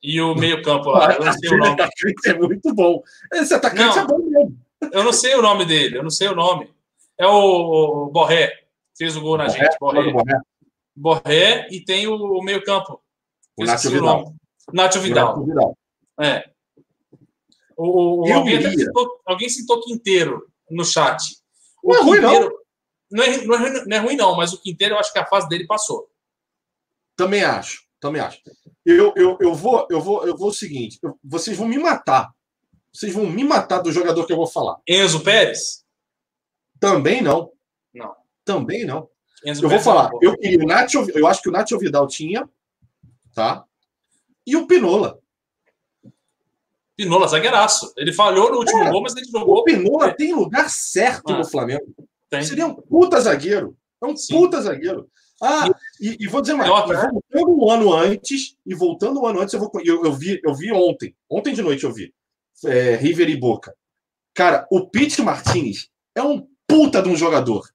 [0.04, 1.14] e o meio-campo lá.
[1.16, 1.72] Eu não sei o nome.
[1.72, 3.02] atacante é muito bom.
[3.34, 4.04] Esse atacante Não.
[4.04, 4.60] é bom mesmo.
[4.92, 6.72] Eu não sei o nome dele, eu não sei o nome.
[7.18, 8.52] É o Borré.
[8.96, 9.76] Fez o gol na gente.
[9.80, 10.12] Borré.
[10.12, 10.40] Borré.
[10.96, 13.02] Borré e tem o, meio-campo.
[13.58, 14.06] O Nacho Vidal.
[14.06, 14.36] nome.
[14.72, 15.44] Nacho Vidal.
[15.44, 15.78] Vidal.
[16.22, 16.50] É.
[17.76, 21.36] O, o- alguém, citou, alguém citou Quinteiro no chat.
[21.84, 22.65] O Não é ruim, não.
[23.12, 25.20] Não é, não, é, ruim- não é ruim, não, mas o Quinteiro eu acho que
[25.20, 26.10] a fase dele passou.
[27.16, 28.40] Também acho, também acho.
[28.86, 32.34] Eu, eu, eu vou, eu vou, eu vou o seguinte: eu- vocês vão me matar.
[32.94, 34.78] Vocês vão me matar do jogador que eu vou falar.
[34.88, 35.86] Enzo Pérez?
[36.80, 37.52] Também não.
[37.94, 38.16] Não.
[38.44, 39.10] Também não.
[39.46, 40.10] Enzo Eu vou Pérez falar.
[40.12, 40.20] não.
[40.22, 42.50] Eu queria o Nacho, eu acho que o Nacho Vidal tinha,
[43.34, 43.66] tá?
[44.48, 45.20] E o Pinola.
[46.96, 47.94] Pinola, zagueiraço.
[47.98, 48.90] Ele falhou no último É.
[48.92, 49.64] gol, mas ele O jogou.
[49.66, 51.38] Pinola tem lugar certo Ah.
[51.38, 51.94] no Flamengo.
[52.40, 52.44] Tem.
[52.48, 53.78] Seria um puta zagueiro.
[54.02, 54.34] É um Sim.
[54.36, 55.10] puta zagueiro.
[55.42, 55.70] Ah,
[56.00, 56.70] e, e vou dizer mais.
[56.70, 57.10] Né?
[57.12, 60.54] voltando um ano antes, e voltando um ano antes, eu, vou, eu, eu vi, eu
[60.56, 61.14] vi ontem.
[61.30, 62.14] Ontem de noite eu vi.
[62.66, 63.76] É, River e Boca.
[64.34, 67.68] Cara, o Pete Martinez é um puta de um jogador.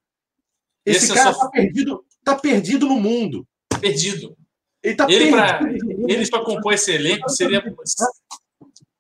[0.87, 3.47] Esse, Esse eu cara só- tá perdido, tá perdido no mundo.
[3.81, 4.35] Perdido.
[4.83, 5.87] Ele tá Ele pra- perdido.
[5.87, 6.11] mundo.
[6.11, 7.63] Ele, para compor esse elenco, seria.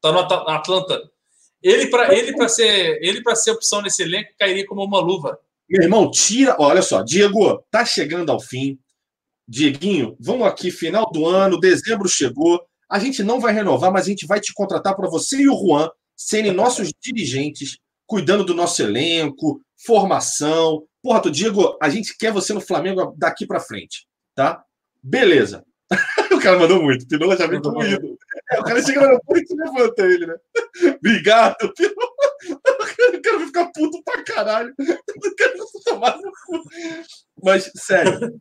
[0.03, 1.01] Tá no At- Atlanta.
[1.63, 5.39] Ele, para ele, pra ser, ele para ser opção nesse elenco, cairia como uma luva.
[5.71, 6.57] Meu irmão, tira.
[6.59, 8.77] Olha só, Diego, tá chegando ao fim.
[9.47, 12.61] Dieguinho, vamos aqui, final do ano, dezembro chegou.
[12.91, 15.57] A gente não vai renovar, mas a gente vai te contratar para você e o
[15.57, 20.85] Juan serem nossos dirigentes, cuidando do nosso elenco, formação.
[21.01, 24.63] Porra, tu, Diego, a gente quer você no Flamengo daqui para frente, tá?
[25.03, 25.65] Beleza.
[26.33, 27.07] o cara mandou muito.
[27.07, 27.83] Pinola já vem como.
[27.83, 30.35] É, o cara chega no aeroporto e levanta ele, né?
[30.99, 32.20] Obrigado, Pinola.
[33.19, 34.75] O cara vai ficar puto pra caralho.
[34.79, 36.63] O cara vai tomar no cu.
[37.43, 38.41] Mas, sério.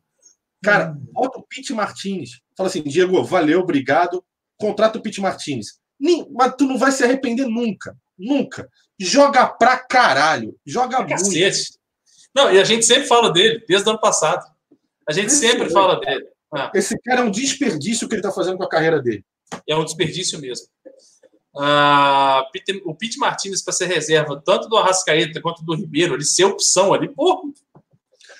[0.62, 2.40] Cara, bota o Pete Martinez.
[2.56, 4.22] Fala assim, Diego, valeu, obrigado.
[4.58, 5.78] Contrata o Pete Martinez.
[5.98, 7.96] Nem- Mas tu não vai se arrepender nunca.
[8.18, 8.68] Nunca.
[8.98, 10.54] Joga pra caralho.
[10.66, 11.10] Joga muito.
[11.10, 11.78] Cacete.
[12.34, 14.44] Não, e a gente sempre fala dele, desde o ano passado.
[15.08, 15.70] A gente Esse sempre é.
[15.70, 16.26] fala dele.
[16.54, 19.24] Ah, Esse cara é um desperdício que ele tá fazendo com a carreira dele.
[19.68, 20.66] é um desperdício mesmo.
[21.56, 26.24] Ah, Pete- o Pete Martinez para ser reserva, tanto do Arrascaeta quanto do Ribeiro, ele
[26.24, 27.52] ser opção ali, pô,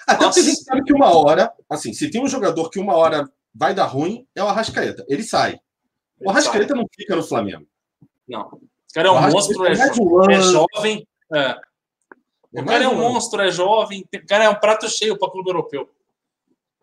[0.07, 2.95] Até porque a gente sabe que uma hora, assim, se tem um jogador que uma
[2.97, 5.05] hora vai dar ruim, é o Arrascaeta.
[5.09, 5.61] Ele sai.
[6.21, 7.67] O Arrascaeta não fica no Flamengo.
[8.29, 8.43] Não.
[8.43, 11.07] O cara é um monstro, é, jo é jovem.
[11.33, 11.57] É.
[12.53, 14.05] O cara é um monstro, é jovem.
[14.13, 15.89] O cara é um prato cheio para o clube europeu.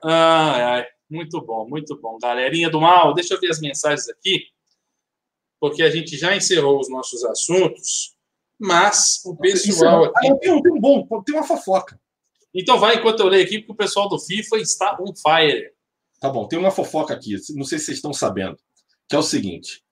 [0.03, 0.85] Ai, ai.
[1.09, 2.17] Muito bom, muito bom.
[2.21, 4.45] Galerinha do mal, deixa eu ver as mensagens aqui,
[5.59, 8.15] porque a gente já encerrou os nossos assuntos,
[8.59, 10.27] mas o pessoal aqui.
[10.27, 11.99] Ah, tem, um, tem um bom, tem uma fofoca.
[12.53, 15.71] Então vai enquanto eu leio aqui, porque o pessoal do FIFA está on fire.
[16.19, 18.57] Tá bom, tem uma fofoca aqui, não sei se vocês estão sabendo,
[19.07, 19.83] que é o seguinte: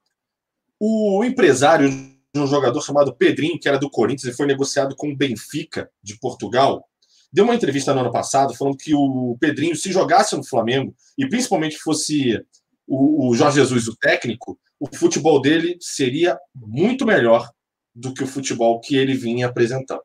[0.80, 5.10] o empresário de um jogador chamado Pedrinho, que era do Corinthians e foi negociado com
[5.10, 6.86] o Benfica de Portugal,
[7.32, 11.28] deu uma entrevista no ano passado falando que o Pedrinho, se jogasse no Flamengo, e
[11.28, 12.42] principalmente fosse
[12.88, 17.50] o, o Jorge Jesus o técnico, o futebol dele seria muito melhor
[17.94, 20.02] do que o futebol que ele vinha apresentando.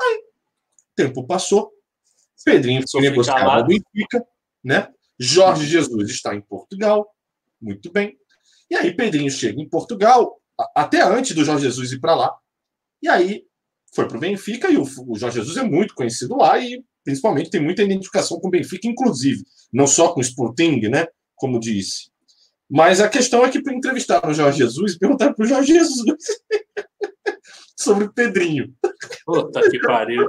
[0.00, 0.22] Aí,
[0.94, 1.72] tempo passou,
[2.44, 4.24] Pedrinho foi negociado ao Benfica,
[4.64, 4.88] né?
[5.18, 7.08] Jorge Jesus está em Portugal,
[7.60, 8.16] muito bem.
[8.70, 10.40] E aí Pedrinho chega em Portugal,
[10.74, 12.34] até antes do Jorge Jesus ir para lá,
[13.02, 13.44] e aí
[13.94, 17.50] foi para o Benfica e o, o Jorge Jesus é muito conhecido lá e principalmente
[17.50, 21.06] tem muita identificação com o Benfica, inclusive, não só com o Sporting, né?
[21.34, 22.11] Como disse.
[22.72, 26.02] Mas a questão é que entrevistaram o Jorge Jesus e perguntaram para o Jorge Jesus
[27.78, 28.74] sobre o Pedrinho.
[29.26, 30.26] Puta que pariu.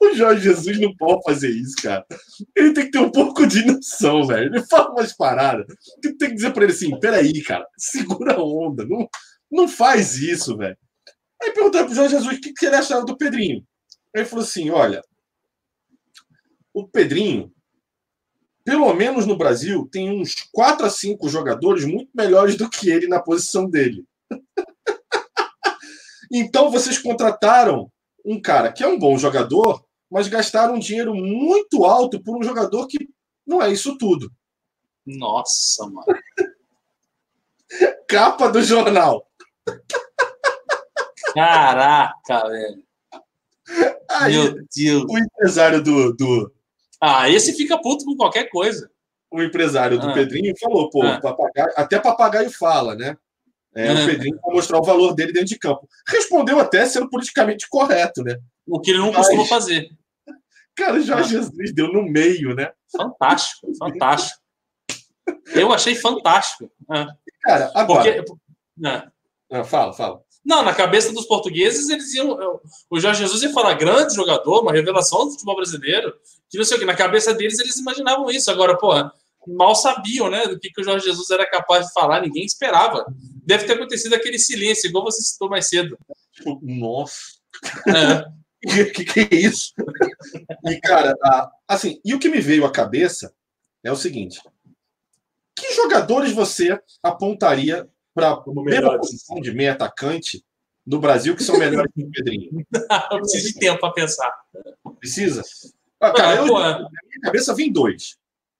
[0.00, 2.06] O Jorge Jesus não pode fazer isso, cara.
[2.54, 4.54] Ele tem que ter um pouco de noção, velho.
[4.54, 5.66] Ele fala umas paradas.
[6.00, 8.86] Tem que dizer para ele assim: peraí, cara, segura a onda.
[8.86, 9.08] Não,
[9.50, 10.78] não faz isso, velho.
[11.42, 13.64] Aí perguntaram para o Jorge Jesus o que, que ele achava do Pedrinho.
[14.14, 15.02] Aí ele falou assim: olha,
[16.72, 17.52] o Pedrinho,
[18.68, 23.06] pelo menos no Brasil, tem uns 4 a 5 jogadores muito melhores do que ele
[23.06, 24.04] na posição dele.
[26.30, 27.90] então vocês contrataram
[28.22, 32.42] um cara que é um bom jogador, mas gastaram um dinheiro muito alto por um
[32.42, 33.08] jogador que
[33.46, 34.30] não é isso tudo.
[35.06, 36.04] Nossa, mano.
[38.06, 39.26] Capa do jornal.
[41.32, 42.84] Caraca, velho.
[44.10, 45.04] Aí, Meu Deus.
[45.08, 46.52] O empresário do, do.
[47.00, 48.90] Ah, esse fica puto com qualquer coisa.
[49.30, 50.14] O empresário do ah.
[50.14, 51.20] Pedrinho falou, pô, ah.
[51.20, 53.16] papagaio, até papagaio fala, né?
[53.74, 54.06] É, o ah.
[54.06, 55.88] Pedrinho para mostrar o valor dele dentro de campo.
[56.06, 58.38] Respondeu até sendo politicamente correto, né?
[58.66, 59.18] O que ele não Mas...
[59.18, 59.90] costuma fazer.
[60.74, 61.40] Cara, Jorge ah.
[61.40, 62.70] Jesus deu no meio, né?
[62.96, 64.40] Fantástico, fantástico.
[65.54, 66.70] Eu achei fantástico.
[66.88, 67.08] Ah.
[67.42, 68.24] Cara, agora.
[68.24, 68.42] Porque...
[68.84, 69.64] Ah.
[69.64, 70.22] fala, fala.
[70.48, 72.58] Não, na cabeça dos portugueses, eles iam.
[72.88, 76.14] O Jorge Jesus ia falar grande jogador, uma revelação do futebol brasileiro,
[76.48, 76.86] que não sei o que.
[76.86, 78.50] Na cabeça deles, eles imaginavam isso.
[78.50, 78.94] Agora, pô,
[79.46, 83.04] mal sabiam, né, do que, que o Jorge Jesus era capaz de falar, ninguém esperava.
[83.44, 85.98] Deve ter acontecido aquele silêncio, igual você citou mais cedo.
[86.62, 87.14] Nossa.
[87.86, 88.24] É.
[88.94, 89.74] que, que é isso?
[90.64, 91.14] E, cara,
[91.68, 93.34] assim, e o que me veio à cabeça
[93.84, 94.40] é o seguinte:
[95.54, 97.86] que jogadores você apontaria
[98.18, 100.44] para primeira posição de meio atacante
[100.84, 102.66] no Brasil que são melhores que o Pedrinho?
[103.12, 104.32] eu preciso de tempo para pensar.
[104.98, 105.42] Precisa?
[106.00, 108.16] Ah, cara, eu, na minha cabeça vem dois.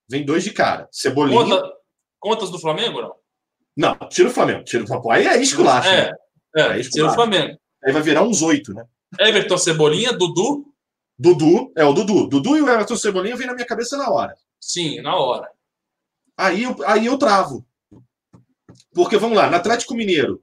[0.09, 0.89] Vem dois de cara.
[0.93, 1.39] Cebolinha.
[1.39, 1.73] Conta,
[2.19, 3.15] contas do Flamengo, não?
[3.77, 4.65] Não, tira o Flamengo.
[4.65, 5.11] Tira o Flamengo.
[5.11, 5.89] Aí é esculacho.
[5.89, 6.17] É, né?
[6.57, 7.59] é, é tira o Flamengo.
[7.85, 8.85] Aí vai virar uns oito, né?
[9.19, 10.67] Everton Cebolinha, Dudu.
[11.19, 12.29] Dudu, é o Dudu.
[12.29, 14.37] Dudu e o Everton Cebolinha vem na minha cabeça na hora.
[14.61, 15.51] Sim, na hora.
[16.37, 17.67] Aí, aí eu travo.
[18.99, 20.43] Porque, vamos lá, no Atlético Mineiro,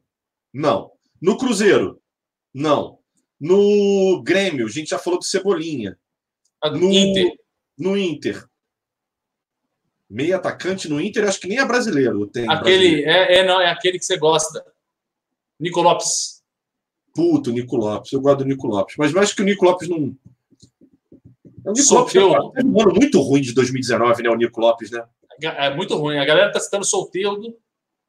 [0.53, 0.89] não.
[1.21, 2.01] No Cruzeiro,
[2.53, 2.99] não.
[3.37, 5.99] No Grêmio, a gente já falou do Cebolinha.
[6.63, 7.37] No Inter.
[7.77, 8.47] No Inter.
[10.09, 12.27] Meio atacante no Inter, acho que nem é brasileiro.
[12.27, 13.09] Tem aquele, brasileiro.
[13.09, 14.65] É, é, não, é aquele que você gosta.
[15.59, 16.41] Nico Lopes.
[17.13, 18.13] Puto, Nico Lopes.
[18.13, 18.95] Eu gosto do Nico Lopes.
[18.97, 19.97] Mas mais que o Nico Lopes não.
[19.97, 24.29] O Nico Lopes é um ano muito ruim de 2019, né?
[24.29, 25.05] O Nico Lopes, né?
[25.41, 26.19] É muito ruim.
[26.19, 27.53] A galera tá citando Solteudo.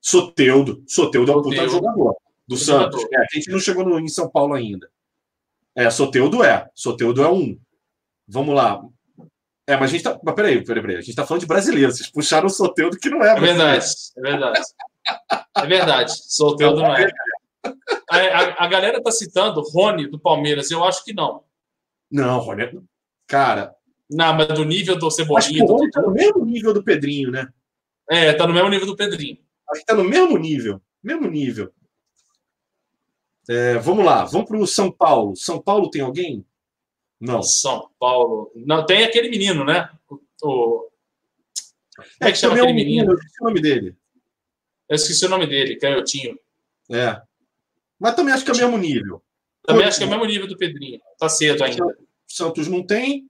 [0.06, 0.84] Soteudo.
[0.86, 2.16] Soteudo é um puta jogador
[2.46, 3.04] do Santos.
[3.12, 4.88] É, a gente não chegou no, em São Paulo ainda.
[5.74, 6.70] É, Soteudo é.
[6.76, 7.58] Soteudo é um.
[8.28, 8.80] Vamos lá.
[9.66, 10.16] É, mas a gente tá.
[10.22, 10.96] Mas peraí, peraí, peraí.
[10.98, 11.90] A gente tá falando de brasileiro.
[11.90, 13.36] Vocês puxaram o Soteudo que não é.
[13.36, 13.84] É verdade,
[14.16, 14.60] é verdade.
[15.56, 16.12] É verdade.
[16.32, 17.10] Soteudo não é.
[18.08, 20.70] A, a, a, galera tá citando Rony do Palmeiras.
[20.70, 21.42] Eu acho que não.
[22.08, 22.62] Não, Rony.
[22.62, 22.72] É-
[23.26, 23.74] cara.
[24.08, 25.38] Não, mas do nível do Cebolinha.
[25.38, 27.48] Acho que o Rony tá no mesmo nível do Pedrinho, né?
[28.08, 29.44] É, tá no mesmo nível do Pedrinho.
[29.70, 30.80] Acho que tá no mesmo nível.
[31.02, 31.72] Mesmo nível.
[33.48, 35.36] É, vamos lá, vamos para o São Paulo.
[35.36, 36.44] São Paulo tem alguém?
[37.20, 37.43] Não.
[37.43, 38.51] São Paulo.
[38.55, 39.88] Não, tem aquele menino, né?
[40.43, 40.88] O.
[42.20, 43.12] É, é que chama aquele menino?
[43.12, 43.97] Eu esqueci o nome dele.
[44.88, 46.38] Eu esqueci o nome dele, Canhotinho.
[46.90, 47.20] É.
[47.98, 49.22] Mas também acho que é o mesmo nível.
[49.64, 51.01] Também Pô, acho que é o mesmo nível do Pedrinho.
[51.18, 51.97] Tá cedo ainda.
[52.26, 53.28] Santos não tem.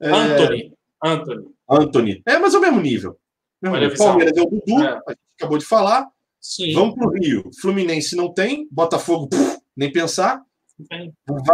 [0.00, 0.08] É...
[0.08, 0.72] Anthony.
[1.02, 1.54] Anthony.
[1.68, 2.22] Anthony.
[2.26, 3.18] É, mas é o mesmo nível.
[3.60, 4.88] Mesmo Palmeiras é o Dudu, é.
[4.88, 6.08] a gente acabou de falar.
[6.40, 6.72] Sim.
[6.72, 7.50] Vamos para o Rio.
[7.60, 10.42] Fluminense não tem, Botafogo, puf, nem pensar.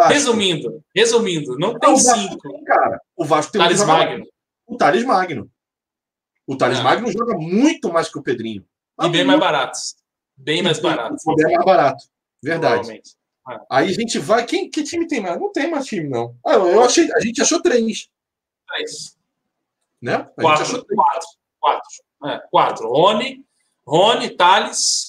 [0.08, 2.36] Resumindo, resumindo, não tem cinco.
[2.36, 4.26] Tem, cara, o Vasco tem Thales um Magno.
[4.66, 5.50] O Thales Magno.
[6.46, 6.82] O Thales é.
[6.82, 8.66] Magno joga muito mais que o Pedrinho.
[9.02, 9.96] E bem mais baratos.
[10.36, 11.22] Bem mais baratos.
[11.36, 12.04] Bem mais barato.
[12.42, 12.92] Verdade.
[12.92, 13.00] É.
[13.70, 14.44] Aí a gente vai.
[14.44, 15.38] Quem, que time tem mais?
[15.38, 16.36] Não tem mais time, não.
[16.46, 18.08] Ah, eu achei, a gente achou três.
[18.68, 19.18] Três.
[20.00, 20.14] Né?
[20.14, 20.96] A quatro, gente achou três.
[20.96, 21.28] Quatro.
[21.64, 21.88] Quatro.
[22.26, 22.88] É, quatro.
[22.88, 23.42] Rony,
[23.86, 25.08] Rony, Thales,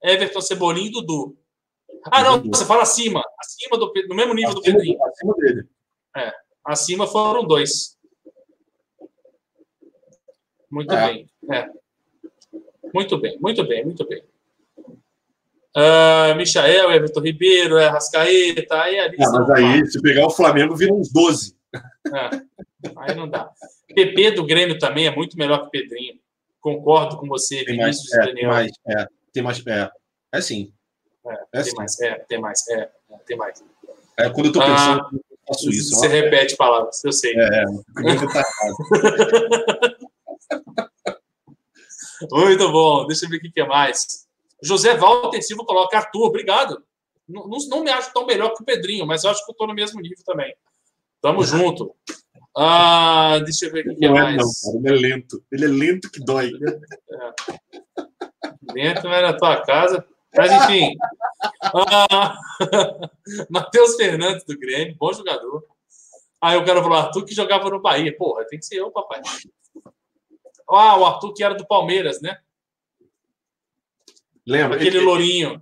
[0.00, 1.36] Everton Cebolinha e Dudu.
[2.12, 3.20] Ah, não, você fala acima.
[3.40, 5.04] Acima do no mesmo nível acima, do Pedrinho.
[5.04, 5.68] Acima dele.
[6.16, 6.32] É.
[6.64, 7.96] Acima foram dois.
[10.70, 11.06] Muito é.
[11.08, 11.30] bem.
[11.50, 11.68] É.
[12.94, 14.22] Muito bem, muito bem, muito bem.
[15.76, 19.16] Uh, Michael, Everton Ribeiro, é Rascaeta, aí ali.
[19.20, 21.56] Ah, mas aí, se pegar o Flamengo, vira uns 12.
[21.74, 22.42] É,
[22.96, 23.50] aí não dá.
[23.94, 26.18] PP do Grêmio também é muito melhor que o Pedrinho.
[26.60, 29.90] Concordo com você, tem Vinícius mais, é, Tem mais, é, tem mais, é,
[30.32, 30.72] é sim.
[31.26, 31.76] É, é tem sim.
[31.76, 32.90] mais, é, tem mais, é,
[33.26, 33.62] tem mais.
[34.18, 35.94] É, quando eu tô pensando, ah, eu faço isso.
[35.94, 37.34] Você ó, repete palavras, eu sei.
[37.34, 37.64] É, é
[42.30, 44.28] Muito bom, deixa eu ver o que é mais.
[44.62, 46.84] José Walter Silva coloca Arthur, obrigado.
[47.26, 49.52] Não, não, não, me acho tão melhor que o Pedrinho, mas eu acho que eu
[49.52, 50.54] estou no mesmo nível também.
[51.22, 51.94] Tamo junto.
[52.56, 54.36] Ah, deixa eu ver o que, é mais.
[54.36, 55.44] Não, cara, ele é lento.
[55.52, 56.50] Ele é lento que dói.
[57.12, 58.02] É.
[58.72, 60.04] Lento vai na tua casa.
[60.36, 60.96] Mas enfim.
[61.62, 62.38] Ah,
[63.50, 65.64] Matheus Fernandes do Grêmio, bom jogador.
[66.40, 68.16] Aí o cara falou: Arthur que jogava no Bahia.
[68.16, 69.20] Porra, tem que ser eu, papai.
[70.68, 72.38] Ah, o Arthur que era do Palmeiras, né?
[74.46, 74.76] Lembra?
[74.76, 75.60] Aquele ele, lourinho.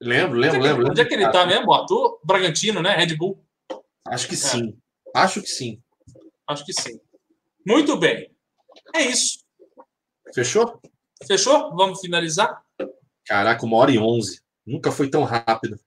[0.00, 0.90] Lembro, lembro, onde é lembro.
[0.90, 1.72] Onde é que ele tá mesmo?
[1.72, 2.94] Arthur Bragantino, né?
[2.94, 3.44] Red Bull.
[4.06, 4.38] Acho que é.
[4.38, 4.78] sim.
[5.14, 5.81] Acho que sim.
[6.52, 7.00] Acho que sim.
[7.66, 8.30] Muito bem.
[8.94, 9.38] É isso.
[10.34, 10.80] Fechou?
[11.26, 11.74] Fechou?
[11.74, 12.62] Vamos finalizar?
[13.24, 14.40] Caraca, uma hora e onze.
[14.66, 15.78] Nunca foi tão rápido.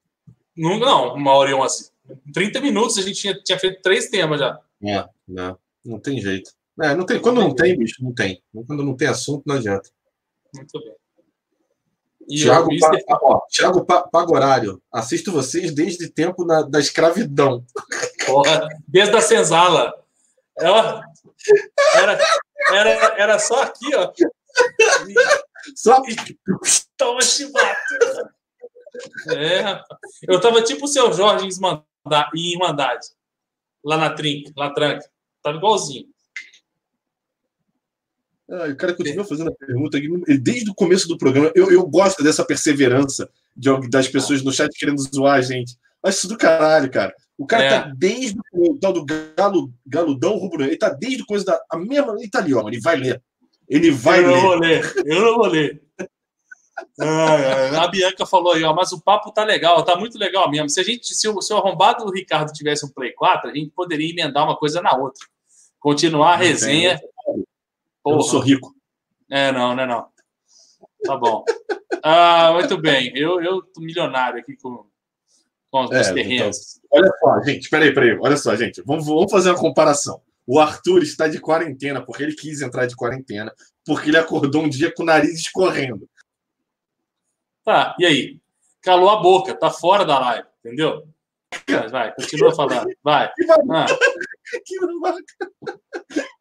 [0.56, 1.92] Nunca, não, uma hora e onze.
[2.34, 4.60] 30 minutos a gente tinha, tinha feito três temas já.
[4.84, 6.52] É, não, não tem jeito.
[6.82, 8.42] É, não tem, quando não tem, bicho, não tem.
[8.68, 9.90] Quando não tem assunto, não adianta.
[10.54, 10.94] Muito bem.
[12.28, 17.64] E Tiago, pa, ó, Thiago pa, Pagorário, assisto vocês desde tempo na, da escravidão.
[18.26, 19.94] Porra, desde a senzala.
[20.58, 21.04] Ela,
[21.96, 22.20] era,
[22.72, 22.90] era,
[23.22, 24.12] era só aqui, ó.
[25.76, 26.02] Só
[26.96, 28.34] Toma chibata.
[29.36, 29.82] É,
[30.28, 31.48] eu tava tipo o seu Jorge
[32.36, 33.08] em Irmandade.
[33.84, 35.08] Lá na Trinca, lá tranca.
[35.44, 36.08] Tava igualzinho.
[38.50, 40.00] Ah, o cara continua fazendo a pergunta
[40.40, 41.52] desde o começo do programa.
[41.56, 45.78] Eu, eu gosto dessa perseverança de, das pessoas no chat querendo zoar a gente.
[46.02, 47.14] Acho isso do caralho, cara.
[47.38, 47.70] O cara é.
[47.70, 52.16] tá desde o tal do galo, galudão rubro ele tá desde coisa da a mesma.
[52.18, 52.68] Ele tá ali, ó.
[52.68, 53.22] Ele vai ler.
[53.68, 54.32] Ele vai eu ler.
[54.34, 55.06] Eu não vou ler.
[55.06, 55.82] Eu não vou ler.
[57.00, 60.70] Ah, a Bianca falou aí, ó, mas o papo tá legal, tá muito legal mesmo.
[60.70, 63.54] Se a gente, se o, se o arrombado do Ricardo tivesse um Play 4, a
[63.54, 65.26] gente poderia emendar uma coisa na outra.
[65.80, 67.00] Continuar a resenha.
[68.04, 68.18] Porra.
[68.18, 68.76] Eu sou rico.
[69.30, 70.08] É, não, não é não.
[71.06, 71.46] Tá bom.
[72.04, 73.12] Ah, muito bem.
[73.16, 74.86] Eu, eu tô milionário aqui com,
[75.72, 76.80] com os é, terrenos.
[76.86, 78.18] Então, olha só, gente, peraí, peraí.
[78.20, 78.82] Olha só, gente.
[78.86, 80.22] Vamos, vamos fazer uma comparação.
[80.48, 84.70] O Arthur está de quarentena porque ele quis entrar de quarentena, porque ele acordou um
[84.70, 86.08] dia com o nariz escorrendo.
[87.64, 88.40] Tá, e aí?
[88.82, 91.08] Calou a boca, tá fora da live, entendeu?
[91.90, 92.88] Vai, continua falando.
[93.04, 93.32] Vai.
[93.72, 93.88] Ah.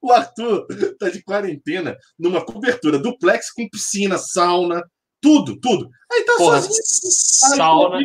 [0.02, 0.66] O Arthur
[0.98, 4.82] tá de quarentena numa cobertura duplex com piscina, sauna,
[5.22, 5.88] tudo, tudo.
[6.12, 6.82] Aí tá Porra, sozinho.
[7.56, 8.00] Sauna.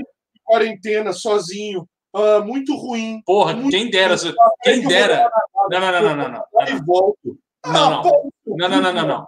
[0.49, 1.87] Quarentena, sozinho.
[2.15, 3.21] Uh, muito ruim.
[3.25, 4.15] Porra, muito quem dera.
[4.15, 4.33] Ruim.
[4.63, 5.29] Quem dera.
[5.69, 6.43] Não, não, não, não, não.
[6.53, 7.39] Não, volto.
[7.65, 8.31] Não, não.
[8.47, 9.27] Não, não, não, não, não.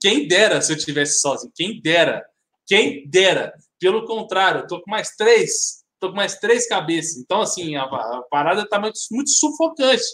[0.00, 1.52] Quem dera se eu tivesse sozinho.
[1.54, 2.24] Quem dera.
[2.66, 3.52] Quem dera.
[3.78, 7.16] Pelo contrário, eu tô com mais três tô com mais três cabeças.
[7.16, 10.04] Então, assim, a, a parada tá muito, muito sufocante,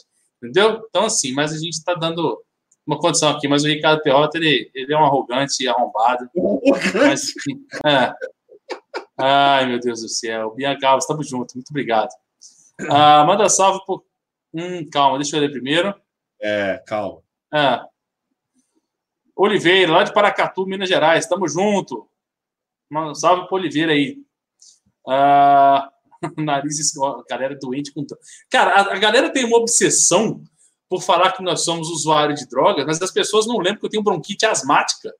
[0.42, 0.82] entendeu?
[0.88, 2.40] Então, assim, mas a gente está dando
[2.86, 3.48] uma condição aqui.
[3.48, 6.28] Mas o Ricardo Perrota, ele, ele é um arrogante e arrombado.
[6.94, 7.32] Mas,
[7.84, 8.12] é.
[9.20, 10.54] Ai, meu Deus do céu.
[10.54, 11.54] Bianca estamos juntos.
[11.54, 12.10] Muito obrigado.
[12.88, 14.04] Ah, manda salve por.
[14.52, 15.94] Hum, calma, deixa eu ler primeiro.
[16.40, 17.22] É, calma.
[17.52, 17.80] É.
[19.36, 21.24] Oliveira, lá de Paracatu, Minas Gerais.
[21.24, 22.08] Estamos junto.
[22.90, 24.18] Manda salve para Oliveira aí.
[25.06, 26.00] Uh,
[26.42, 28.04] nariz, a galera doente com.
[28.50, 30.42] Cara, a, a, galera tem uma obsessão
[30.88, 33.90] por falar que nós somos usuários de drogas, mas as pessoas não lembram que eu
[33.90, 35.14] tenho bronquite asmática.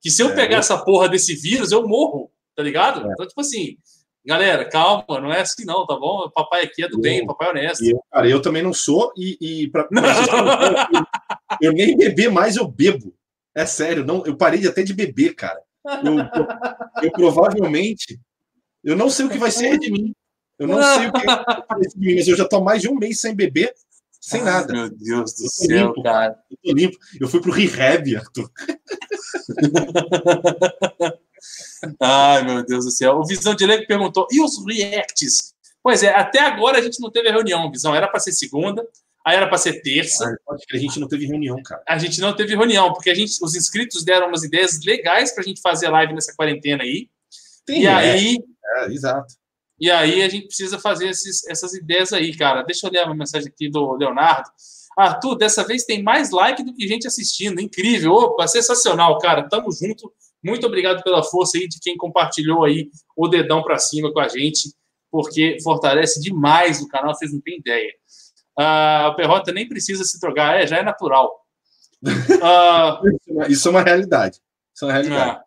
[0.00, 3.08] Que se eu é, pegar essa porra desse vírus, eu morro, tá ligado?
[3.08, 3.12] É.
[3.12, 3.78] Então, tipo assim,
[4.26, 6.24] Galera, calma, não é assim não, tá bom?
[6.26, 7.82] O papai aqui é do bem, papai é honesto.
[7.82, 9.88] Eu, cara, eu também não sou e, e pra,
[11.62, 13.14] eu, eu, nem beber mais eu bebo.
[13.54, 15.58] É sério, não, eu parei até de beber, cara.
[16.04, 18.20] Eu, eu, eu provavelmente,
[18.84, 20.12] eu não sei o que vai ser de mim.
[20.58, 22.90] Eu não sei o que vai ser de mim, mas eu já tô mais de
[22.90, 23.72] um mês sem beber,
[24.20, 24.70] sem nada.
[24.74, 26.36] Meu Deus do céu, limpo, cara.
[26.50, 26.98] Eu tô limpo.
[27.18, 28.50] Eu fui pro rehab, Arthur.
[32.00, 33.16] Ai, meu Deus do céu.
[33.16, 35.54] O Visão de Lego perguntou: e os reacts?
[35.82, 37.94] Pois é, até agora a gente não teve a reunião, Visão.
[37.94, 38.86] Era para ser segunda,
[39.26, 40.36] aí era para ser terça.
[40.44, 41.82] Pode a gente não teve reunião, cara.
[41.88, 45.42] A gente não teve reunião, porque a gente, os inscritos deram umas ideias legais para
[45.42, 47.08] a gente fazer live nessa quarentena aí.
[47.64, 47.94] Tem, e é.
[47.94, 48.38] aí.
[48.76, 49.34] É, exato.
[49.80, 52.62] E aí a gente precisa fazer esses, essas ideias aí, cara.
[52.62, 54.50] Deixa eu ler uma mensagem aqui do Leonardo.
[54.98, 57.60] Arthur, dessa vez tem mais like do que gente assistindo.
[57.60, 58.12] Incrível.
[58.12, 59.48] Opa, sensacional, cara.
[59.48, 60.12] Tamo junto.
[60.42, 64.28] Muito obrigado pela força aí de quem compartilhou aí o dedão para cima com a
[64.28, 64.72] gente,
[65.10, 67.92] porque fortalece demais o canal, vocês não têm ideia.
[68.58, 71.44] Uh, o Perrota nem precisa se drogar, é, já é natural.
[72.02, 74.40] Uh, Isso é uma realidade.
[74.74, 75.40] Isso é uma realidade.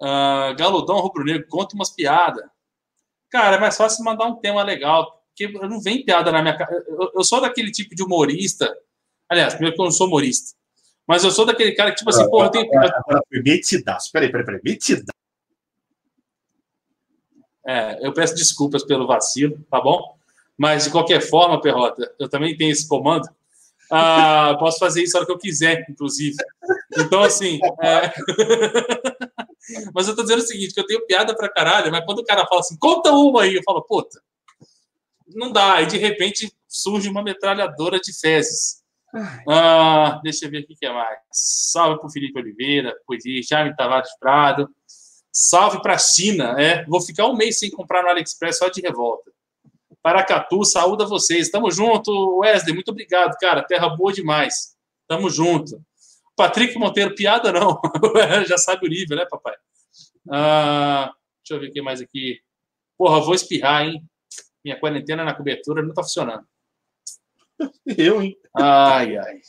[0.00, 2.44] Uh, Galudão Rubro-Negro, conta umas piadas.
[3.30, 6.84] Cara, é mais fácil mandar um tema legal, porque não vem piada na minha cara.
[6.86, 8.72] Eu, eu sou daquele tipo de humorista.
[9.28, 10.54] Aliás, primeiro que eu não sou humorista.
[11.06, 12.70] Mas eu sou daquele cara que, tipo assim, porra, eu tenho.
[13.44, 14.10] Metidaço.
[14.12, 14.60] Peraí, peraí, peraí.
[14.64, 15.12] Metidaço.
[17.66, 20.16] É, eu peço desculpas pelo vacilo, tá bom?
[20.56, 23.28] Mas, de qualquer forma, Perrota, eu também tenho esse comando.
[23.90, 26.36] Ah, posso fazer isso a hora que eu quiser, inclusive.
[26.96, 27.58] Então, assim.
[27.82, 28.12] É...
[29.94, 32.24] mas eu tô dizendo o seguinte: que eu tenho piada pra caralho, mas quando o
[32.24, 34.20] cara fala assim, conta uma aí, eu falo, puta,
[35.28, 35.80] não dá.
[35.82, 38.81] E de repente surge uma metralhadora de fezes.
[39.48, 41.18] Ah, deixa eu ver o que é mais.
[41.30, 44.68] Salve para o Felipe Oliveira, poesia, Jaime Tavares Prado.
[45.30, 46.54] Salve para a China.
[46.58, 49.30] É, vou ficar um mês sem comprar no AliExpress só de revolta.
[50.02, 51.50] Paracatu, saúde a vocês.
[51.50, 52.74] Tamo junto, Wesley.
[52.74, 53.62] Muito obrigado, cara.
[53.62, 54.76] Terra boa demais.
[55.06, 55.80] Tamo junto.
[56.36, 57.80] Patrick Monteiro, piada não.
[58.48, 59.54] Já sabe o nível, né, papai?
[60.30, 61.12] Ah,
[61.42, 62.40] deixa eu ver o que mais aqui.
[62.98, 64.02] Porra, vou espirrar, hein?
[64.64, 66.46] Minha quarentena na cobertura não tá funcionando.
[67.98, 68.36] Eu, hein?
[68.54, 69.40] Ai, ai.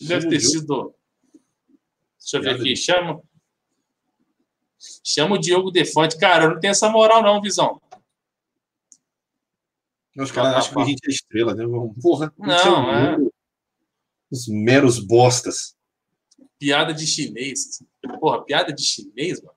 [0.00, 0.94] Deve ter sido.
[2.18, 2.76] Deixa eu ver aqui.
[2.76, 3.22] Chama.
[5.04, 6.18] Chama o Diogo Defante.
[6.18, 7.80] Cara, eu não tenho essa moral, não, Visão.
[10.16, 11.64] Os caras acham que a gente é estrela, né?
[12.00, 12.32] Porra.
[12.36, 13.16] Não, é.
[14.30, 15.76] Os meros bostas.
[16.58, 17.82] Piada de chinês.
[18.20, 19.56] Porra, piada de chinês, mano.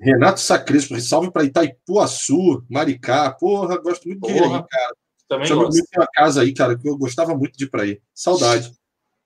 [0.00, 3.32] Renato Sacrespo, salve para Itaipuaçu, Maricá.
[3.32, 4.96] Porra, gosto muito de ir aí, cara.
[5.28, 5.82] Também Jogo gosto.
[5.96, 8.00] uma casa aí, cara, que eu gostava muito de ir para aí.
[8.14, 8.72] Saudade.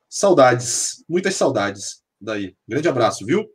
[0.08, 1.04] Saudades.
[1.08, 2.54] Muitas saudades daí.
[2.66, 3.48] Grande abraço, viu?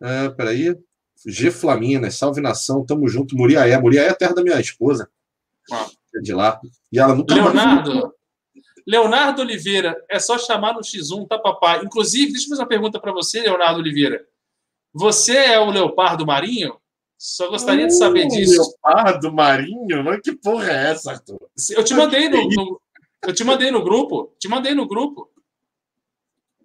[0.00, 0.76] É, peraí.
[1.24, 3.36] G Flaminas, salve nação, tamo junto.
[3.36, 3.78] Muriaé.
[3.78, 5.08] Muriaé é a terra da minha esposa.
[5.72, 5.86] Ah.
[6.14, 6.60] É de lá.
[6.92, 8.14] E ela nunca Leonardo.
[8.86, 11.82] Leonardo Oliveira, é só chamar no X1, tá, papai?
[11.84, 14.24] Inclusive, deixa eu fazer uma pergunta para você, Leonardo Oliveira.
[14.94, 16.78] Você é o Leopardo Marinho?
[17.18, 18.60] Só gostaria de saber disso.
[18.84, 20.04] Leopardo Marinho?
[20.04, 21.40] Mas que porra é essa, Arthur?
[21.70, 22.80] Eu te mandei no, no,
[23.26, 24.34] eu te mandei no grupo.
[24.38, 25.30] Te mandei no grupo.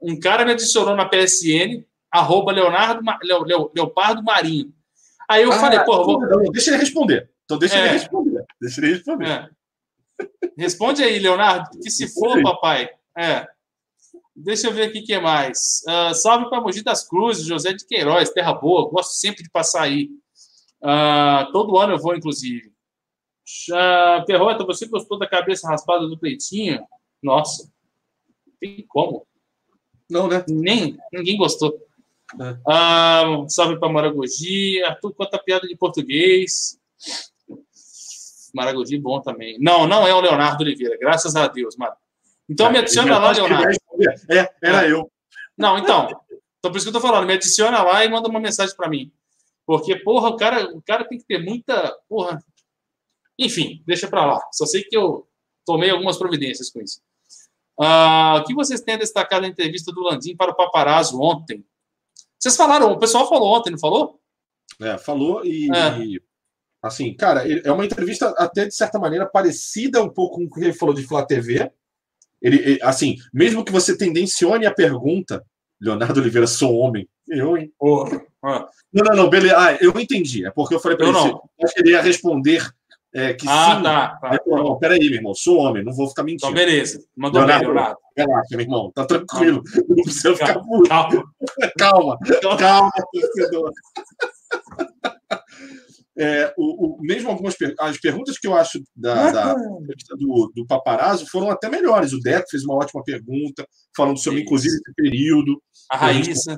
[0.01, 4.73] Um cara me adicionou na PSN, arroba Leonardo, Leo, Leo, Leopardo Marinho.
[5.29, 6.19] Aí eu Ah, falei, porra, vou.
[6.19, 7.29] não, deixa ele responder.
[7.45, 7.79] Então deixa É.
[7.85, 8.45] ele responder.
[8.59, 9.27] Deixa ele responder.
[9.29, 9.49] É.
[10.57, 12.89] Responde aí, Leonardo, que se for, papai.
[13.17, 13.47] É.
[14.35, 15.81] Deixa eu ver aqui o que mais.
[15.87, 18.89] Ah, salve para Mogi das Cruzes, José de Queiroz, Terra Boa.
[18.89, 20.09] Gosto sempre de passar aí.
[20.83, 22.71] Ah, todo ano eu vou, inclusive.
[23.73, 26.85] Ah, Perrota, você gostou da cabeça raspada do Pleitinho?
[27.21, 27.71] Nossa,
[28.59, 29.25] tem como?
[30.09, 30.43] Não, né?
[30.47, 31.77] Nem, ninguém gostou.
[32.39, 32.57] É.
[32.67, 34.81] Ah, salve para Maragogi.
[34.83, 36.79] Arthur conta piada de português.
[38.53, 39.57] Maragogi bom também.
[39.59, 41.93] Não, não é o Leonardo Oliveira, graças a Deus, mano.
[42.49, 43.77] Então me adiciona lá, ele vai Leonardo.
[44.29, 45.09] É, era eu.
[45.57, 46.09] Não, então.
[46.59, 48.89] Então por isso que eu tô falando, me adiciona lá e manda uma mensagem para
[48.89, 49.11] mim.
[49.71, 51.97] Porque, porra, o cara, o cara tem que ter muita.
[52.09, 52.43] Porra.
[53.39, 54.41] Enfim, deixa para lá.
[54.51, 55.25] Só sei que eu
[55.65, 57.01] tomei algumas providências com isso.
[57.79, 61.65] Ah, o que vocês têm a destacar da entrevista do Landim para o Paparazzo ontem?
[62.37, 64.19] Vocês falaram, o pessoal falou ontem, não falou?
[64.81, 65.99] É, falou e, É.
[66.03, 66.21] e,
[66.83, 70.59] assim, cara, é uma entrevista até de certa maneira parecida um pouco com o que
[70.65, 71.71] ele falou de Flá TV.
[72.41, 75.45] Ele, ele- assim, mesmo que você tendencione a pergunta,
[75.81, 77.07] Leonardo Oliveira, sou homem.
[77.27, 77.71] Eu, hein?
[78.43, 79.55] Ah, Não, não, não, beleza.
[79.57, 80.45] Ah, eu entendi.
[80.45, 81.27] É porque eu falei para ele, não.
[81.27, 82.69] eu acho que ele ia responder
[83.13, 83.83] é, que ah, sim.
[83.83, 84.07] tá.
[84.21, 84.29] tá.
[84.31, 86.53] Aí, não, peraí, meu irmão, sou homem, não vou ficar Então, mentindo.
[86.53, 87.03] beleza.
[87.15, 87.65] Mandou Leonardo.
[87.65, 87.99] bem, Leonardo.
[88.15, 89.63] Relaxa, meu irmão, tá tranquilo.
[89.89, 90.87] Não precisa ficar puto.
[90.89, 91.23] Calma.
[91.77, 92.17] Calma,
[92.57, 93.71] calma, torcedor.
[96.17, 100.65] É, o, o, mesmo algumas per as perguntas que eu acho da, da do, do
[100.67, 102.11] paparazzo foram até melhores.
[102.13, 103.65] O Deco fez uma ótima pergunta,
[103.95, 104.45] falando sobre, Isso.
[104.45, 105.61] inclusive, esse período.
[105.89, 106.57] A Raíssa.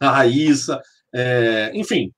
[0.00, 0.80] A Raíssa.
[1.14, 2.12] É, enfim,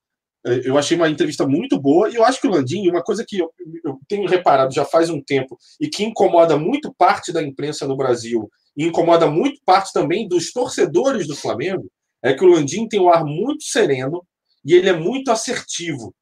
[0.44, 3.38] eu achei uma entrevista muito boa e eu acho que o Landim, uma coisa que
[3.38, 3.52] eu,
[3.84, 7.96] eu, tenho reparado já faz um tempo e que incomoda muito parte da imprensa no
[7.96, 11.90] Brasil e incomoda muito parte também dos torcedores do Flamengo,
[12.22, 14.24] é que o Landim tem um ar muito sereno,
[14.68, 16.14] e ele é muito assertivo.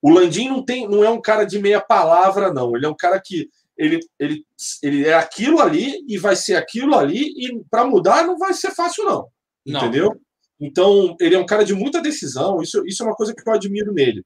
[0.00, 2.74] O Landim não tem, não é um cara de meia palavra, não.
[2.74, 4.46] Ele é um cara que ele, ele,
[4.82, 8.70] ele é aquilo ali e vai ser aquilo ali, e para mudar não vai ser
[8.70, 9.28] fácil, não.
[9.66, 9.80] não.
[9.80, 10.18] Entendeu?
[10.58, 12.62] Então, ele é um cara de muita decisão.
[12.62, 14.24] Isso, isso é uma coisa que eu admiro nele.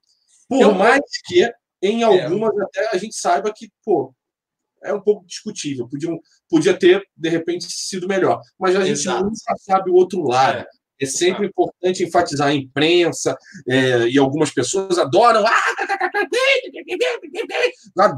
[0.49, 0.73] Por eu...
[0.73, 1.51] mais que
[1.83, 2.05] em é.
[2.05, 2.63] algumas é.
[2.63, 4.15] até a gente saiba que, pô,
[4.81, 5.89] é um pouco discutível.
[5.89, 6.11] Podia,
[6.49, 8.41] podia ter, de repente, sido melhor.
[8.57, 9.25] Mas a gente Exato.
[9.25, 10.59] nunca sabe o outro lado.
[10.59, 10.67] É.
[11.01, 13.37] É sempre importante enfatizar a imprensa
[13.69, 15.45] é, e algumas pessoas adoram.
[15.47, 15.53] Ah,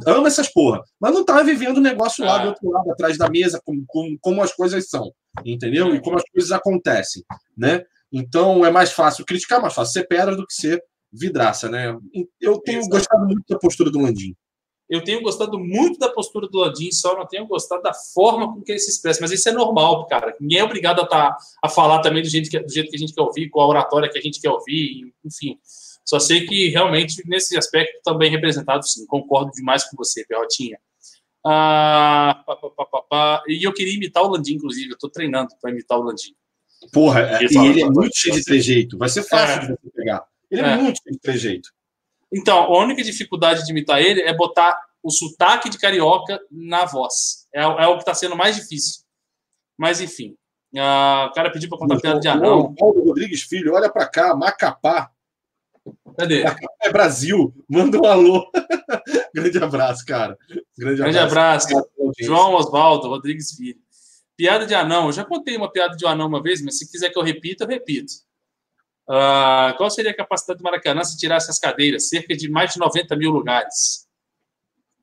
[0.06, 3.28] ama essas porra, mas não tá vivendo o negócio lá do outro lado, atrás da
[3.28, 5.12] mesa, como, como, como as coisas são,
[5.44, 5.94] entendeu?
[5.94, 7.22] E como as coisas acontecem,
[7.56, 7.82] né?
[8.12, 10.82] Então é mais fácil criticar, mais fácil ser pedra do que ser
[11.12, 11.96] vidraça, né?
[12.40, 12.96] Eu tenho Exato.
[12.96, 14.34] gostado muito da postura do Landim.
[14.92, 18.60] Eu tenho gostado muito da postura do Landim, só não tenho gostado da forma com
[18.60, 19.22] que ele se expressa.
[19.22, 20.36] Mas isso é normal, cara.
[20.38, 22.98] Ninguém é obrigado a, tá, a falar também do jeito, que, do jeito que a
[22.98, 25.58] gente quer ouvir, com a oratória que a gente quer ouvir, enfim.
[26.04, 29.06] Só sei que realmente, nesse aspecto, também representado, sim.
[29.06, 30.78] Concordo demais com você, Perrotinha.
[31.42, 34.90] Ah, pá, pá, pá, E eu queria imitar o Landim, inclusive.
[34.90, 36.34] Eu estou treinando para imitar o Landim.
[36.92, 38.98] Porra, e ele é muito cheio de trejeito.
[38.98, 39.60] Vai ser fácil é.
[39.60, 40.22] de você pegar.
[40.50, 41.70] Ele é, é muito cheio de trejeito.
[42.32, 47.46] Então, a única dificuldade de imitar ele é botar o sotaque de carioca na voz.
[47.52, 49.02] É, é o que está sendo mais difícil.
[49.76, 50.36] Mas, enfim.
[50.74, 52.74] Uh, o cara pediu para contar piada de anão.
[52.74, 55.10] Paulo Rodrigues Filho, olha para cá, Macapá.
[56.16, 56.44] Cadê?
[56.44, 57.52] Macapá é Brasil.
[57.68, 58.50] Manda um alô.
[59.34, 60.38] Grande abraço, cara.
[60.78, 61.68] Grande, Grande abraço.
[61.68, 61.90] abraço.
[62.20, 63.78] João Oswaldo Rodrigues Filho.
[64.36, 65.06] Piada de anão.
[65.06, 67.64] Eu já contei uma piada de anão uma vez, mas se quiser que eu repita,
[67.64, 68.12] eu repito.
[69.08, 72.08] Uh, qual seria a capacidade do Maracanã se tirasse as cadeiras?
[72.08, 74.06] Cerca de mais de 90 mil lugares.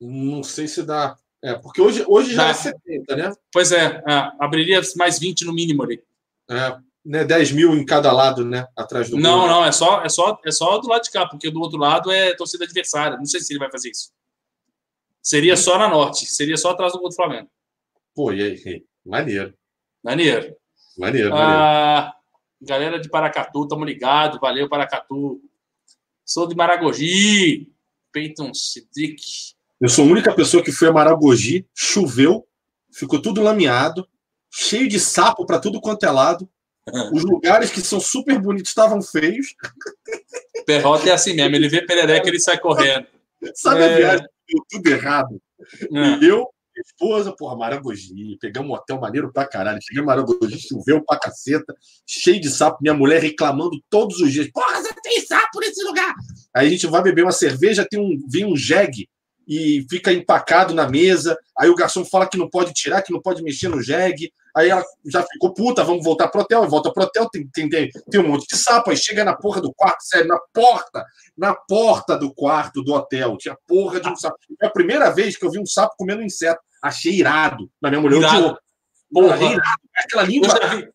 [0.00, 1.16] Não sei se dá.
[1.42, 2.50] É, porque hoje, hoje já dá.
[2.50, 3.32] é 70, né?
[3.52, 6.02] Pois é, é, abriria mais 20 no mínimo ali.
[6.50, 8.66] É, né, 10 mil em cada lado, né?
[8.76, 9.48] Atrás do Não, gol.
[9.48, 12.10] não, é só, é, só, é só do lado de cá, porque do outro lado
[12.10, 13.16] é torcida adversária.
[13.16, 14.10] Não sei se ele vai fazer isso.
[15.22, 17.48] Seria só na norte, seria só atrás do gol do Flamengo.
[18.14, 18.84] Pô, e aí?
[19.04, 19.54] Maneiro.
[20.02, 20.56] Maneiro.
[20.98, 21.52] Maneiro, maneiro.
[21.52, 22.14] Ah,
[22.60, 24.38] Galera de Paracatu, tamo ligado.
[24.38, 25.40] Valeu, Paracatu.
[26.24, 27.72] Sou de Maragogi.
[28.12, 29.22] Peyton Cedric.
[29.80, 32.46] Eu sou a única pessoa que foi a Maragogi, choveu,
[32.92, 34.06] ficou tudo lameado,
[34.50, 36.48] cheio de sapo para tudo quanto é lado.
[37.14, 39.54] Os lugares que são super bonitos estavam feios.
[40.66, 43.06] Perrota é assim mesmo, ele vê perereca ele sai correndo.
[43.54, 43.84] Sabe é...
[43.84, 44.26] a viagem?
[44.46, 45.40] Deu tudo errado.
[45.94, 46.24] É.
[46.24, 46.46] E eu
[46.80, 49.78] esposa, porra, Maragogi, pegamos um hotel maneiro pra caralho.
[49.82, 51.74] Cheguei em Maragogi, choveu pra caceta,
[52.06, 56.14] cheio de sapo, minha mulher reclamando todos os dias: Porra, você tem sapo nesse lugar!
[56.54, 59.08] Aí a gente vai beber uma cerveja, tem um, vem um jegue
[59.46, 61.36] e fica empacado na mesa.
[61.58, 64.32] Aí o garçom fala que não pode tirar, que não pode mexer no jegue.
[64.56, 66.68] Aí ela já ficou puta, vamos voltar pro hotel.
[66.68, 68.90] Volta pro hotel, tem, tem, tem, tem um monte de sapo.
[68.90, 71.04] Aí chega na porra do quarto, sério, na porta,
[71.36, 73.36] na porta do quarto do hotel.
[73.36, 74.36] Tinha porra de um sapo.
[74.60, 76.60] É a primeira vez que eu vi um sapo comendo inseto.
[76.82, 77.70] Achei irado.
[77.80, 78.58] Na minha mulher, irado.
[79.12, 79.80] Porra, irado.
[79.96, 80.48] Aquela língua.
[80.48, 80.90] Eu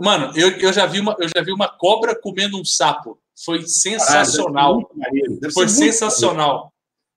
[0.00, 3.20] Mano, eu, eu, já vi uma, eu já vi uma cobra comendo um sapo.
[3.44, 4.86] Foi sensacional.
[4.86, 6.72] Caralho, Foi sensacional.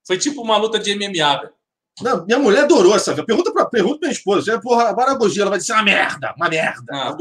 [0.06, 1.52] Foi tipo uma luta de MMA, velho.
[2.00, 3.14] Não, minha mulher adorou essa.
[3.24, 4.58] Pergunta para pergunta minha esposa.
[4.60, 6.84] Porra, Baragogi, ela vai dizer uma merda, uma merda.
[6.90, 7.16] Ah.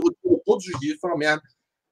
[0.45, 1.43] Todos os dias foi uma merda.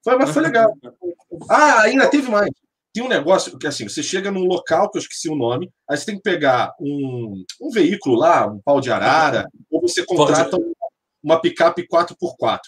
[0.02, 0.72] Foi, mas foi legal.
[1.48, 2.50] Ah, ainda teve mais.
[2.92, 5.96] Tem um negócio que assim, você chega num local que eu esqueci o nome, aí
[5.96, 10.58] você tem que pegar um, um veículo lá, um pau de arara, ou você contrata
[11.22, 12.58] uma picape 4x4.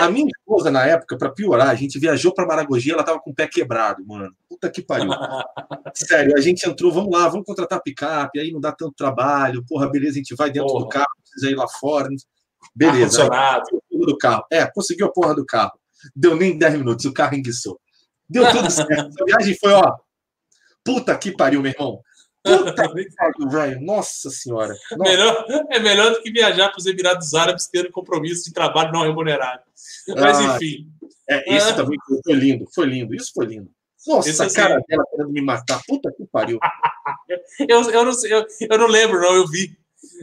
[0.00, 3.30] A minha esposa, na época, para piorar, a gente viajou para Maragogi, ela tava com
[3.30, 4.34] o pé quebrado, mano.
[4.48, 5.10] Puta que pariu.
[5.94, 9.64] Sério, a gente entrou, vamos lá, vamos contratar picape, aí não dá tanto trabalho.
[9.66, 10.84] Porra, beleza, a gente vai dentro porra.
[10.84, 12.08] do carro, precisa ir lá fora.
[12.74, 13.28] Beleza.
[13.32, 14.44] Aí, do carro.
[14.50, 15.78] É, conseguiu a porra do carro.
[16.14, 17.80] Deu nem 10 minutos, o carro enguiçou.
[18.28, 18.90] Deu tudo certo.
[19.22, 19.96] A viagem foi, ó.
[20.84, 22.00] Puta que pariu, meu irmão.
[22.46, 23.80] Puta que pariu, velho.
[23.80, 24.74] Nossa senhora.
[24.92, 25.10] Nossa.
[25.10, 29.02] Melhor, é melhor do que viajar para os Emirados Árabes tendo compromisso de trabalho não
[29.02, 29.62] remunerado.
[30.08, 30.88] Mas, ah, enfim.
[31.28, 31.74] É, esse ah.
[31.74, 33.14] também foi lindo, foi lindo.
[33.14, 33.70] Isso foi lindo.
[34.06, 34.84] Nossa, esse, a cara assim...
[34.88, 35.82] dela querendo me matar.
[35.86, 36.58] Puta que pariu.
[37.68, 39.34] eu, eu, não, eu, eu não lembro, não.
[39.34, 39.76] Eu vi.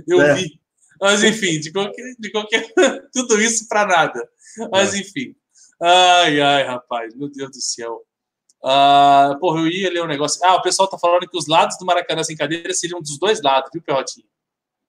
[0.08, 0.36] Eu é.
[0.36, 0.60] vi.
[1.02, 2.16] Mas, enfim, de qualquer.
[2.18, 2.74] De qualquer
[3.14, 4.30] tudo isso para nada.
[4.72, 5.00] Mas, é.
[5.00, 5.36] enfim.
[5.82, 8.06] Ai, ai, rapaz, meu Deus do céu.
[8.64, 10.40] Uh, porra, eu ia ler um negócio.
[10.46, 13.42] Ah, o pessoal tá falando que os lados do Maracanã sem cadeira seriam dos dois
[13.42, 14.26] lados, viu, Perrotinho?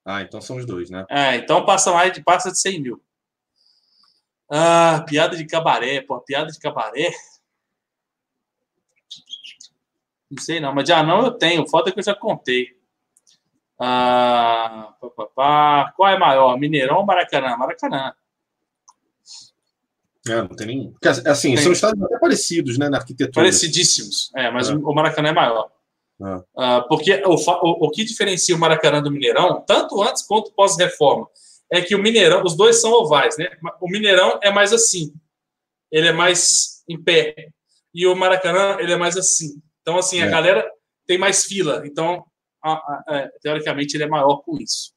[0.04, 1.04] Ah, então são os dois, né?
[1.08, 3.02] É, então passa mais de, passa de 100 mil.
[4.48, 7.10] Ah, piada de cabaré, pô, piada de cabaré.
[10.30, 11.66] Não sei não, mas já não eu tenho.
[11.68, 12.76] Foda que eu já contei.
[13.78, 15.92] Ah, pá, pá, pá.
[15.96, 17.56] Qual é maior, Mineirão ou Maracanã?
[17.56, 18.14] Maracanã.
[20.26, 20.94] É, não tem nem.
[21.26, 21.62] Assim, tem.
[21.62, 23.44] são estados até parecidos, né, na arquitetura.
[23.44, 24.74] Parecidíssimos, é, mas é.
[24.74, 25.70] o Maracanã é maior.
[26.20, 26.36] É.
[26.36, 31.28] Uh, porque o, o, o, que diferencia o Maracanã do Mineirão, tanto antes quanto pós-reforma,
[31.70, 33.48] é que o Mineirão, os dois são ovais, né?
[33.80, 35.12] O Mineirão é mais assim,
[35.90, 37.50] ele é mais em pé,
[37.92, 39.60] e o Maracanã, ele é mais assim.
[39.82, 40.30] Então, assim, a é.
[40.30, 40.70] galera
[41.06, 42.24] tem mais fila, então,
[42.62, 44.94] a, a, a, é, teoricamente, ele é maior com isso.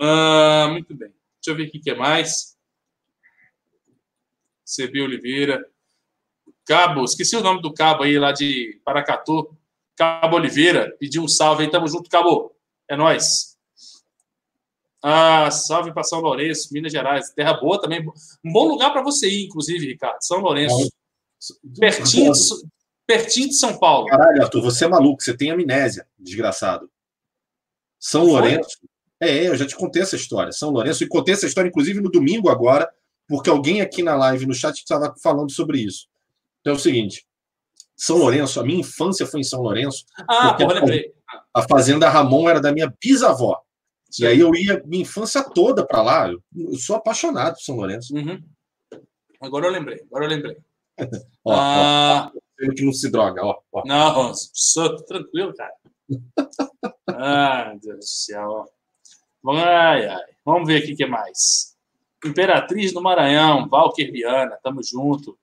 [0.00, 1.08] Uh, muito bem.
[1.08, 2.55] Deixa eu ver o que é mais.
[4.66, 5.64] CB Oliveira.
[6.66, 9.56] Cabo, esqueci o nome do cabo aí lá de Paracatu.
[9.94, 12.52] Cabo Oliveira, pediu um salve aí, tamo junto, Cabo.
[12.88, 13.56] É nós.
[15.02, 17.30] Ah, salve para São Lourenço, Minas Gerais.
[17.30, 18.04] Terra boa também.
[18.44, 20.18] Um bom lugar para você ir, inclusive, Ricardo.
[20.20, 20.90] São Lourenço.
[21.78, 22.40] Pertinho, de,
[23.06, 24.06] pertinho de São Paulo.
[24.06, 26.90] Caralho, Arthur, você é maluco, você tem amnésia, desgraçado.
[28.00, 28.78] São Lourenço.
[29.20, 30.52] É, eu já te contei essa história.
[30.52, 32.92] São Lourenço, e contei essa história, inclusive, no domingo agora,
[33.28, 36.06] porque alguém aqui na live, no chat, estava falando sobre isso.
[36.60, 37.26] Então é o seguinte:
[37.96, 40.04] São Lourenço, a minha infância foi em São Lourenço.
[40.28, 41.12] Ah, porra, lembrei.
[41.52, 43.60] A fazenda Ramon era da minha bisavó.
[44.10, 44.24] Sim.
[44.24, 46.30] E aí eu ia minha infância toda para lá.
[46.30, 46.40] Eu,
[46.78, 48.14] sou apaixonado por São Lourenço.
[48.14, 48.42] Uhum.
[49.40, 50.56] Agora eu lembrei, agora eu lembrei.
[51.44, 52.32] ó, ah...
[52.34, 53.60] ó, que não se droga, ó.
[53.72, 53.82] ó.
[53.84, 55.74] Não, sou tranquilo, cara.
[57.08, 58.64] ai, Deus do céu.
[59.48, 60.24] Ai, ai.
[60.44, 61.75] Vamos ver aqui o que mais.
[62.24, 65.38] Imperatriz do Maranhão, Valker Viana, tamo junto.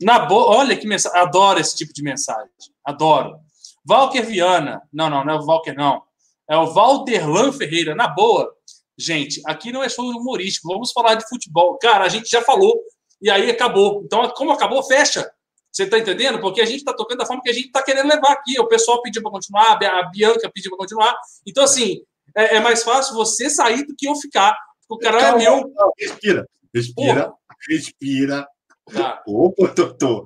[0.00, 2.50] Na boa, olha que mensagem, adoro esse tipo de mensagem,
[2.84, 3.38] adoro.
[3.84, 6.02] Valker Viana, não, não, não é o Valker, não.
[6.48, 8.52] É o Valderlan Ferreira, na boa.
[8.98, 11.78] Gente, aqui não é show humorístico, vamos falar de futebol.
[11.78, 12.78] Cara, a gente já falou
[13.20, 14.02] e aí acabou.
[14.04, 15.30] Então, como acabou, fecha.
[15.70, 16.38] Você tá entendendo?
[16.38, 18.60] Porque a gente tá tocando da forma que a gente tá querendo levar aqui.
[18.60, 21.16] O pessoal pediu para continuar, a Bianca pediu para continuar.
[21.46, 22.02] Então, assim,
[22.36, 24.54] é, é, mais fácil você sair do que eu ficar.
[24.92, 25.72] O cara é Calma, é meu.
[25.98, 27.34] Respira, respira, Porra.
[27.68, 28.48] respira.
[28.92, 29.22] Tá.
[29.26, 30.24] Opa, Totô.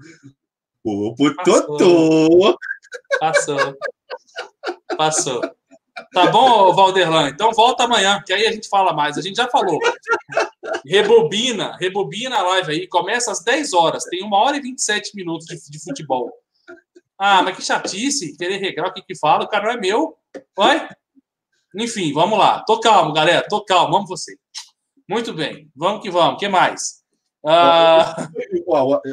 [0.84, 2.58] Opa, Totô.
[3.20, 3.76] Passou.
[4.96, 5.40] Passou.
[6.12, 7.28] Tá bom, Valderlan?
[7.28, 9.16] Então volta amanhã, que aí a gente fala mais.
[9.16, 9.78] A gente já falou.
[10.84, 12.86] Rebobina, rebobina a live aí.
[12.88, 14.04] Começa às 10 horas.
[14.04, 16.32] Tem uma hora e 27 minutos de, de futebol.
[17.16, 18.36] Ah, mas que chatice.
[18.36, 19.44] Querer regrar o que que fala.
[19.44, 20.18] O cara não é meu.
[20.56, 20.88] Vai.
[21.76, 22.64] Enfim, vamos lá.
[22.64, 23.46] Tô calmo, galera.
[23.48, 23.92] Tô calmo.
[23.92, 24.36] Vamos você.
[25.08, 26.34] Muito bem, vamos que vamos.
[26.34, 27.04] O que mais?
[27.44, 28.28] Ah...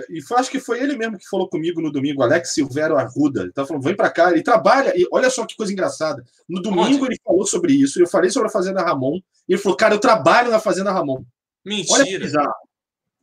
[0.10, 3.44] E acho que foi ele mesmo que falou comigo no domingo, Alex Silvero Arruda.
[3.44, 4.92] Ele tá falando, vem para cá, ele trabalha.
[5.00, 6.26] E olha só que coisa engraçada.
[6.50, 7.14] No domingo Onde?
[7.14, 8.02] ele falou sobre isso.
[8.02, 9.20] Eu falei sobre a Fazenda Ramon.
[9.48, 11.24] E ele falou, cara, eu trabalho na Fazenda Ramon.
[11.64, 12.00] Mentira.
[12.00, 12.54] Olha que bizarro.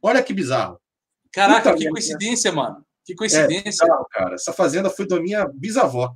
[0.02, 0.80] Olha que bizarro.
[1.32, 2.84] Caraca, Puta que coincidência, mano.
[3.04, 3.84] Que coincidência.
[3.84, 4.34] É, cara.
[4.34, 6.14] Essa fazenda foi da minha bisavó.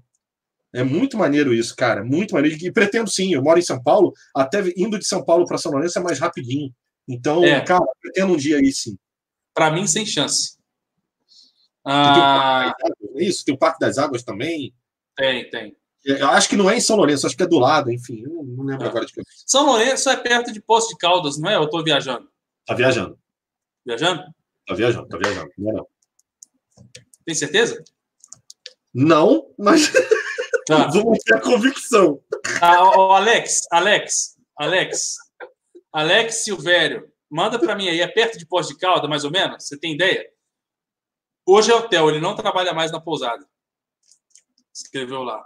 [0.74, 2.04] É muito maneiro isso, cara.
[2.04, 2.58] Muito maneiro.
[2.60, 3.32] E pretendo sim.
[3.32, 4.12] Eu moro em São Paulo.
[4.34, 6.74] Até indo de São Paulo para São Lourenço é mais rapidinho.
[7.08, 7.60] Então, é.
[7.60, 8.98] cara, pretendo um dia aí sim.
[9.54, 10.58] Para mim, sem chance.
[11.84, 12.74] Ah...
[12.76, 13.44] Tem é isso?
[13.44, 14.74] Tem o Parque das Águas também?
[15.16, 15.76] Tem, tem.
[16.06, 18.22] É, eu acho que não é em São Lourenço, acho que é do lado, enfim.
[18.22, 18.88] Não, não lembro é.
[18.88, 19.22] agora de que.
[19.46, 21.54] São Lourenço é perto de Poço de Caldas, não é?
[21.54, 22.28] Eu estou viajando.
[22.66, 23.18] Tá viajando.
[23.86, 24.24] Viajando?
[24.66, 25.50] Tá viajando, tá viajando.
[25.56, 25.86] Não, é não.
[27.24, 27.82] Tem certeza?
[28.92, 29.92] Não, mas.
[30.66, 30.88] Tá.
[30.88, 32.20] Vamos ter a convicção.
[32.60, 32.76] Ah,
[33.16, 35.16] Alex, Alex, Alex,
[35.92, 39.64] Alex Silvério, manda para mim aí, é perto de Pós de Calda, mais ou menos?
[39.64, 40.26] Você tem ideia?
[41.46, 43.46] Hoje é hotel, ele não trabalha mais na pousada.
[44.72, 45.44] Escreveu lá.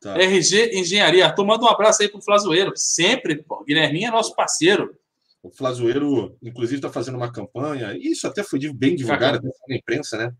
[0.00, 0.16] Tá.
[0.18, 1.26] RG Engenharia.
[1.26, 2.72] Arthur, manda um abraço aí pro Flazoeiro.
[2.76, 3.64] Sempre, pô.
[3.64, 4.96] Guilherminho é nosso parceiro.
[5.42, 10.34] O Flazoeiro, inclusive, está fazendo uma campanha, isso até foi bem divulgado na imprensa, né?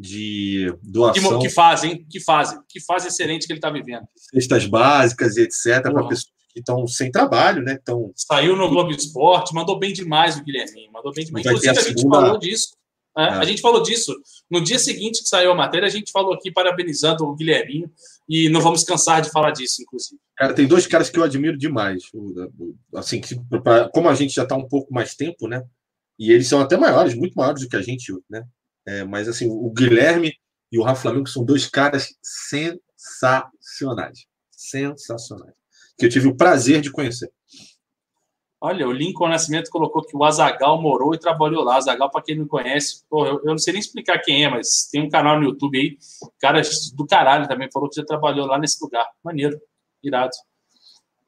[0.00, 1.38] De doação.
[1.38, 4.06] Que, que fazem, que fazem, que fase excelente que ele está vivendo.
[4.16, 5.82] Cestas básicas e etc.
[5.82, 7.78] para pessoas que estão sem trabalho, né?
[7.80, 11.44] Então, Saiu no Globo Esporte, mandou bem demais o Guilherme, mandou bem demais.
[11.44, 12.70] Inclusive, a, a gente falou disso.
[13.14, 13.24] Né?
[13.24, 13.28] É.
[13.28, 14.14] A gente falou disso.
[14.50, 17.90] No dia seguinte que saiu a matéria, a gente falou aqui parabenizando o Guilherminho
[18.26, 20.18] e não vamos cansar de falar disso, inclusive.
[20.36, 22.04] Cara, tem dois caras que eu admiro demais.
[22.94, 23.20] Assim,
[23.92, 25.62] como a gente já está um pouco mais tempo, né?
[26.18, 28.44] E eles são até maiores, muito maiores do que a gente, né?
[28.90, 30.34] É, mas assim, o Guilherme
[30.72, 34.26] e o Rafa Flamengo são dois caras sensacionais.
[34.50, 35.54] Sensacionais.
[35.96, 37.30] Que eu tive o prazer de conhecer.
[38.60, 41.76] Olha, o Lincoln Nascimento colocou que o Azagal morou e trabalhou lá.
[41.76, 45.00] Azagal, para quem não conhece, eu, eu, não sei nem explicar quem é, mas tem
[45.00, 45.96] um canal no YouTube aí,
[46.40, 46.60] cara
[46.94, 49.08] do caralho também falou que já trabalhou lá nesse lugar.
[49.22, 49.58] Maneiro,
[50.02, 50.32] irado.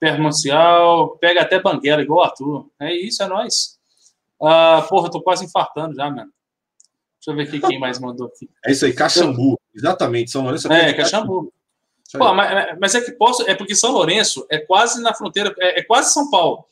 [0.00, 2.68] Permancial, pega até banguela, igual o Arthur.
[2.80, 3.78] É isso, é nóis.
[4.42, 6.30] Ah, porra, tô quase infartando já, mano.
[7.24, 8.50] Deixa eu ver aqui quem mais mandou aqui.
[8.66, 9.56] É isso aí, Caxambu.
[9.72, 10.72] Exatamente, São Lourenço.
[10.72, 11.52] É, Caxambu.
[12.18, 15.80] Pô, mas, mas, é que posso, é porque São Lourenço é quase na fronteira, é,
[15.80, 16.66] é quase São Paulo.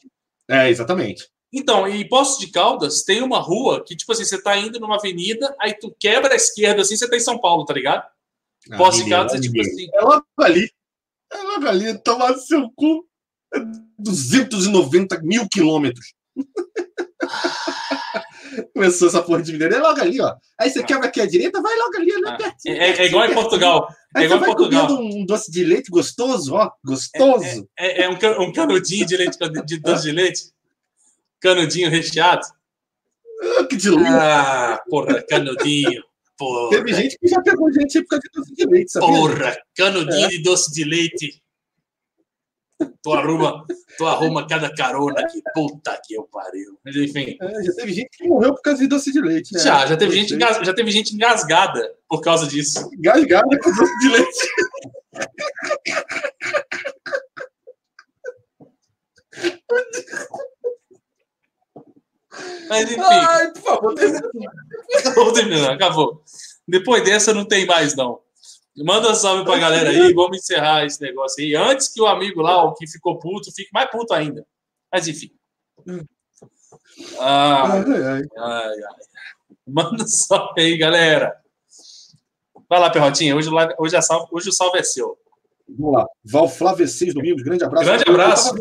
[0.48, 1.28] É, exatamente.
[1.52, 4.96] Então, em Poços de Caldas tem uma rua que, tipo assim, você tá indo numa
[4.96, 8.04] avenida, aí tu quebra a esquerda assim, você tá em São Paulo, tá ligado?
[8.76, 9.88] Poços de Caldas é tipo assim.
[9.94, 10.70] É logo ali.
[11.32, 13.06] É logo ali, tomar seu cu.
[13.98, 16.12] 290 mil quilômetros.
[18.74, 19.74] Começou essa porra de mineiro.
[19.74, 20.34] É logo ali, ó.
[20.58, 20.84] Aí você ah.
[20.84, 22.38] quebra aqui à direita, vai logo ali, né?
[22.66, 23.88] É, é, é, igual em Portugal.
[24.14, 24.90] Aí é igual em Portugal.
[24.90, 26.70] um doce de leite gostoso, ó.
[26.84, 27.68] Gostoso.
[27.78, 30.42] É, é, é um, um canudinho de leite de doce de leite.
[31.40, 32.46] Canudinho recheado.
[33.58, 34.08] Ah, que delícia.
[34.10, 36.02] Ah, porra, canudinho.
[36.36, 36.70] Porra.
[36.70, 39.08] Teve gente que já pegou gente por causa de doce de leite, sabia?
[39.08, 41.42] Porra, canudinho de doce de leite.
[43.02, 43.64] Tu arruma,
[43.96, 45.42] tu arruma cada carona aqui.
[45.54, 46.78] Puta que eu pariu.
[46.84, 47.36] Mas enfim.
[47.40, 49.54] É, já teve gente que morreu por causa de doce de leite.
[49.54, 49.60] Né?
[49.60, 52.90] Já, já teve, gente, engas, já teve gente engasgada por causa disso.
[52.92, 54.48] Engasgada com doce de leite.
[62.68, 63.00] Mas enfim.
[63.00, 64.52] Ai, por favor, termina.
[65.14, 66.22] Vamos terminar, acabou.
[66.66, 68.20] Depois dessa não tem mais, não.
[68.76, 71.54] Manda um salve pra galera aí, vamos encerrar esse negócio aí.
[71.54, 74.46] Antes que o amigo lá, o que ficou puto, fique mais puto ainda.
[74.92, 75.30] Mas enfim.
[77.18, 78.22] ai, ai.
[78.38, 78.76] Ai,
[79.66, 81.36] Manda um salve aí, galera.
[82.68, 83.36] Vai lá, Perrotinha.
[83.36, 85.18] Hoje, hoje, a salve, hoje o salve é seu.
[85.68, 86.06] Vamos lá.
[86.24, 87.84] Val Flávio Seis Domingos, grande abraço.
[87.84, 88.54] Grande abraço.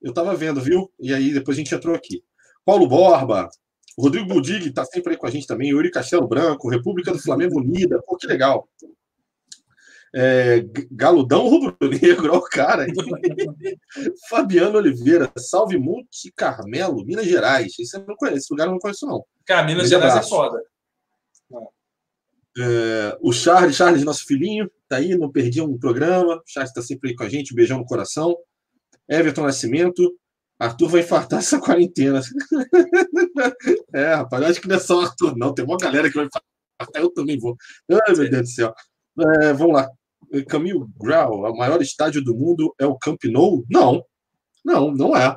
[0.00, 0.92] Eu estava vendo, viu?
[1.00, 2.22] E aí depois a gente entrou aqui.
[2.64, 3.48] Paulo Borba,
[3.98, 5.70] Rodrigo Budig está sempre aí com a gente também.
[5.70, 8.02] Yuri Castelo Branco, República do Flamengo Unida.
[8.02, 8.68] Pô, que legal.
[10.16, 12.86] É, Galudão Rubro-Negro, olha o cara.
[14.28, 17.74] Fabiano Oliveira, Salve Monte Carmelo, Minas Gerais.
[17.78, 19.24] Esse, eu não conheço, esse lugar eu não conheço, não.
[19.44, 20.34] Cara, Minas Gerais é abraço.
[20.34, 20.62] é foda.
[22.56, 26.36] É, o Charles, Charles, nosso filhinho, tá aí, não perdi um programa.
[26.36, 28.36] O Charles está sempre aí com a gente, um beijão no coração.
[29.08, 30.16] Everton Nascimento,
[30.64, 32.20] Arthur vai infartar essa quarentena.
[33.94, 35.54] é, rapaz, acho que não é só o Arthur, não.
[35.54, 37.56] Tem uma galera que vai infartar, eu também vou.
[37.90, 38.74] Ai, meu Deus do céu.
[39.18, 39.90] É, vamos lá.
[40.48, 43.64] Camille Grau, o maior estádio do mundo é o Camp Nou?
[43.70, 44.04] Não,
[44.64, 45.36] não, não é.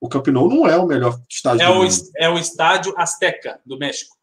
[0.00, 1.94] O Camp Nou não é o melhor estádio é do o, mundo.
[2.16, 4.16] É o estádio Azteca, do México.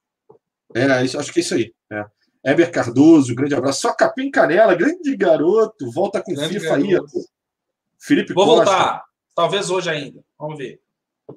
[0.73, 1.73] É, acho que é isso aí.
[1.91, 2.05] É.
[2.43, 3.81] Heber Cardoso, grande abraço.
[3.81, 5.91] Só Capim Canela, grande garoto.
[5.91, 6.87] Volta com grande FIFA garoto.
[6.87, 7.11] aí.
[7.11, 7.25] Pô.
[7.99, 8.65] Felipe Vou Costa.
[8.65, 9.03] voltar.
[9.37, 10.25] Talvez hoje ainda.
[10.39, 10.81] Vamos ver.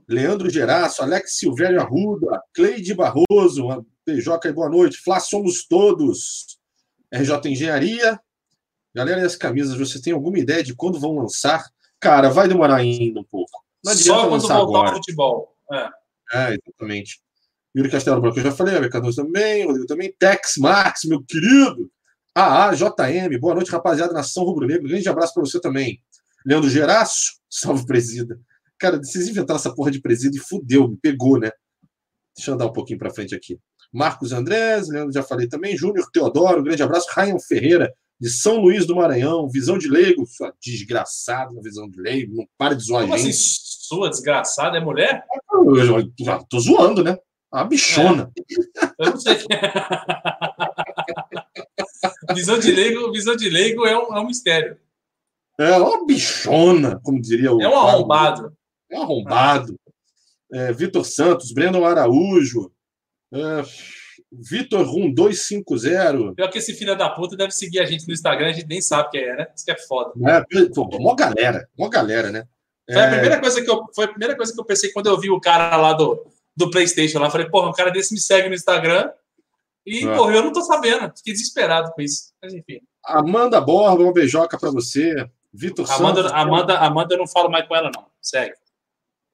[0.09, 4.97] Leandro Geraço, Alex Silvério Arruda, Cleide Barroso, PJ, boa noite.
[4.97, 6.59] Flá somos todos.
[7.13, 8.19] RJ Engenharia.
[8.95, 11.63] Galera, e as camisas, vocês têm alguma ideia de quando vão lançar?
[12.01, 13.63] Cara, vai demorar ainda um pouco.
[13.85, 14.89] Não Só quando voltar agora.
[14.89, 15.55] ao futebol.
[15.71, 15.91] É.
[16.33, 17.21] é, exatamente.
[17.77, 20.15] Yuri Castelo Branco, eu já falei, Mercador também, Rodrigo também.
[20.19, 21.93] Tex Max, meu querido.
[22.35, 24.89] AAJM, boa noite, rapaziada, Nação Rubro Negro.
[24.89, 26.03] Grande abraço para você também.
[26.47, 28.41] Leandro Geraço, salve presida.
[28.79, 31.51] Cara, vocês inventaram essa porra de presida e fudeu, me pegou, né?
[32.37, 33.59] Deixa eu andar um pouquinho para frente aqui.
[33.93, 35.77] Marcos Andrés, Leandro já falei também.
[35.77, 37.09] Júnior Teodoro, grande abraço.
[37.15, 39.49] Ryan Ferreira, de São Luís do Maranhão.
[39.49, 42.37] Visão de leigo, sua desgraçada visão de leigo.
[42.37, 43.31] Não para de zoar Como a gente.
[43.31, 45.25] Assim, sua desgraçada é mulher?
[45.53, 47.19] Eu, eu, eu, tô zoando, né?
[47.53, 48.31] A bichona.
[48.37, 48.43] É.
[49.07, 49.37] Eu não sei.
[52.33, 54.79] visão de leigo, visão de leigo é um, é um mistério.
[55.61, 57.61] É uma bichona, como diria o.
[57.61, 58.57] É um arrombado.
[58.91, 59.79] É um arrombado.
[60.51, 62.73] É, Vitor Santos, Breno Araújo,
[63.33, 63.63] é,
[64.33, 66.35] Vitor Rum 250.
[66.35, 68.81] Pior que esse filho da puta deve seguir a gente no Instagram, a gente nem
[68.81, 69.47] sabe quem é, né?
[69.55, 70.13] Isso que é foda.
[70.27, 70.43] É,
[70.75, 72.45] pô, uma galera, uma galera, né?
[72.91, 73.11] Foi, a é.
[73.11, 75.41] primeira coisa que eu, foi a primeira coisa que eu pensei quando eu vi o
[75.41, 76.27] cara lá do,
[76.57, 77.31] do PlayStation lá.
[77.31, 79.11] Falei, porra, um cara desse me segue no Instagram.
[79.85, 80.17] E, é.
[80.17, 81.13] porra, eu não tô sabendo.
[81.17, 82.33] Fiquei desesperado com isso.
[82.43, 82.81] Mas, enfim.
[83.05, 85.29] Amanda Borba, uma beijoca pra você.
[85.53, 86.33] Vitor Amanda, Santos.
[86.33, 88.07] Amanda, Amanda, eu não falo mais com ela, não.
[88.21, 88.55] Segue.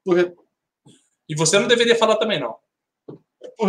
[0.05, 0.35] Por
[1.29, 2.57] E você não deveria falar também, não.
[3.57, 3.69] Por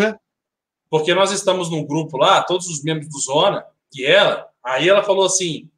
[0.90, 5.03] Porque nós estamos num grupo lá, todos os membros do Zona, e ela, aí ela
[5.03, 5.69] falou assim: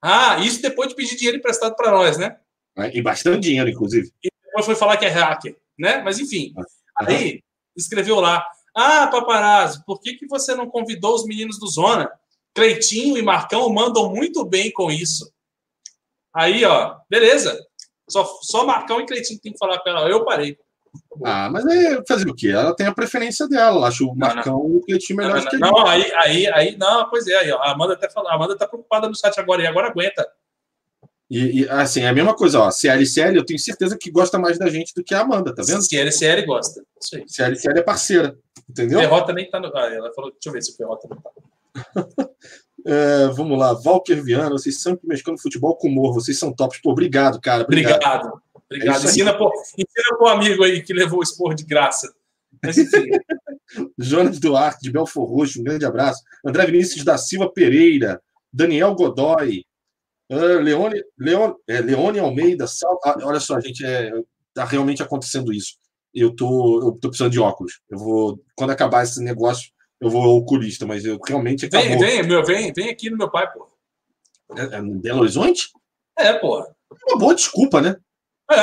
[0.00, 2.38] Ah, isso depois de pedir dinheiro emprestado para nós, né?
[2.92, 4.10] E bastante dinheiro, inclusive.
[4.22, 6.02] E depois foi falar que é hacker, né?
[6.02, 6.54] Mas enfim.
[6.56, 6.64] Uhum.
[7.00, 7.42] Aí
[7.76, 12.10] escreveu lá: Ah, paparazzo, por que, que você não convidou os meninos do Zona?
[12.54, 15.33] Cleitinho e Marcão mandam muito bem com isso.
[16.34, 17.58] Aí, ó, beleza.
[18.08, 20.08] Só, só Marcão e Cleitinho tem que falar com ela.
[20.08, 20.58] Eu parei.
[21.24, 22.48] Ah, mas aí fazer o quê?
[22.48, 23.76] Ela tem a preferência dela.
[23.76, 25.78] Ela acha o Marcão e o Cleitinho melhor não, que não, ele.
[25.78, 28.56] não, aí, aí, aí, não, pois é, aí, ó, a Amanda até falou, a Amanda
[28.56, 30.26] tá preocupada no chat agora, e agora aguenta.
[31.30, 32.70] E, e, assim, é a mesma coisa, ó.
[32.70, 35.82] CLCL, eu tenho certeza que gosta mais da gente do que a Amanda, tá vendo?
[35.82, 36.84] Se LCL gosta.
[37.00, 37.24] Isso aí.
[37.26, 38.38] CLCL é parceira,
[38.68, 39.00] entendeu?
[39.00, 39.74] Ferrota nem tá no.
[39.76, 41.30] Ah, ela falou, deixa eu ver se o Ferrota não tá.
[42.86, 46.80] É, vamos lá, Valker Viana, vocês sempre mexendo futebol com humor, vocês são tops.
[46.82, 47.64] Pô, obrigado, cara.
[47.64, 47.94] Obrigado.
[47.94, 48.42] Obrigado.
[48.66, 49.04] Obrigado.
[49.04, 52.12] É ensina, pro, ensina pro amigo aí que levou o expor de graça.
[52.62, 52.76] Mas.
[53.98, 56.22] Jonas Duarte, de Belfor Roxo, um grande abraço.
[56.44, 59.64] André Vinícius da Silva Pereira, Daniel Godoy,
[60.30, 62.98] ah, Leone, Leone, é, Leone Almeida, Sal...
[63.04, 64.12] ah, olha só, gente, é,
[64.52, 65.76] tá realmente acontecendo isso.
[66.14, 67.80] Eu tô, eu tô precisando de óculos.
[67.90, 71.98] Eu vou, quando acabar esse negócio, eu vou ao oculista, mas eu realmente Vem, acabou.
[72.00, 73.66] vem, meu, vem, vem aqui no meu pai, pô.
[74.56, 75.68] É, é no Belo Horizonte?
[76.18, 76.60] É, pô.
[76.60, 76.72] É
[77.12, 77.96] uma boa desculpa, né?
[78.50, 78.56] É,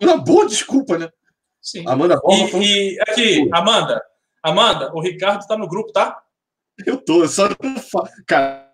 [0.00, 1.08] É uma boa desculpa, né?
[1.62, 1.84] sim.
[1.88, 4.00] Amanda Borba E, e aqui, Amanda,
[4.42, 6.22] Amanda, o Ricardo tá no grupo, tá?
[6.86, 8.08] eu tô, eu só não falo.
[8.26, 8.70] Cara,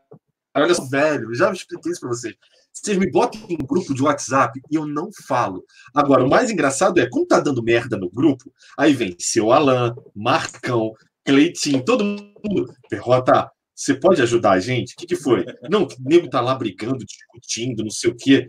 [0.56, 2.34] olha só, velho, eu já expliquei isso pra vocês.
[2.72, 5.64] Vocês me botam em um grupo de WhatsApp e eu não falo.
[5.94, 9.94] Agora, o mais engraçado é, quando tá dando merda no grupo, aí vem seu Alan,
[10.14, 10.92] Marcão,
[11.24, 12.72] Cleitinho, todo mundo.
[12.88, 14.94] Perrota, você pode ajudar a gente?
[14.94, 15.44] O que, que foi?
[15.68, 18.48] Não, o nego tá lá brigando, discutindo, não sei o quê.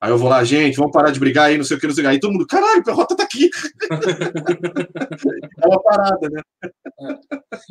[0.00, 1.94] Aí eu vou lá, gente, vamos parar de brigar aí, não sei o que, não
[1.94, 2.10] sei o que.
[2.12, 3.50] Aí todo mundo, caralho, o Perrota tá aqui.
[5.62, 6.42] É uma parada, né?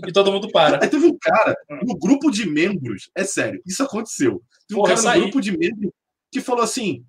[0.08, 0.80] E todo mundo para.
[0.82, 4.44] Aí teve um cara no grupo de membros, é sério, isso aconteceu.
[4.68, 5.22] Teve um Porra, cara no saí.
[5.22, 5.92] grupo de membros
[6.32, 7.04] que falou assim: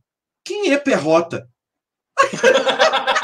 [0.45, 1.47] quem é Perrota?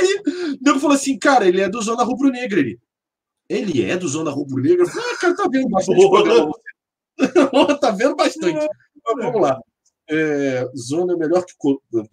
[0.00, 2.60] Aí nego falou assim, cara, ele é do Zona Rubro Negra.
[2.60, 2.80] Ele,
[3.48, 4.84] ele é do Zona Rubro Negra?
[4.84, 6.00] Eu falei, ah, cara, tá vendo bastante
[7.80, 8.68] tá vendo bastante.
[9.04, 9.60] Mas vamos lá.
[10.08, 11.54] É, zona é melhor que.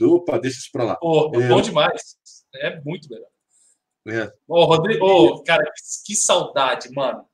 [0.05, 0.95] Opa, deixa isso pra lá.
[0.97, 1.47] Pô, É.
[1.47, 2.17] bom demais.
[2.55, 3.29] É muito melhor.
[4.07, 4.31] É.
[4.47, 7.25] Ô, Rodrigo, ô, cara, que, que saudade, mano.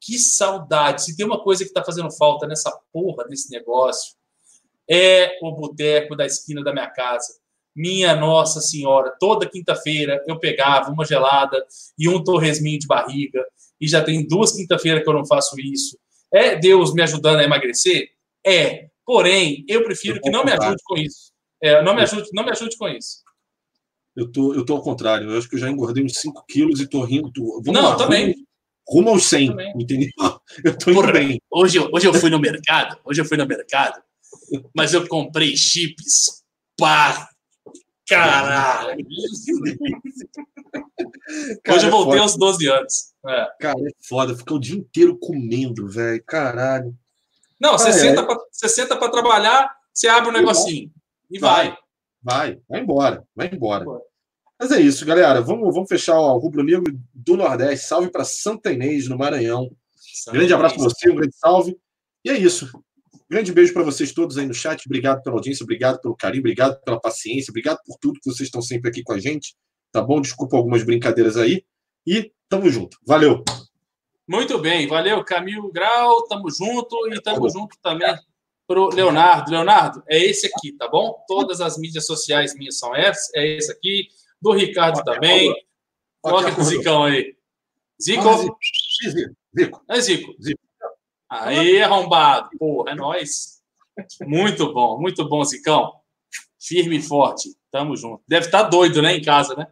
[0.00, 1.04] Que saudade.
[1.04, 4.14] Se tem uma coisa que tá fazendo falta nessa porra desse negócio,
[4.88, 7.38] é o boteco da esquina da minha casa.
[7.74, 11.64] Minha Nossa Senhora, toda quinta-feira eu pegava uma gelada
[11.98, 13.44] e um torresminho de barriga,
[13.80, 15.98] e já tem duas quinta-feiras que eu não faço isso.
[16.32, 18.08] É Deus me ajudando a emagrecer?
[18.46, 18.88] É.
[19.04, 21.32] Porém, eu prefiro Eu que não me ajude com isso.
[21.62, 23.22] É, não me ajude, não me ajude com isso.
[24.16, 25.30] Eu tô, eu tô ao contrário.
[25.30, 27.30] Eu acho que eu já engordei uns 5 quilos e tô rindo.
[27.32, 27.60] Tô...
[27.64, 28.26] Vamos Não, lá, também.
[28.26, 28.44] Rumo,
[28.88, 29.72] rumo aos 100, Também.
[29.76, 30.08] entendeu?
[30.64, 31.12] Eu tô indo Porra.
[31.12, 31.40] bem.
[31.50, 34.00] Hoje, eu- hoje eu fui no mercado, hoje eu fui no mercado,
[34.74, 36.42] mas eu comprei chips
[36.78, 37.28] para
[38.08, 39.04] caralho.
[41.62, 42.22] Cara, hoje eu é voltei foda.
[42.22, 43.14] aos 12 anos.
[43.26, 43.46] É.
[43.60, 44.36] Cara, é foda.
[44.36, 46.22] Fica o dia inteiro comendo, velho.
[46.26, 46.94] Caralho.
[47.60, 47.92] Não, você Ah, é.
[47.92, 50.90] senta pra- você senta para trabalhar, você abre um negocinho
[51.30, 51.76] e vai.
[52.22, 53.24] Vai, vai embora.
[53.34, 53.84] Vai embora.
[53.84, 54.00] Vai.
[54.60, 55.40] Mas é isso, galera.
[55.40, 57.86] Vamos, vamos fechar o Rubro Negro do Nordeste.
[57.86, 59.70] Salve para Santa Inês, no Maranhão.
[60.32, 61.76] Grande abraço para você, um grande salve.
[62.24, 62.70] E é isso.
[63.30, 64.84] Grande beijo para vocês todos aí no chat.
[64.86, 68.60] Obrigado pela audiência, obrigado pelo carinho, obrigado pela paciência, obrigado por tudo que vocês estão
[68.60, 69.54] sempre aqui com a gente.
[69.90, 70.20] Tá bom?
[70.20, 71.64] Desculpa algumas brincadeiras aí.
[72.06, 72.98] E tamo junto.
[73.06, 73.42] Valeu.
[74.26, 78.14] Muito bem, valeu, Camilo Grau, tamo junto e tamo junto também
[78.66, 79.50] pro Leonardo.
[79.50, 81.22] Leonardo, é esse aqui, tá bom?
[81.26, 84.08] Todas as mídias sociais minhas são essas, é esse aqui,
[84.40, 85.54] do Ricardo também.
[86.22, 87.36] Coloca com o Zicão aí.
[88.02, 88.36] Zico, Ah.
[88.38, 88.58] Zico.
[89.58, 89.84] Zico.
[89.90, 90.34] é Zico.
[90.42, 90.63] Zico.
[91.28, 92.50] Aí, arrombado.
[92.58, 93.60] Porra, é nóis.
[94.26, 95.92] Muito bom, muito bom, Zicão.
[96.60, 97.50] Firme e forte.
[97.70, 98.22] Tamo junto.
[98.28, 99.66] Deve estar doido, né, em casa, né?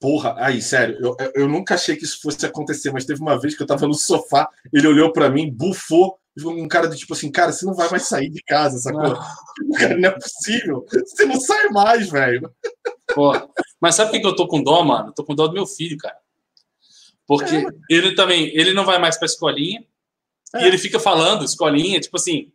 [0.00, 3.56] Porra, aí, sério, eu, eu- nunca achei que isso fosse acontecer, mas teve uma vez
[3.56, 7.32] que eu tava no sofá, ele olhou pra mim, bufou, um cara do tipo assim,
[7.32, 9.00] cara, você não vai mais sair de casa, sacou?
[9.78, 10.84] Cara, não é possível.
[10.90, 12.52] Você não sai mais, velho.
[13.14, 13.48] Porra.
[13.80, 15.08] Mas sabe por que que eu tô com dó, mano?
[15.08, 16.18] Eu tô com dó do meu filho, cara.
[17.26, 19.82] Porque ele também, ele não vai mais pra escolinha.
[20.54, 20.62] É.
[20.62, 22.52] E ele fica falando, escolinha, tipo assim.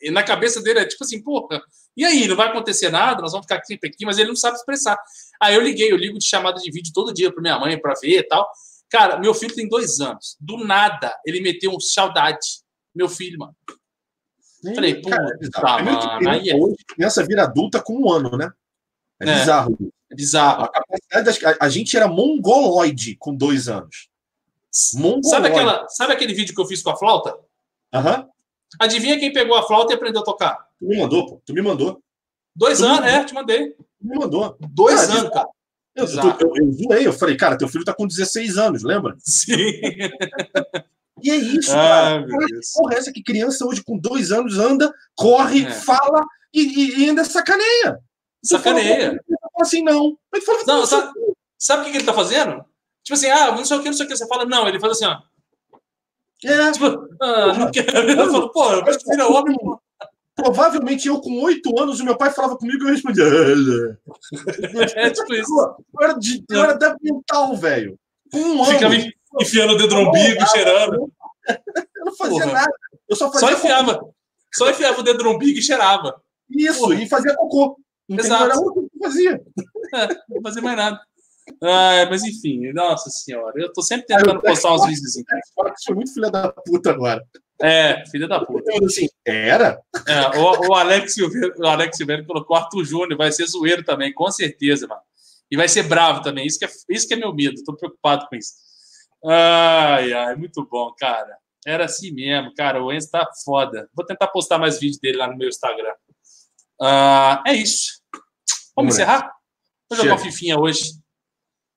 [0.00, 1.62] E na cabeça dele é tipo assim, porra,
[1.96, 4.56] e aí, não vai acontecer nada, nós vamos ficar sempre aqui, mas ele não sabe
[4.56, 4.98] expressar.
[5.40, 7.94] Aí eu liguei, eu ligo de chamada de vídeo todo dia pra minha mãe pra
[7.94, 8.46] ver e tal.
[8.90, 10.36] Cara, meu filho tem dois anos.
[10.40, 12.38] Do nada, ele meteu um saudade.
[12.94, 13.54] Meu filho, mano.
[14.74, 15.16] Falei, puta,
[15.52, 18.50] Cara, é mano, aí é- hoje, criança vira adulta com um ano, né?
[19.20, 19.38] É, É.
[19.40, 19.78] bizarro.
[20.10, 20.64] É bizarro.
[20.64, 24.08] A, capacidade das- a- a gente era mongoloide com dois anos.
[24.74, 27.38] Sabe, aquela, sabe aquele vídeo que eu fiz com a flauta?
[27.92, 28.28] Aham.
[28.80, 30.66] Adivinha quem pegou a flauta e aprendeu a tocar?
[30.80, 31.42] Tu me mandou, pô.
[31.46, 32.02] Tu me mandou.
[32.56, 33.70] Dois Tu anos, é, te mandei.
[33.70, 34.56] Tu me mandou.
[34.60, 35.48] Dois Cara, anos, cara.
[35.94, 39.14] Eu, eu, eu, eu zoei, eu falei, cara, teu filho tá com 16 anos, lembra?
[39.20, 39.54] Sim.
[41.22, 42.26] E é isso, ah, cara.
[42.74, 45.70] Porra, essa que criança hoje com dois anos anda, corre, é.
[45.70, 48.00] fala e, e, ainda sacaneia.
[48.44, 49.18] Sacaneia.
[49.60, 50.18] assim, não.
[50.34, 51.12] Ele fala, não, sabe,
[51.56, 52.64] sabe o que ele tá fazendo?
[53.04, 54.16] Tipo assim, ah, não sei o que, não sei o que.
[54.16, 55.18] Você fala, não, ele faz assim, ó.
[56.44, 56.72] É.
[56.72, 57.90] Tipo, ah, não quero.
[58.10, 59.56] Eu falo, pô, mas vira homem.
[60.34, 63.22] Provavelmente eu, com oito anos, o meu pai falava comigo e eu respondia.
[64.96, 65.52] é tipo isso.
[65.94, 67.96] Eu era, de, eu era da mental, velho.
[68.32, 68.72] Um ano.
[68.72, 68.94] Ficava
[69.40, 71.12] enfiando o dedo no umbigo, cheirando.
[71.94, 72.52] Eu não fazia Porra.
[72.52, 72.72] nada.
[73.08, 73.48] Eu só fazia.
[73.48, 74.14] Só enfiava, cocô.
[74.52, 76.20] só enfiava o dedo no umbigo e cheirava.
[76.50, 76.94] Isso, Porra.
[76.94, 77.78] e fazia cocô.
[78.08, 78.44] Exato.
[78.44, 79.42] Era o que fazia.
[79.94, 81.00] É, não fazia mais nada.
[81.62, 85.12] Ah, mas enfim, nossa senhora, eu tô sempre tentando postar uns vídeos.
[85.12, 85.24] Você
[85.86, 87.22] foi muito filha da puta agora.
[87.60, 88.72] É, filha da puta.
[88.72, 89.80] Eu, assim, era?
[90.06, 94.12] É, o, o, Alex Silveira, o Alex Silveira colocou Arthur Júnior, vai ser zoeiro também,
[94.12, 95.00] com certeza, mano.
[95.50, 98.26] E vai ser bravo também, isso que é, isso que é meu medo, tô preocupado
[98.28, 98.54] com isso.
[99.24, 101.36] Ai, ai, muito bom, cara.
[101.66, 103.88] Era assim mesmo, cara, o Enzo tá foda.
[103.94, 105.94] Vou tentar postar mais vídeos dele lá no meu Instagram.
[106.80, 108.02] Uh, é isso.
[108.12, 108.26] Vamos,
[108.76, 109.32] Vamos encerrar?
[109.88, 111.03] Vou jogar uma fifinha hoje.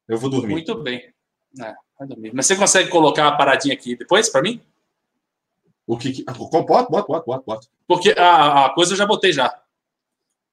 [0.07, 0.53] Eu vou dormir.
[0.53, 1.13] Muito bem.
[1.59, 2.31] É, vai dormir.
[2.34, 4.61] Mas você consegue colocar a paradinha aqui depois para mim?
[5.85, 6.11] O que.
[6.11, 6.23] que...
[6.23, 7.67] Bota, bota, bota, bota, bota.
[7.88, 9.53] Porque a, a coisa eu já botei já.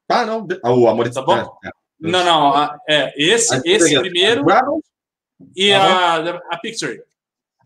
[0.08, 0.46] Ah, não.
[0.62, 1.58] Ah, o amor Tá bom?
[1.64, 1.70] É, é.
[2.00, 2.54] Não, não.
[2.54, 4.44] A, é, esse, esse primeiro.
[5.56, 7.02] E a, a picture.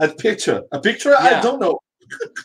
[0.00, 0.64] A picture.
[0.70, 1.38] A picture, yeah.
[1.38, 1.80] I don't know.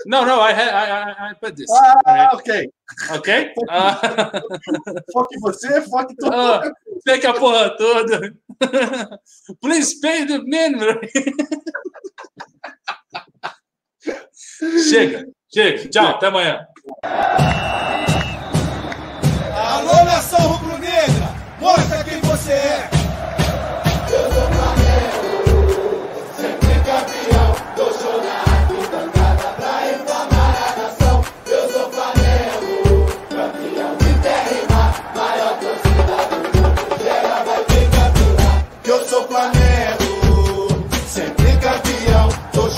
[0.06, 1.70] No, no, I, I, I put this.
[2.06, 2.70] Ah, ok.
[3.12, 3.54] Ok?
[3.70, 6.36] Uh, foque você, foque tudo.
[6.36, 8.34] Uh, fake a porra toda.
[9.62, 11.00] Please pay the minimum.
[14.90, 15.90] chega, chega.
[15.90, 16.66] Tchau, até amanhã.
[19.56, 23.03] Alô, nação rubro-negra, mostra quem você é.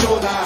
[0.06, 0.45] Maradona